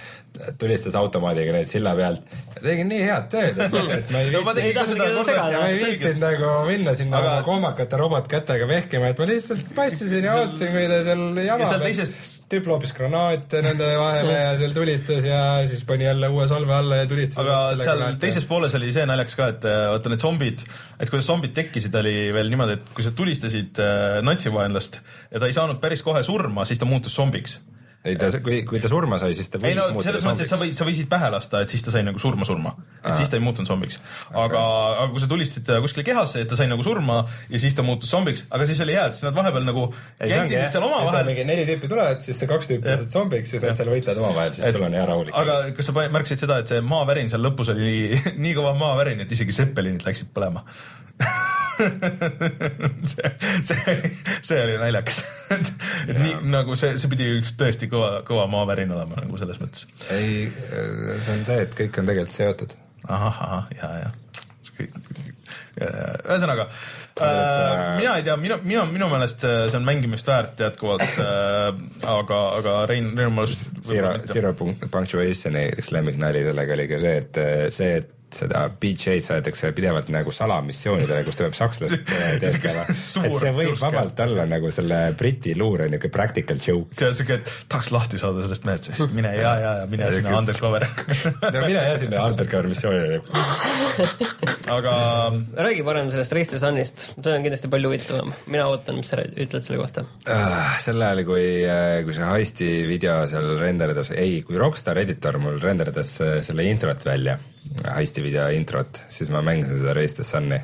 [0.58, 2.24] tulistas automaadiga neid silla pealt.
[2.56, 6.22] tegin nii head tööd, et, et ma ei no, ma seda viitsinud, ja ei viitsinud
[6.24, 7.34] nagu minna sinna aga...
[7.44, 12.39] kohmakate robotkätega vehkima, et ma lihtsalt passisin ja ootasin, kui ta seal jama peal teisest...
[12.50, 15.40] tüüp loopis granaate nende vahele ja seal tulistas ja
[15.70, 17.38] siis pani jälle uue salve alla ja tulistas.
[17.42, 20.64] aga seal teises pooles oli see naljakas ka, et äh, vaata need zombid,
[20.98, 25.50] et kuidas zombid tekkisid, oli veel niimoodi, et kui sa tulistasid äh, natsivaenlast ja ta
[25.50, 27.60] ei saanud päris kohe surma, siis ta muutus zombiks
[28.04, 30.52] ei ta, kui, kui ta surma sai, siis ta võis ei no selles mõttes, et
[30.52, 32.72] sa võid, sa võisid pähe lasta, et siis ta sai nagu surma surma.
[33.02, 33.98] et siis ta ei muutunud zombiks.
[34.30, 37.18] aga okay., aga kui sa tulistasid ta kuskile kehasse, et ta sai nagu surma
[37.52, 39.84] ja siis ta muutus zombiks, aga siis oli hea, et siis nad vahepeal nagu
[40.16, 41.28] jängisid seal omavahel.
[41.28, 44.56] mingi neli tüüpi tulevad, siis see kaks tüüpi saavad zombiks, siis nad seal võitlevad omavahel,
[44.56, 45.36] siis sul on hea rahulik.
[45.42, 49.36] aga kas sa märkasid seda, et see maavärin seal lõpus oli nii kõva maavärin, et
[49.36, 50.64] isegi seppelinid läksid põlema
[53.12, 53.32] see,
[53.70, 53.96] see,
[54.42, 55.22] see oli naljakas.
[55.56, 55.72] Et,
[56.12, 59.88] et nii nagu see, see pidi üks tõesti kõva, kõva maavärin olema nagu selles mõttes.
[60.14, 62.76] ei, see on see, et kõik on tegelikult seotud.
[63.08, 64.16] ahah, ahah, ja, ja
[65.80, 71.04] ühesõnaga äh, mina ei tea, minu, minu, minu meelest äh, see on mängimist väärt jätkuvalt
[71.06, 71.68] äh,,
[72.10, 77.40] aga, aga Rein, Rein ma Zero, zero punctuation'i üks lemmiknali sellega oli ka see, et
[77.76, 82.10] see, et seda BJ-d saadetakse pidevalt nagu salamissioonidele, kus tuleb sakslast
[82.42, 82.84] teekama.
[82.90, 86.94] et see võib vabalt olla nagu selle Briti luure niisugune practical joke.
[86.96, 90.10] see on siuke, et tahaks lahti saada sellest mehest, sest mine ja, ja, ja mine
[90.14, 90.86] sinna undercover
[91.54, 93.20] no mine ja sinna undercover missioonile
[94.76, 94.94] aga.
[95.68, 98.34] räägi parem sellest Race to Sunist, see on kindlasti palju huvitavam.
[98.46, 100.74] mina ootan, mis sa ütled selle kohta uh,.
[100.82, 105.60] sel ajal, kui, äh, kui see heisti video seal renderdas, ei, kui Rockstar editor mul
[105.62, 107.38] renderdas äh, selle introt välja
[107.96, 110.60] heisti video introt, siis ma mängisin seda Race the Sun'i.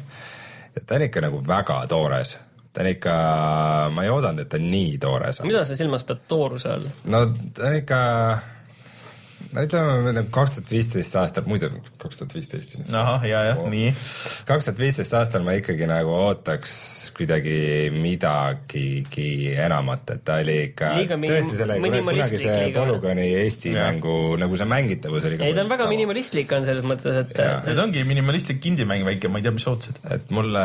[0.87, 2.37] ta on ikka nagu väga toores,
[2.73, 3.15] ta on ikka,
[3.95, 5.49] ma ei oodanud, et ta nii toores on.
[5.49, 6.91] mida sa silmas pead tooruse all?
[7.05, 8.01] no ta on ikka
[9.53, 11.71] no ütleme nagu kaks tuhat viisteist aastal, muidu
[12.03, 12.79] kaks tuhat viisteist.
[12.93, 13.93] ahah, ja, jah nii.
[14.49, 16.77] kaks tuhat viisteist aastal ma ikkagi nagu ootaks
[17.17, 17.57] kuidagi
[17.95, 20.91] midagigi enamat, et ta oli ikka
[21.23, 23.87] tõesti selle kunagi see polügooni Eesti ja.
[23.89, 27.77] mängu, nagu see mängitavus oli ei, ta on väga minimalistlik on selles mõttes, et see
[27.81, 30.01] ongi minimalistlik indie-mäng väike, ma ei tea, mis sa ootasid.
[30.13, 30.65] et mulle,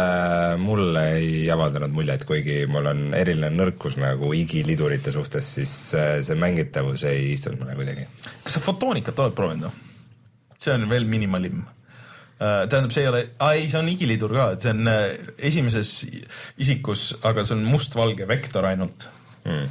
[0.62, 7.08] mulle ei avaldanud muljet, kuigi mul on eriline nõrkus nagu igilidurite suhtes, siis see mängitavus
[7.08, 8.10] ei istunud mulle kuidagi.
[8.44, 9.88] kas sa fotoonikat oled proovinud või?
[10.62, 11.64] see on veel minimalim
[12.42, 13.22] tähendab, see ei ole,
[13.52, 15.04] ei, see on igiliidur ka, et see on äh,
[15.52, 15.92] esimeses
[16.62, 19.08] isikus, aga see on mustvalge vektor ainult.
[19.46, 19.70] Mm..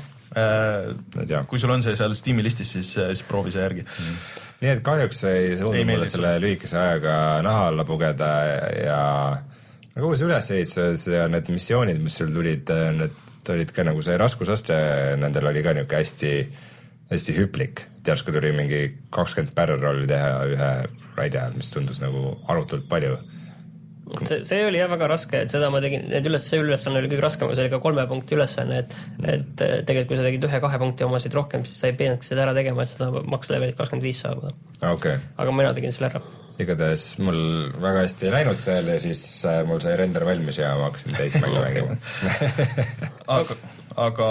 [1.50, 3.82] kui sul on see seal Steam'i listis, siis, siis proovi see järgi.
[3.82, 4.20] Mm.
[4.60, 8.30] nii et kahjuks ei suutnud mulle selle lühikese ajaga naha alla pugeda
[8.76, 9.00] ja
[9.96, 14.76] kogu see ülesehitus ja need missioonid, mis sul tulid, need olid ka nagu see raskusaste,
[15.18, 16.34] nendel oli ka niisugune hästi,
[17.10, 18.80] hästi hüplik, et järsku tuli mingi
[19.14, 20.70] kakskümmend barrel rolli teha ühe
[21.18, 23.18] raidi ajal, mis tundus nagu arutult palju.
[24.26, 27.10] see, see oli jah väga raske, et seda ma tegin, need üles, see ülesanne oli
[27.10, 28.94] kõige raskem, see oli ka kolme punkti ülesanne, et
[29.36, 32.54] et tegelikult kui sa tegid ühe-kahe punkti omasid rohkem, siis sa ei pidanud seda ära
[32.56, 34.54] tegema, et seda makslevelit kakskümmend viis saabuda.
[34.94, 35.18] Okay..
[35.36, 36.22] aga mina tegin selle ära.
[36.60, 37.40] Igatahes mul
[37.80, 41.16] väga hästi ei läinud seal ja siis äh, mul sai render valmis ja ma hakkasin
[41.16, 41.96] teist mängu mängima.
[43.38, 43.56] Aga,
[43.96, 44.28] aga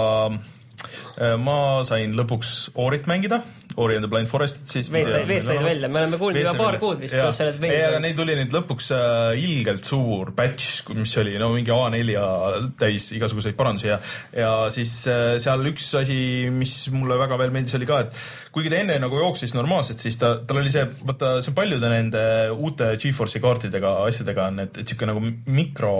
[1.43, 1.57] ma
[1.87, 3.41] sain lõpuks Orit mängida
[3.79, 4.89] Ori and the Blind Forestit siis.
[4.91, 7.59] mees sai, mees said välja, me oleme kuulnud juba paar kuud vist, kuidas sa oled
[7.61, 7.75] veinud.
[7.77, 12.71] ei, aga neil tuli nüüd lõpuks äh, ilgelt suur batch, mis oli no mingi A4
[12.79, 13.99] täis igasuguseid parandusi ja,
[14.35, 16.19] ja siis äh, seal üks asi,
[16.53, 18.19] mis mulle väga veel meeldis, oli ka, et
[18.55, 22.25] kuigi ta enne nagu jooksis normaalselt, siis ta, tal oli see, vaata, see paljude nende
[22.57, 25.95] uute Geforce'i kaartidega, asjadega on, et, et sihuke nagu mikro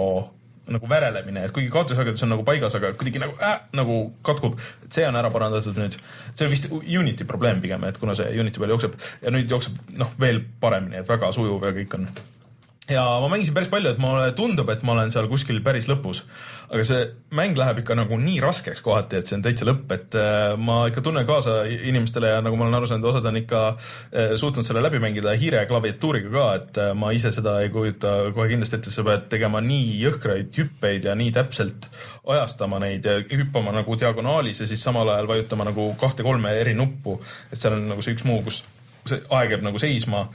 [0.74, 4.58] nagu värelemine, et kuigi kaotussagedus on nagu paigas, aga kuidagi nagu äh, nagu katkub.
[4.84, 5.96] et see on ära parandatud nüüd.
[6.34, 9.96] see on vist Unity probleem pigem, et kuna see Unity peal jookseb ja nüüd jookseb
[10.00, 12.10] noh, veel paremini, et väga sujuv ja kõik on
[12.90, 16.24] ja ma mängisin päris palju, et mulle tundub, et ma olen seal kuskil päris lõpus.
[16.70, 20.14] Aga see mäng läheb ikka nagu nii raskeks kohati, et see on täitsa lõpp, et
[20.18, 23.62] äh, ma ikka tunnen kaasa inimestele ja nagu ma olen aru saanud, osad on ikka
[23.72, 28.14] äh, suutnud selle läbi mängida hiire klaviatuuriga ka, et äh, ma ise seda ei kujuta
[28.36, 31.90] kohe kindlasti ette, sa pead tegema nii jõhkraid hüppeid ja nii täpselt
[32.30, 37.18] ajastama neid ja hüppama nagu diagonaalis ja siis samal ajal vajutama nagu kahte-kolme eri nuppu,
[37.50, 38.62] et seal on nagu see üks muu, kus
[39.10, 40.28] see aeg jääb nagu seisma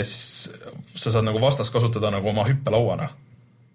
[0.00, 0.48] siis
[0.96, 3.10] sa saad nagu vastast kasutada nagu oma hüppelauana.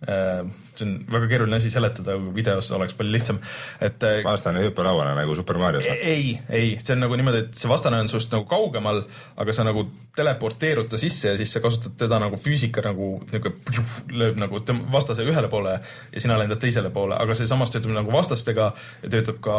[0.04, 0.44] Äh,
[0.76, 3.38] see on väga keeruline asi seletada, videos oleks palju lihtsam,
[3.84, 4.04] et.
[4.26, 5.86] Vastane hüppelauana nagu Super Marios?
[5.86, 9.04] ei, ei, see on nagu niimoodi, et see vastane on sinust nagu kaugemal,
[9.40, 9.86] aga sa nagu
[10.18, 14.60] teleporteerud ta sisse ja siis sa kasutad teda nagu füüsika nagu niisugune lööb nagu
[14.94, 18.74] vastase ühele poole ja sina lendad teisele poole, aga see samas töötab nagu vastastega
[19.06, 19.58] ja töötab ka,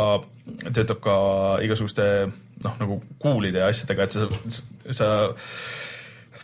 [0.69, 1.17] töötab ka
[1.65, 4.61] igasuguste noh, nagu kuulide ja asjadega, et sa,
[4.93, 5.11] sa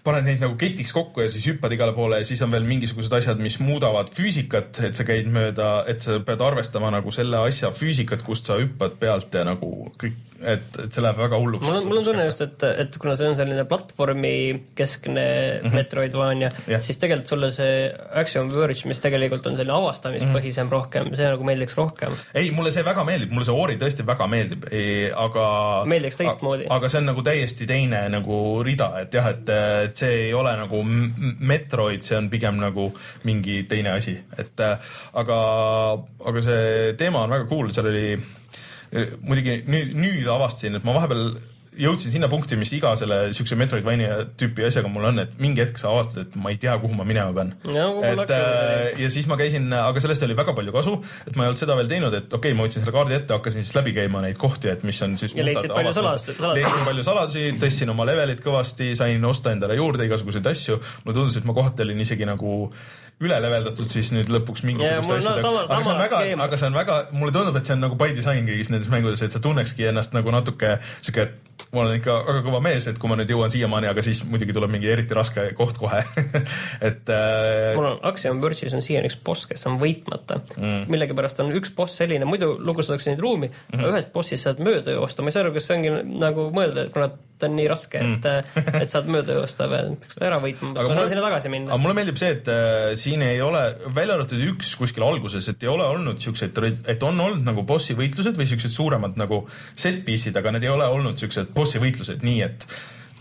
[0.05, 3.13] paned neid nagu ketiks kokku ja siis hüppad igale poole ja siis on veel mingisugused
[3.21, 7.73] asjad, mis muudavad füüsikat, et sa käid mööda, et sa pead arvestama nagu selle asja
[7.77, 11.65] füüsikat, kust sa hüppad pealt ja nagu kõik, et, et see läheb väga hulluks.
[11.67, 14.33] mul on, mul on tunne just, et, et kuna see on selline platvormi
[14.79, 15.75] keskne mm -hmm.
[15.77, 17.91] Metroidvania yeah., siis tegelikult sulle see
[18.23, 20.73] Action Verge, mis tegelikult on selline avastamispõhisem mm -hmm.
[20.73, 22.17] rohkem, see nagu meeldiks rohkem.
[22.35, 24.65] ei, mulle see väga meeldib, mulle see Ori tõesti väga meeldib,
[25.17, 25.47] aga
[25.85, 26.67] meeldiks teistmoodi.
[26.71, 29.49] aga see on nagu täiesti teine nagu rida, et jah, et,
[29.85, 30.83] et see ei ole nagu
[31.41, 32.93] Metroid, see on pigem nagu
[33.25, 34.61] mingi teine asi, et
[35.13, 35.39] aga,
[36.25, 38.19] aga see teema on väga cool, seal oli
[39.23, 41.35] muidugi nüüd, nüüd avastasin, et ma vahepeal
[41.81, 45.79] jõudsin sinna punkti, mis iga selle siukse Metroidvania tüüpi asjaga mul on, et mingi hetk
[45.81, 47.53] sa avastad, et ma ei tea, kuhu ma minema pean.
[47.65, 50.97] et äh, ja siis ma käisin, aga sellest oli väga palju kasu,
[51.27, 53.37] et ma ei olnud seda veel teinud, et okei okay,, ma võtsin selle kaardi ette,
[53.37, 55.37] hakkasin siis läbi käima neid kohti, et mis on siis.
[55.37, 56.37] ja leidsid palju saladusi.
[56.59, 60.81] leidsin palju saladusi, tõstsin oma levelit kõvasti, sain osta endale juurde igasuguseid asju.
[61.05, 62.65] mulle tundus, et ma kohati olin isegi nagu
[63.21, 65.61] üle leveldatud siis nüüd lõpuks mingisuguste asjadega no,.
[65.61, 68.15] aga see on väga, aga see on väga, mulle tundub, et see on nagu by
[68.17, 72.17] design kõigis nendes mängudes, et sa tunnekski ennast nagu natuke sihuke, et ma olen ikka
[72.27, 75.17] väga kõva mees, et kui ma nüüd jõuan siiamaani, aga siis muidugi tuleb mingi eriti
[75.17, 76.01] raske koht kohe.
[76.89, 77.77] Et äh....
[77.77, 80.41] mul on Axiom Verge'is on siiani üks boss, kes on võitmata.
[80.57, 80.87] Mm..
[80.91, 83.91] millegipärast on üks boss selline, muidu lukustatakse neid ruumi mm, -hmm.
[83.93, 85.93] ühest bossist saad mööda joosta, ma ei saa aru, kas see ongi
[86.25, 89.97] nagu mõelda, et kuna ta on nii raske, et mm., et saad mööda joosta või
[90.03, 91.73] peaks ta ära võitma, ma saan sinna tagasi minna.
[91.73, 93.65] aga mulle meeldib see, et äh, siin ei ole,
[93.97, 97.97] välja arvatud üks kuskil alguses, et ei ole olnud siukseid, et on olnud nagu bossi
[97.99, 99.43] võitlused või siuksed suuremad nagu
[99.75, 102.67] set piece'id, aga need ei ole olnud siuksed bossi võitlused, nii et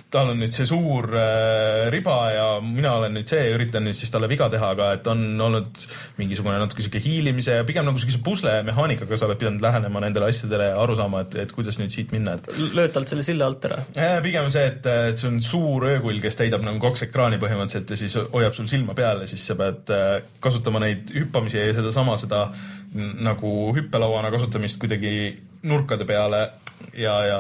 [0.10, 4.10] tal on nüüd see suur äh, riba ja mina olen nüüd see, üritan nüüd siis
[4.14, 5.84] talle viga teha, aga et on olnud
[6.18, 10.31] mingisugune natuke sihuke hiilimise ja pigem nagu siukese pusle mehaanikaga sa oled pidanud lähenema nendele
[10.31, 12.49] asjadele ja aru saama, et, et kuidas nüüd siit minna, et.
[12.73, 13.84] lööd talt selle silla alt ära?
[14.26, 17.99] pigem see, et, et see on suur öökull, kes täidab nagu kaks ekraani põhimõtteliselt ja
[18.02, 22.18] siis hoiab sul silma peal ja siis sa pead äh, kasutama neid hüppamisi ja sedasama,
[22.18, 22.48] seda
[22.98, 25.14] nagu hüppelauana kasutamist kuidagi
[25.69, 26.41] nurkade peale
[26.98, 27.40] ja, ja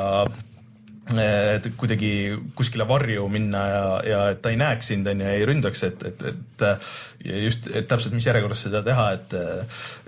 [1.17, 2.11] et kuidagi
[2.57, 6.25] kuskile varju minna ja, ja et ta ei näeks sind onju ei ründaks, et, et,
[6.29, 6.65] et
[7.25, 9.35] ja just, et täpselt mis järjekorras seda teha, et,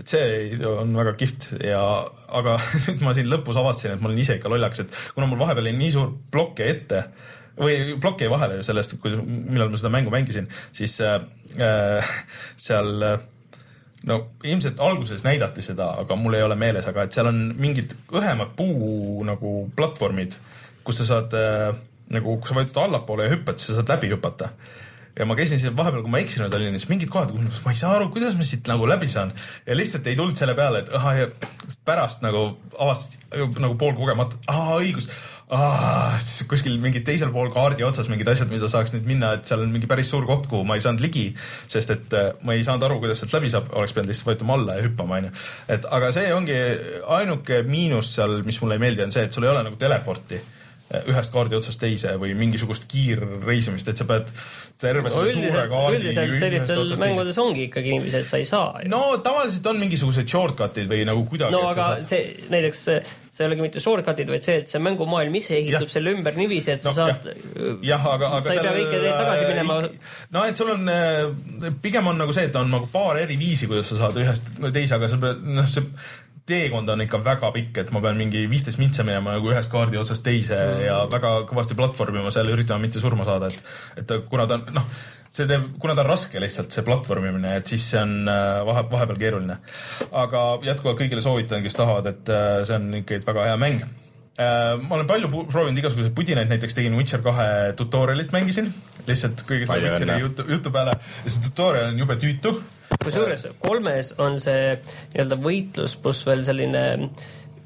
[0.01, 1.49] et see on väga kihvt.
[1.65, 1.81] Ja,
[2.29, 5.41] aga nüüd ma siin lõpus avastasin, et ma olen ise ikka lollaks, et kuna mul
[5.41, 7.05] vahepeal jäi nii suur plokk ette
[7.61, 12.15] või plokk jäi vahele sellest, kui, millal ma seda mängu mängisin, siis äh,
[12.61, 12.93] seal
[14.07, 17.93] no ilmselt alguses näidati seda, aga mul ei ole meeles, aga et seal on mingid
[18.13, 20.37] õhemad puu nagu platvormid
[20.83, 21.71] kus sa saad äh,
[22.15, 24.51] nagu, kui sa vajutad allapoole ja hüppad, siis sa saad läbi hüpata.
[25.11, 27.79] ja ma käisin siin vahepeal, kui ma eksinud olin, siis mingid kohad, kus ma ei
[27.81, 29.33] saa aru, kuidas ma siit nagu läbi saan.
[29.67, 31.27] ja lihtsalt ei tulnud selle peale, et ahah ja
[31.85, 32.45] pärast nagu
[32.77, 33.19] avastati
[33.59, 35.09] nagu poolkogemata, aa õigus,
[36.47, 39.73] kuskil mingi teisel pool kaardi otsas mingid asjad, mida saaks nüüd minna, et seal on
[39.73, 41.25] mingi päris suur koht, kuhu ma ei saanud ligi,
[41.71, 44.55] sest et äh, ma ei saanud aru, kuidas sealt läbi saab, oleks pidanud lihtsalt vajutama
[44.55, 45.35] alla ja hüppama, onju.
[45.75, 46.57] et aga see ongi
[47.19, 50.39] ainuke miinus seal, mis mulle ei meeldi, on see, et sul ei ole nagu teleporti
[51.11, 54.29] ühest kaardi otsast teise või mingisugust kiirreisimist, et sa pead
[54.81, 58.83] terve no, selle suure kaardi üldiselt sellistel mängudes ongi ikkagi niiviisi, et sa ei saa.
[58.91, 61.55] no tavaliselt on mingisugused shortcut'id või nagu kuidagi.
[61.55, 62.07] no aga saad...
[62.11, 62.85] see näiteks
[63.31, 65.93] see ei olegi mitte shortcut'id, vaid see, et see mängumaailm ise ehitub ja.
[65.93, 67.29] selle ümber niiviisi, et sa no, saad.
[67.87, 68.41] jah, aga, aga.
[68.47, 69.77] sa ei pea kõike teed tagasi minema.
[70.35, 73.69] no et sul on, äh, pigem on nagu see, et on nagu paar eri viisi,
[73.71, 75.87] kuidas sa saad ühest teise, aga sa pead, noh, see
[76.49, 79.99] teekond on ikka väga pikk, et ma pean mingi viisteist mintse minema nagu ühest kaardi
[80.01, 80.83] otsast teise mm.
[80.87, 84.87] ja väga kõvasti platvormima seal, üritama mitte surma saada, et, et kuna ta on, noh,
[85.31, 88.85] see teeb, kuna ta on raske lihtsalt, see platvormimine, et siis see on äh, vahe,
[88.91, 89.57] vahepeal keeruline.
[90.23, 94.75] aga jätkuvalt kõigile soovitan, kes tahavad, et äh, see on ikkagi väga hea mäng äh,
[94.81, 97.47] ma olen palju proovinud igasuguseid pudinaid, näiteks tegin Witcher kahe
[97.79, 98.73] tutorial'it mängisin,
[99.07, 102.57] lihtsalt kõige selle Witcheri jutu, jutu peale ja see tutorial on jube tüütu
[103.05, 104.73] kusjuures kolmes on see
[105.13, 106.83] nii-öelda võitlus pluss veel selline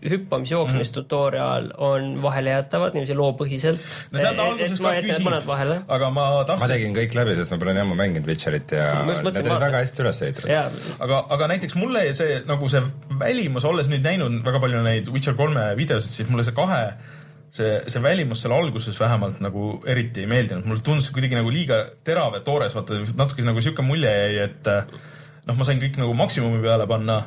[0.06, 1.82] hüppamis-jooksmistutoriaal mhm.
[1.82, 3.88] on vahelejäetavad niiviisi loopõhiselt.
[4.14, 6.62] no sealt alguses ka küsiti, aga ma tahtsin.
[6.62, 9.82] ma tegin kõik läbi, sest ma pole nii ammu mänginud Witcherit ja need olid väga
[9.82, 10.54] hästi üles ehitatud.
[11.08, 12.84] aga, aga näiteks mulle see nagu see
[13.22, 16.84] välimus, olles nüüd näinud väga palju neid Witcher kolme videosid, siis mulle see kahe
[17.56, 21.82] see, see välimus seal alguses vähemalt nagu eriti ei meeldinud, mulle tundus kuidagi nagu liiga
[22.06, 24.74] terav ja toores, vaata natuke nagu sihuke mulje jäi, et
[25.46, 27.24] noh, ma sain kõik nagu maksimumi peale panna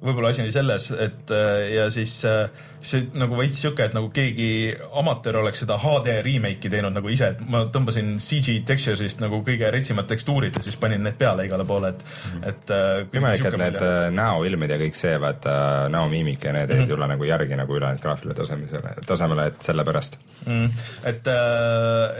[0.00, 2.48] võib-olla asi oli selles, et äh, ja siis äh,
[2.80, 7.32] see nagu veits sihuke, et nagu keegi amatöör oleks seda HD remake'i teinud nagu ise,
[7.34, 11.66] et ma tõmbasin CG textures'ist nagu kõige retsimad tekstuurid ja siis panin need peale igale
[11.68, 12.04] poole, et,
[12.52, 15.54] et äh, imelik, et need äh, näoilmed ja kõik see, vaata
[15.92, 20.20] näomiimik ja need ei tule nagu järgi nagu ülejäänud graafilisele tasemele, tasemele, et sellepärast.
[20.46, 20.84] mm,.
[21.12, 21.32] et,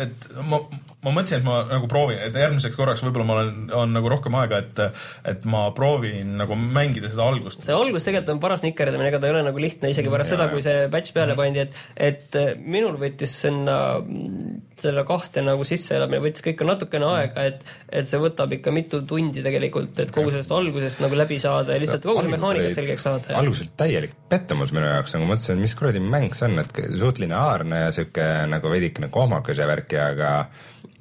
[0.05, 0.61] et ma,
[1.01, 4.35] ma mõtlesin, et ma nagu proovin, et järgmiseks korraks võib-olla ma olen, on nagu rohkem
[4.37, 4.81] aega, et,
[5.33, 7.65] et ma proovin nagu mängida seda algust.
[7.65, 10.51] see algus tegelikult on paras nikerdamine, ega ta ei ole nagu lihtne isegi pärast seda,
[10.53, 11.79] kui see patch peale pandi, et
[12.11, 17.47] et äh, minul võttis sinna mm, selle kahte nagu sisseelamine võttis ka ikka natukene aega,
[17.49, 21.77] et et see võtab ikka mitu tundi tegelikult, et kogu sellest algusest nagu läbi saada
[21.77, 23.39] ja lihtsalt kogu see mehaanika selgeks saada.
[23.41, 27.23] alguses oli täielik pettumus minu jaoks, nagu mõtlesin, mis kuradi mäng see on, et suht
[27.25, 30.35] lineaarne ja sihuke nagu veidikene kohmakas ja värki, aga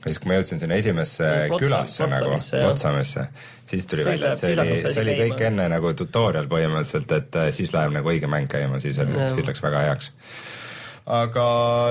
[0.05, 2.71] siis, kui ma jõudsin sinna esimesse Flotsam- külasse nagu, Flotsamisse, jah.
[2.73, 3.25] Otsamisse,
[3.69, 7.39] siis tuli Siis välja, et see oli, see oli kõik enne nagu tutorial põhimõtteliselt, et
[7.41, 10.11] äh, siis läheb nagu õige mäng käima, siis oli, siis läks väga heaks.
[11.19, 11.45] aga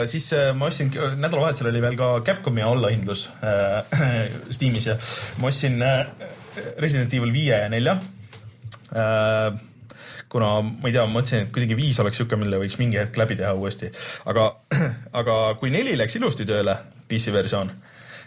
[0.06, 3.96] siis äh, ma ostsin, nädalavahetusel oli veel ka Capcomi allahindlus äh,
[4.54, 4.98] Steamis ja
[5.42, 6.06] ma ostsin äh,
[6.78, 7.98] Resident Evil viie ja nelja
[8.94, 9.58] äh,
[10.28, 13.16] kuna ma ei tea, ma mõtlesin, et kuidagi viis oleks siuke, mille võiks mingi hetk
[13.20, 13.90] läbi teha uuesti,
[14.28, 14.48] aga,
[15.20, 16.76] aga kui neli läks ilusti tööle,
[17.08, 17.72] PC versioon,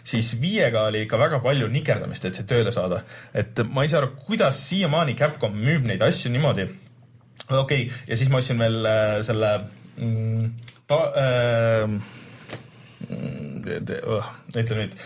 [0.04, 3.02] siis viiega oli ikka väga palju nikerdamist, et see tööle saada.
[3.34, 6.68] et ma ei saa aru, kuidas siiamaani Capcom müüb neid asju niimoodi.
[7.48, 9.52] okei okay,, ja siis ma ostsin veel äh, selle
[9.96, 10.52] mm,
[10.90, 11.86] ta, äh,
[13.08, 14.96] mm, oh, ütle nüüd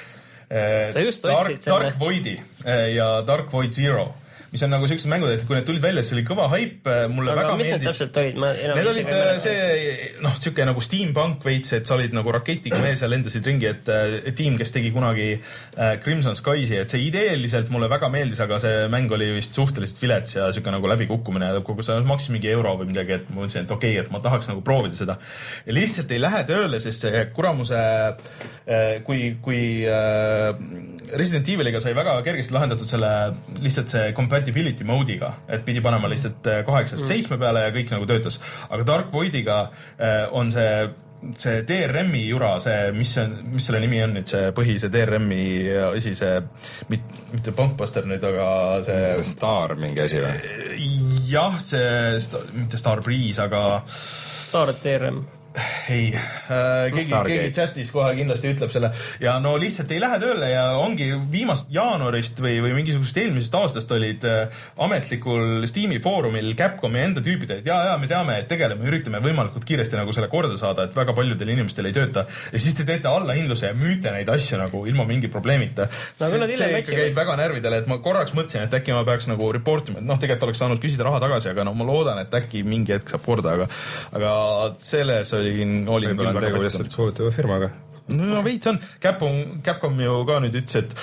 [0.51, 1.91] äh, Sa just Dark, ostsid selle.
[1.91, 4.15] Dark Voidi äh, ja Dark Void Zero,
[4.53, 7.33] mis on nagu siuksed mängud, et kui need tulid välja, siis oli kõva haip, mulle
[7.33, 7.89] aga väga mis need meeldis.
[7.91, 11.97] täpselt olid, ma enam Need olid äh, see noh, sihuke nagu steampunk veits, et sa
[11.97, 16.39] olid nagu raketiga mees ja lendasid ringi, et äh, tiim, kes tegi kunagi äh, Crimson
[16.39, 20.51] Skies'i, et see ideeliselt mulle väga meeldis, aga see mäng oli vist suhteliselt vilets ja
[20.55, 23.75] sihuke nagu läbikukkumine ja kogu see maksis mingi euro või midagi, et ma mõtlesin, et
[23.75, 25.19] okei okay,, et ma tahaks nagu proovida seda.
[25.67, 30.53] ja lihtsalt ei lähe tööle, sest see kuramuse äh, kui, kui äh,
[31.17, 33.11] Resident Eviliga sai väga kergesti lahendatud selle
[33.63, 38.07] lihtsalt see compatibility mode'iga, et pidi panema lihtsalt äh, kaheksast seitsme peale ja kõik nagu
[38.09, 38.39] töötas.
[38.69, 39.67] aga Dark Voidiga
[39.99, 40.71] äh, on see
[41.35, 44.93] see DRM-i jura, see, mis see on, mis selle nimi on nüüd see põhi, see
[44.93, 45.47] DRM-i
[45.89, 46.35] asi, see
[46.93, 48.49] mit, mitte Punkbuster nüüd, aga
[48.87, 50.53] see see staar mingi asi või?
[51.27, 52.21] jah, see,
[52.55, 55.25] mitte Starbreeze, aga Star DRM.
[55.91, 58.91] Ei äh,, keegi, keegi chatis kohe kindlasti ütleb selle.
[59.23, 63.93] Ja no lihtsalt ei lähe tööle ja ongi viimast jaanuarist või, või mingisugusest eelmisest aastast
[63.97, 68.87] olid äh, ametlikul Steam'i foorumil Capcomi enda tüübid, et ja, ja me teame, et tegeleme,
[68.91, 72.27] üritame võimalikult kiiresti nagu selle korda saada, et väga paljudel inimestel ei tööta.
[72.53, 75.89] Ja siis te teete allahindluse ja müüte neid asju nagu ilma mingi probleemita.
[76.21, 79.29] No see hiljem ikka käib väga närvidele, et ma korraks mõtlesin, et äkki ma peaks
[79.31, 82.21] nagu report ima, et noh, tegelikult oleks saanud küsida raha tagasi, aga no ma loodan,
[82.23, 83.69] et äkki mingi hetk saab korda, aga
[84.17, 84.33] aga
[84.83, 87.71] selles olin, olin võib-olla on tegu lihtsalt kohutava firmaga.
[88.09, 90.95] no veits on, Capcom, Capcom ju ka nüüd ütles, et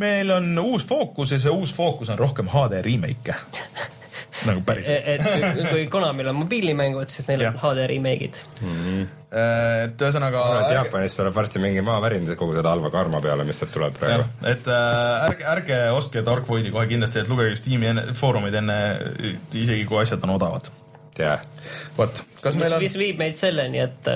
[0.00, 3.36] meil on uus fookus ja see uus fookus on rohkem HD remake'e.
[4.48, 5.04] nagu päriselt.
[5.04, 8.38] et kui- kui Konamil on mobiilimängud, siis neil on HD remake'id.
[9.30, 13.60] et ühesõnaga arvan, et Jaapanis tuleb varsti mingi maavärin kogu seda halva karma peale, mis
[13.60, 17.90] sealt tuleb praegu et äh, ärge, ärge ostke Dark Voidi kohe kindlasti, et lugege Steam'i
[17.92, 18.78] enne, foorumeid enne,
[19.52, 20.70] isegi kui asjad on odavad.
[21.20, 21.44] jah.
[21.98, 24.10] vot, kas mis meil, on mis viib meid selleni, et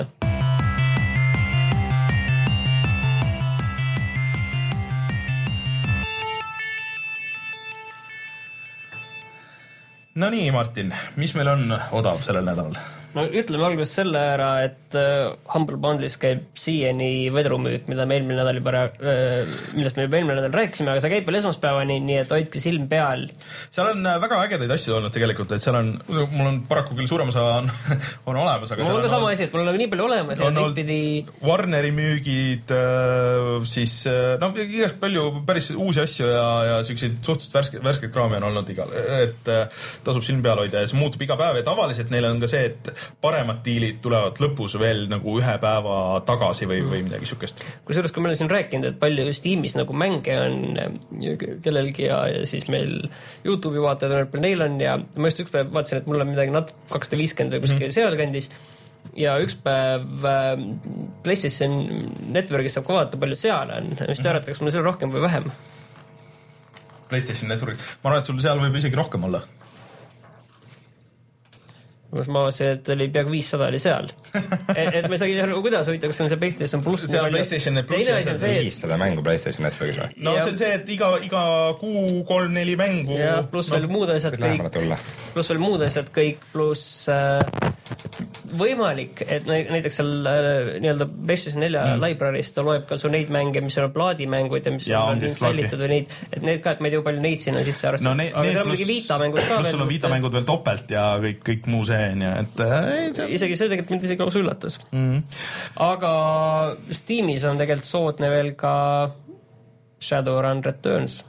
[10.15, 12.77] no nii, Martin, mis meil on odav sellel nädalal?
[13.15, 18.37] No ütleme alguses selle ära, et äh, Humble Bundle'is käib siiani vedrumüük, mida me eelmine
[18.41, 22.19] nädal juba äh,, millest me juba eelmine nädal rääkisime, aga see käib veel esmaspäevani, nii
[22.23, 23.27] et hoidke silm peal.
[23.73, 27.09] seal on äh, väga ägedaid asju olnud tegelikult, et seal on, mul on paraku küll
[27.11, 27.71] suurem osa on,
[28.31, 30.43] on olemas, aga mul on ka sama asi, et mul on nagu nii palju olemas
[30.43, 30.99] ja teistpidi
[31.45, 32.75] Warneri müügid,
[33.71, 38.41] siis äh, no igast palju päris uusi asju ja, ja siukseid suhteliselt värske, värsket kraami
[38.41, 39.47] on olnud igal, et
[40.03, 42.67] tasub silm peal hoida ja see muutub iga päev ja tavaliselt neil on ka see,
[42.73, 47.63] et paremad diilid tulevad lõpus veel nagu ühe päeva tagasi või, või midagi siukest.
[47.87, 50.79] kusjuures, kui me oleme siin rääkinud, et palju just tiimis nagu mänge on
[51.65, 52.97] kellelgi ja, ja siis meil
[53.45, 56.23] Youtube'i vaatajad on, et palju neil on ja ma just üks päev vaatasin, et mul
[56.23, 58.49] on midagi nat-, kakssada viiskümmend või kuskil mm sealkandis
[59.15, 60.51] ja üks päev äh,
[61.23, 61.75] PlayStation
[62.33, 65.23] Networkis saab ka vaadata, palju seal on, mis te arvate, kas mul seal rohkem või
[65.25, 65.47] vähem?
[67.09, 69.43] PlayStation Network, ma arvan, et sul seal võib isegi rohkem olla.
[72.15, 74.09] Kus ma vaatasin, et oli peaaegu viissada oli seal.
[74.79, 77.07] et, et ma ei saagi aru, kuidas huvitav, kas see on see PlayStation pluss.
[77.11, 80.09] Seal PlayStation Plussi teine asi on see, viissada mängu Playstation Networkis või?
[80.25, 80.45] no Jah.
[80.45, 81.45] see on see, et iga, iga
[81.81, 83.17] kuu kolm-neli mängu.
[83.19, 84.63] ja pluss veel muud asjad kõik
[85.35, 87.41] pluss veel muud asjad kõik, pluss äh,
[88.57, 92.01] võimalik, et nä- näiteks seal äh, nii-öelda PlayStation nelja mm.
[92.01, 95.83] library's ta loeb ka su neid mänge, mis on plaadimängud ja mis Jaa, on säilitud
[95.83, 98.17] või neid, et need ka, et ma ei tea, kui palju neid sinna sisse arvestatud
[98.17, 101.43] no aga seal on muidugi viitamängud ka pluss sul on viitamängud veel topelt ja kõik,
[101.51, 104.79] kõik muu see onju, et äh, ei, see isegi see tegelikult mind isegi lausa üllatas
[104.89, 105.21] mm.
[105.85, 106.15] Aga
[106.95, 108.75] Steamis on tegelikult soodne veel ka
[110.05, 111.21] Shadowrun Returns.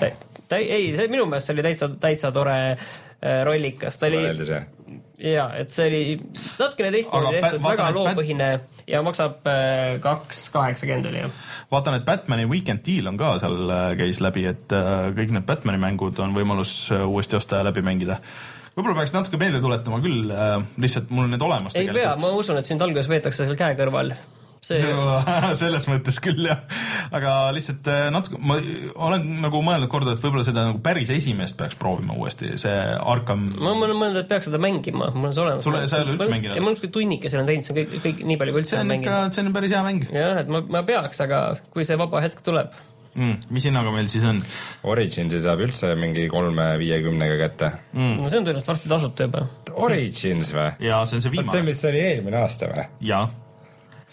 [0.00, 0.12] ta,
[0.48, 4.24] ta ei, ei, see minu meelest see oli täitsa, täitsa tore äh, rollikas, ta oli
[5.14, 5.34] öeldi see.
[5.34, 6.02] ja et see oli
[6.58, 8.48] natukene teistmoodi tehtud, väga loopõhine
[8.90, 11.30] ja maksab äh, kaks kaheksakümmend oli jah.
[11.70, 15.80] vaatan, et Batman'i Weekend Deal on ka seal, käis läbi, et äh, kõik need Batman'i
[15.80, 18.20] mängud on võimalus äh, uuesti osta ja läbi mängida.
[18.76, 20.30] võib-olla peaks natuke meelde tuletama küll,
[20.82, 23.76] lihtsalt mul on need olemas ei pea, ma usun, et sind alguses veetakse seal käe
[23.78, 24.14] kõrval.
[24.64, 24.94] see,
[25.62, 26.62] selles mõttes küll jah,
[27.14, 28.58] aga lihtsalt äh, natuke, ma
[29.08, 33.50] olen nagu mõelnud korda, et võib-olla seda nagu päris esimest peaks proovima uuesti, see Arkham.
[33.58, 35.68] ma olen mõelnud, et peaks seda mängima, mul on see olemas.
[35.68, 36.56] Sul- sa ei ole üldse mänginud?
[36.56, 38.74] ei, ma olen kuskil tunnikese olen teinud, see on kõik, kõik nii palju, kui üldse
[38.74, 41.86] see olen mänginud., see on päris hea mäng jah, et ma, ma peaks, aga kui
[41.86, 42.74] see vaba hetk tuleb.
[43.14, 43.46] mm,.
[43.54, 44.40] mis hinnaga meil siis on?
[44.90, 47.72] Originsi saab üldse mingi kolme viiekümnega kätte.
[47.92, 48.18] Mm.
[48.22, 49.46] no see on tõenäoliselt varsti tasuta juba.
[49.74, 50.68] Origins või?
[50.86, 51.66] ja see on see vot see, viimane.
[51.70, 52.86] mis oli eelmine aasta või?
[53.10, 53.24] jaa,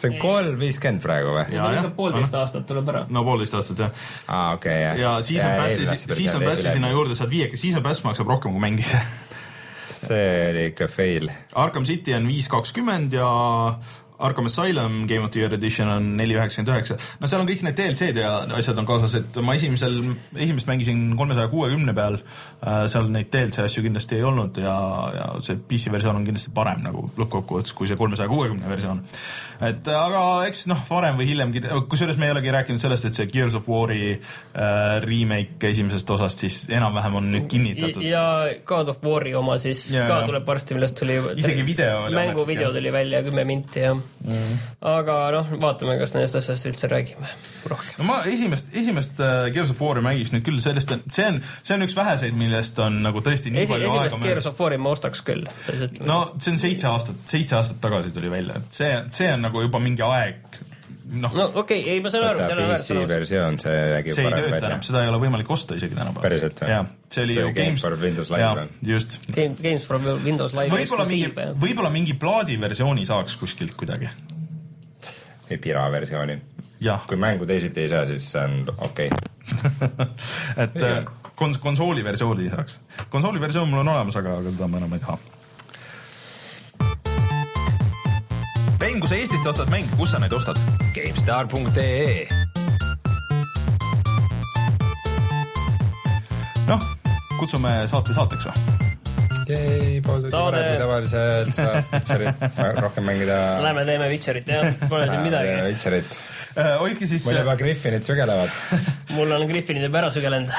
[0.02, 1.46] see on kolm viiskümmend praegu või?
[1.56, 1.90] Jaa, jah.
[1.96, 3.04] poolteist aastat tuleb ära.
[3.10, 4.06] no poolteist aastat jah.
[4.28, 5.02] aa, okei, jah.
[5.02, 6.92] ja siis on Passi, siis on Passi sinna.
[6.94, 9.02] juurde saad viie, siis on Pass maksab rohkem kui mäng ise.
[9.92, 11.30] see oli ikka fail.
[11.62, 13.28] Arkham City on viis kakskümmend ja
[14.22, 16.98] Arkham Asylum Game of the Year Edition on neli üheksakümmend üheksa.
[17.20, 19.98] no seal on kõik need DLC-d ja asjad on kaasas, et ma esimesel,
[20.36, 22.20] esimest mängisin kolmesaja kuuekümne peal.
[22.92, 24.76] seal neid DLC asju kindlasti ei olnud ja,
[25.18, 29.04] ja see PC versioon on kindlasti parem nagu lõppkokkuvõttes kui see kolmesaja kuuekümne versioon.
[29.68, 31.54] et aga eks noh, varem või hiljem,
[31.90, 36.46] kusjuures me ei olegi rääkinud sellest, et see Gears of War'i äh, remake esimesest osast
[36.46, 38.06] siis enam-vähem on nüüd kinnitatud.
[38.06, 38.24] ja
[38.66, 40.26] God of War'i oma siis Ja, ka ja.
[40.30, 44.58] tuleb varsti, millest tuli Isegi video oli mänguvideo tuli välja kümme minti ja mm.
[44.92, 47.30] aga noh, vaatame, kas nendest asjadest üldse räägime
[47.70, 48.00] rohkem.
[48.00, 51.40] no ma esimest, esimest äh, Gears of War'i mängiks nüüd küll, sellest on, see on,
[51.62, 54.62] see on üks väheseid, millest on nagu tõesti nii Esi, palju esimest aega Gears of
[54.62, 55.48] War'i ma ostaks küll.
[56.02, 59.66] no see on seitse aastat, seitse aastat tagasi tuli välja, et see, see on nagu
[59.66, 60.62] juba mingi aeg,
[61.12, 64.28] noh no okei okay,, ei ma saan aru, seal on PC versioon, see nägi see
[64.28, 64.84] ei tööta enam,.
[64.88, 66.24] seda ei ole võimalik osta isegi tänapäeval.
[66.24, 66.78] Päriselt või?
[67.12, 69.18] see oli See ju Games for Windows Live just.
[69.36, 71.32] Game, Games for Windows Live võib-olla mingi
[71.66, 74.08] võib-olla mingi plaadiversiooni saaks kuskilt kuidagi.
[75.50, 76.40] või Pira versiooni.
[76.80, 79.28] jah, kui mängu teisiti ei saa, siis see on okei okay.
[80.64, 81.04] et äh,
[81.36, 82.80] kons-, konsooli versiooni saaks.
[83.10, 85.41] konsooli versioon mul on olemas, aga, aga seda ma enam ei taha.
[89.02, 90.58] Rein, kui sa Eestist ostad mänge, kus sa neid ostad?
[90.94, 92.28] GameStar.ee
[96.70, 96.84] noh,
[97.40, 98.78] kutsume saate saateks või?
[100.06, 102.46] pool tundi Saade- varem kui tavaliselt, saab Witcherit
[102.86, 103.40] rohkem mängida.
[103.66, 105.56] Lähme teeme Witcherit jah, pole siin midagi.
[105.72, 106.20] Witcherit,
[106.52, 108.50] Äh, hoidke siis, mul juba Griffinid sügelevad.
[109.16, 110.50] mul on Griffinid juba ära sügelenud.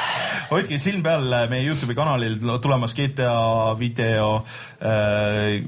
[0.48, 4.38] hoidke silm peal meie Youtube'i kanalil tulemas GTA video
[4.80, 5.60] äh,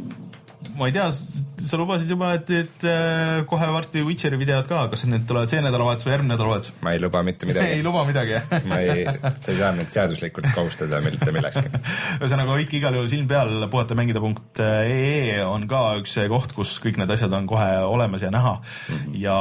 [0.78, 5.04] ma ei tea, sa lubasid juba, et, et äh, kohe varsti Witcheri videod ka, kas
[5.08, 6.74] need tulevad see nädalavahetus või järgmine nädalavahetus?
[6.84, 7.78] ma ei luba mitte ei midagi.
[7.86, 8.66] luba midagi, jah?
[8.70, 11.70] ma ei, sa ei saa mind seaduslikult kohustada mitte millekski.
[12.18, 17.38] ühesõnaga hoidke igal juhul silm peal, puhatamängida.ee on ka üks koht, kus kõik need asjad
[17.38, 18.98] on kohe olemas ja näha mm.
[18.98, 19.16] -hmm.
[19.22, 19.38] ja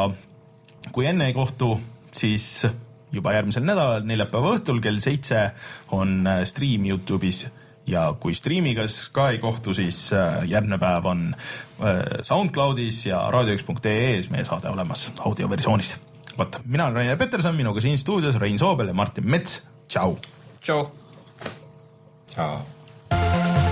[0.94, 1.76] kui enne ei kohtu,
[2.14, 2.66] siis
[3.14, 5.50] juba järgmisel nädalal, neljapäeva õhtul kell seitse
[5.94, 7.46] on äh, striim Youtube'is
[7.88, 13.26] ja kui striimiga s- ka ei kohtu, siis äh, järgmine päev on äh, SoundCloudis ja
[13.32, 15.96] raadio1.ee-s meie saade olemas audioversioonis.
[16.38, 20.18] vot, mina olen Rainer Peterson, minuga siin stuudios Rein Soobel ja Martin Mets, tšau.
[20.62, 20.88] tšau.
[22.28, 23.63] tšau.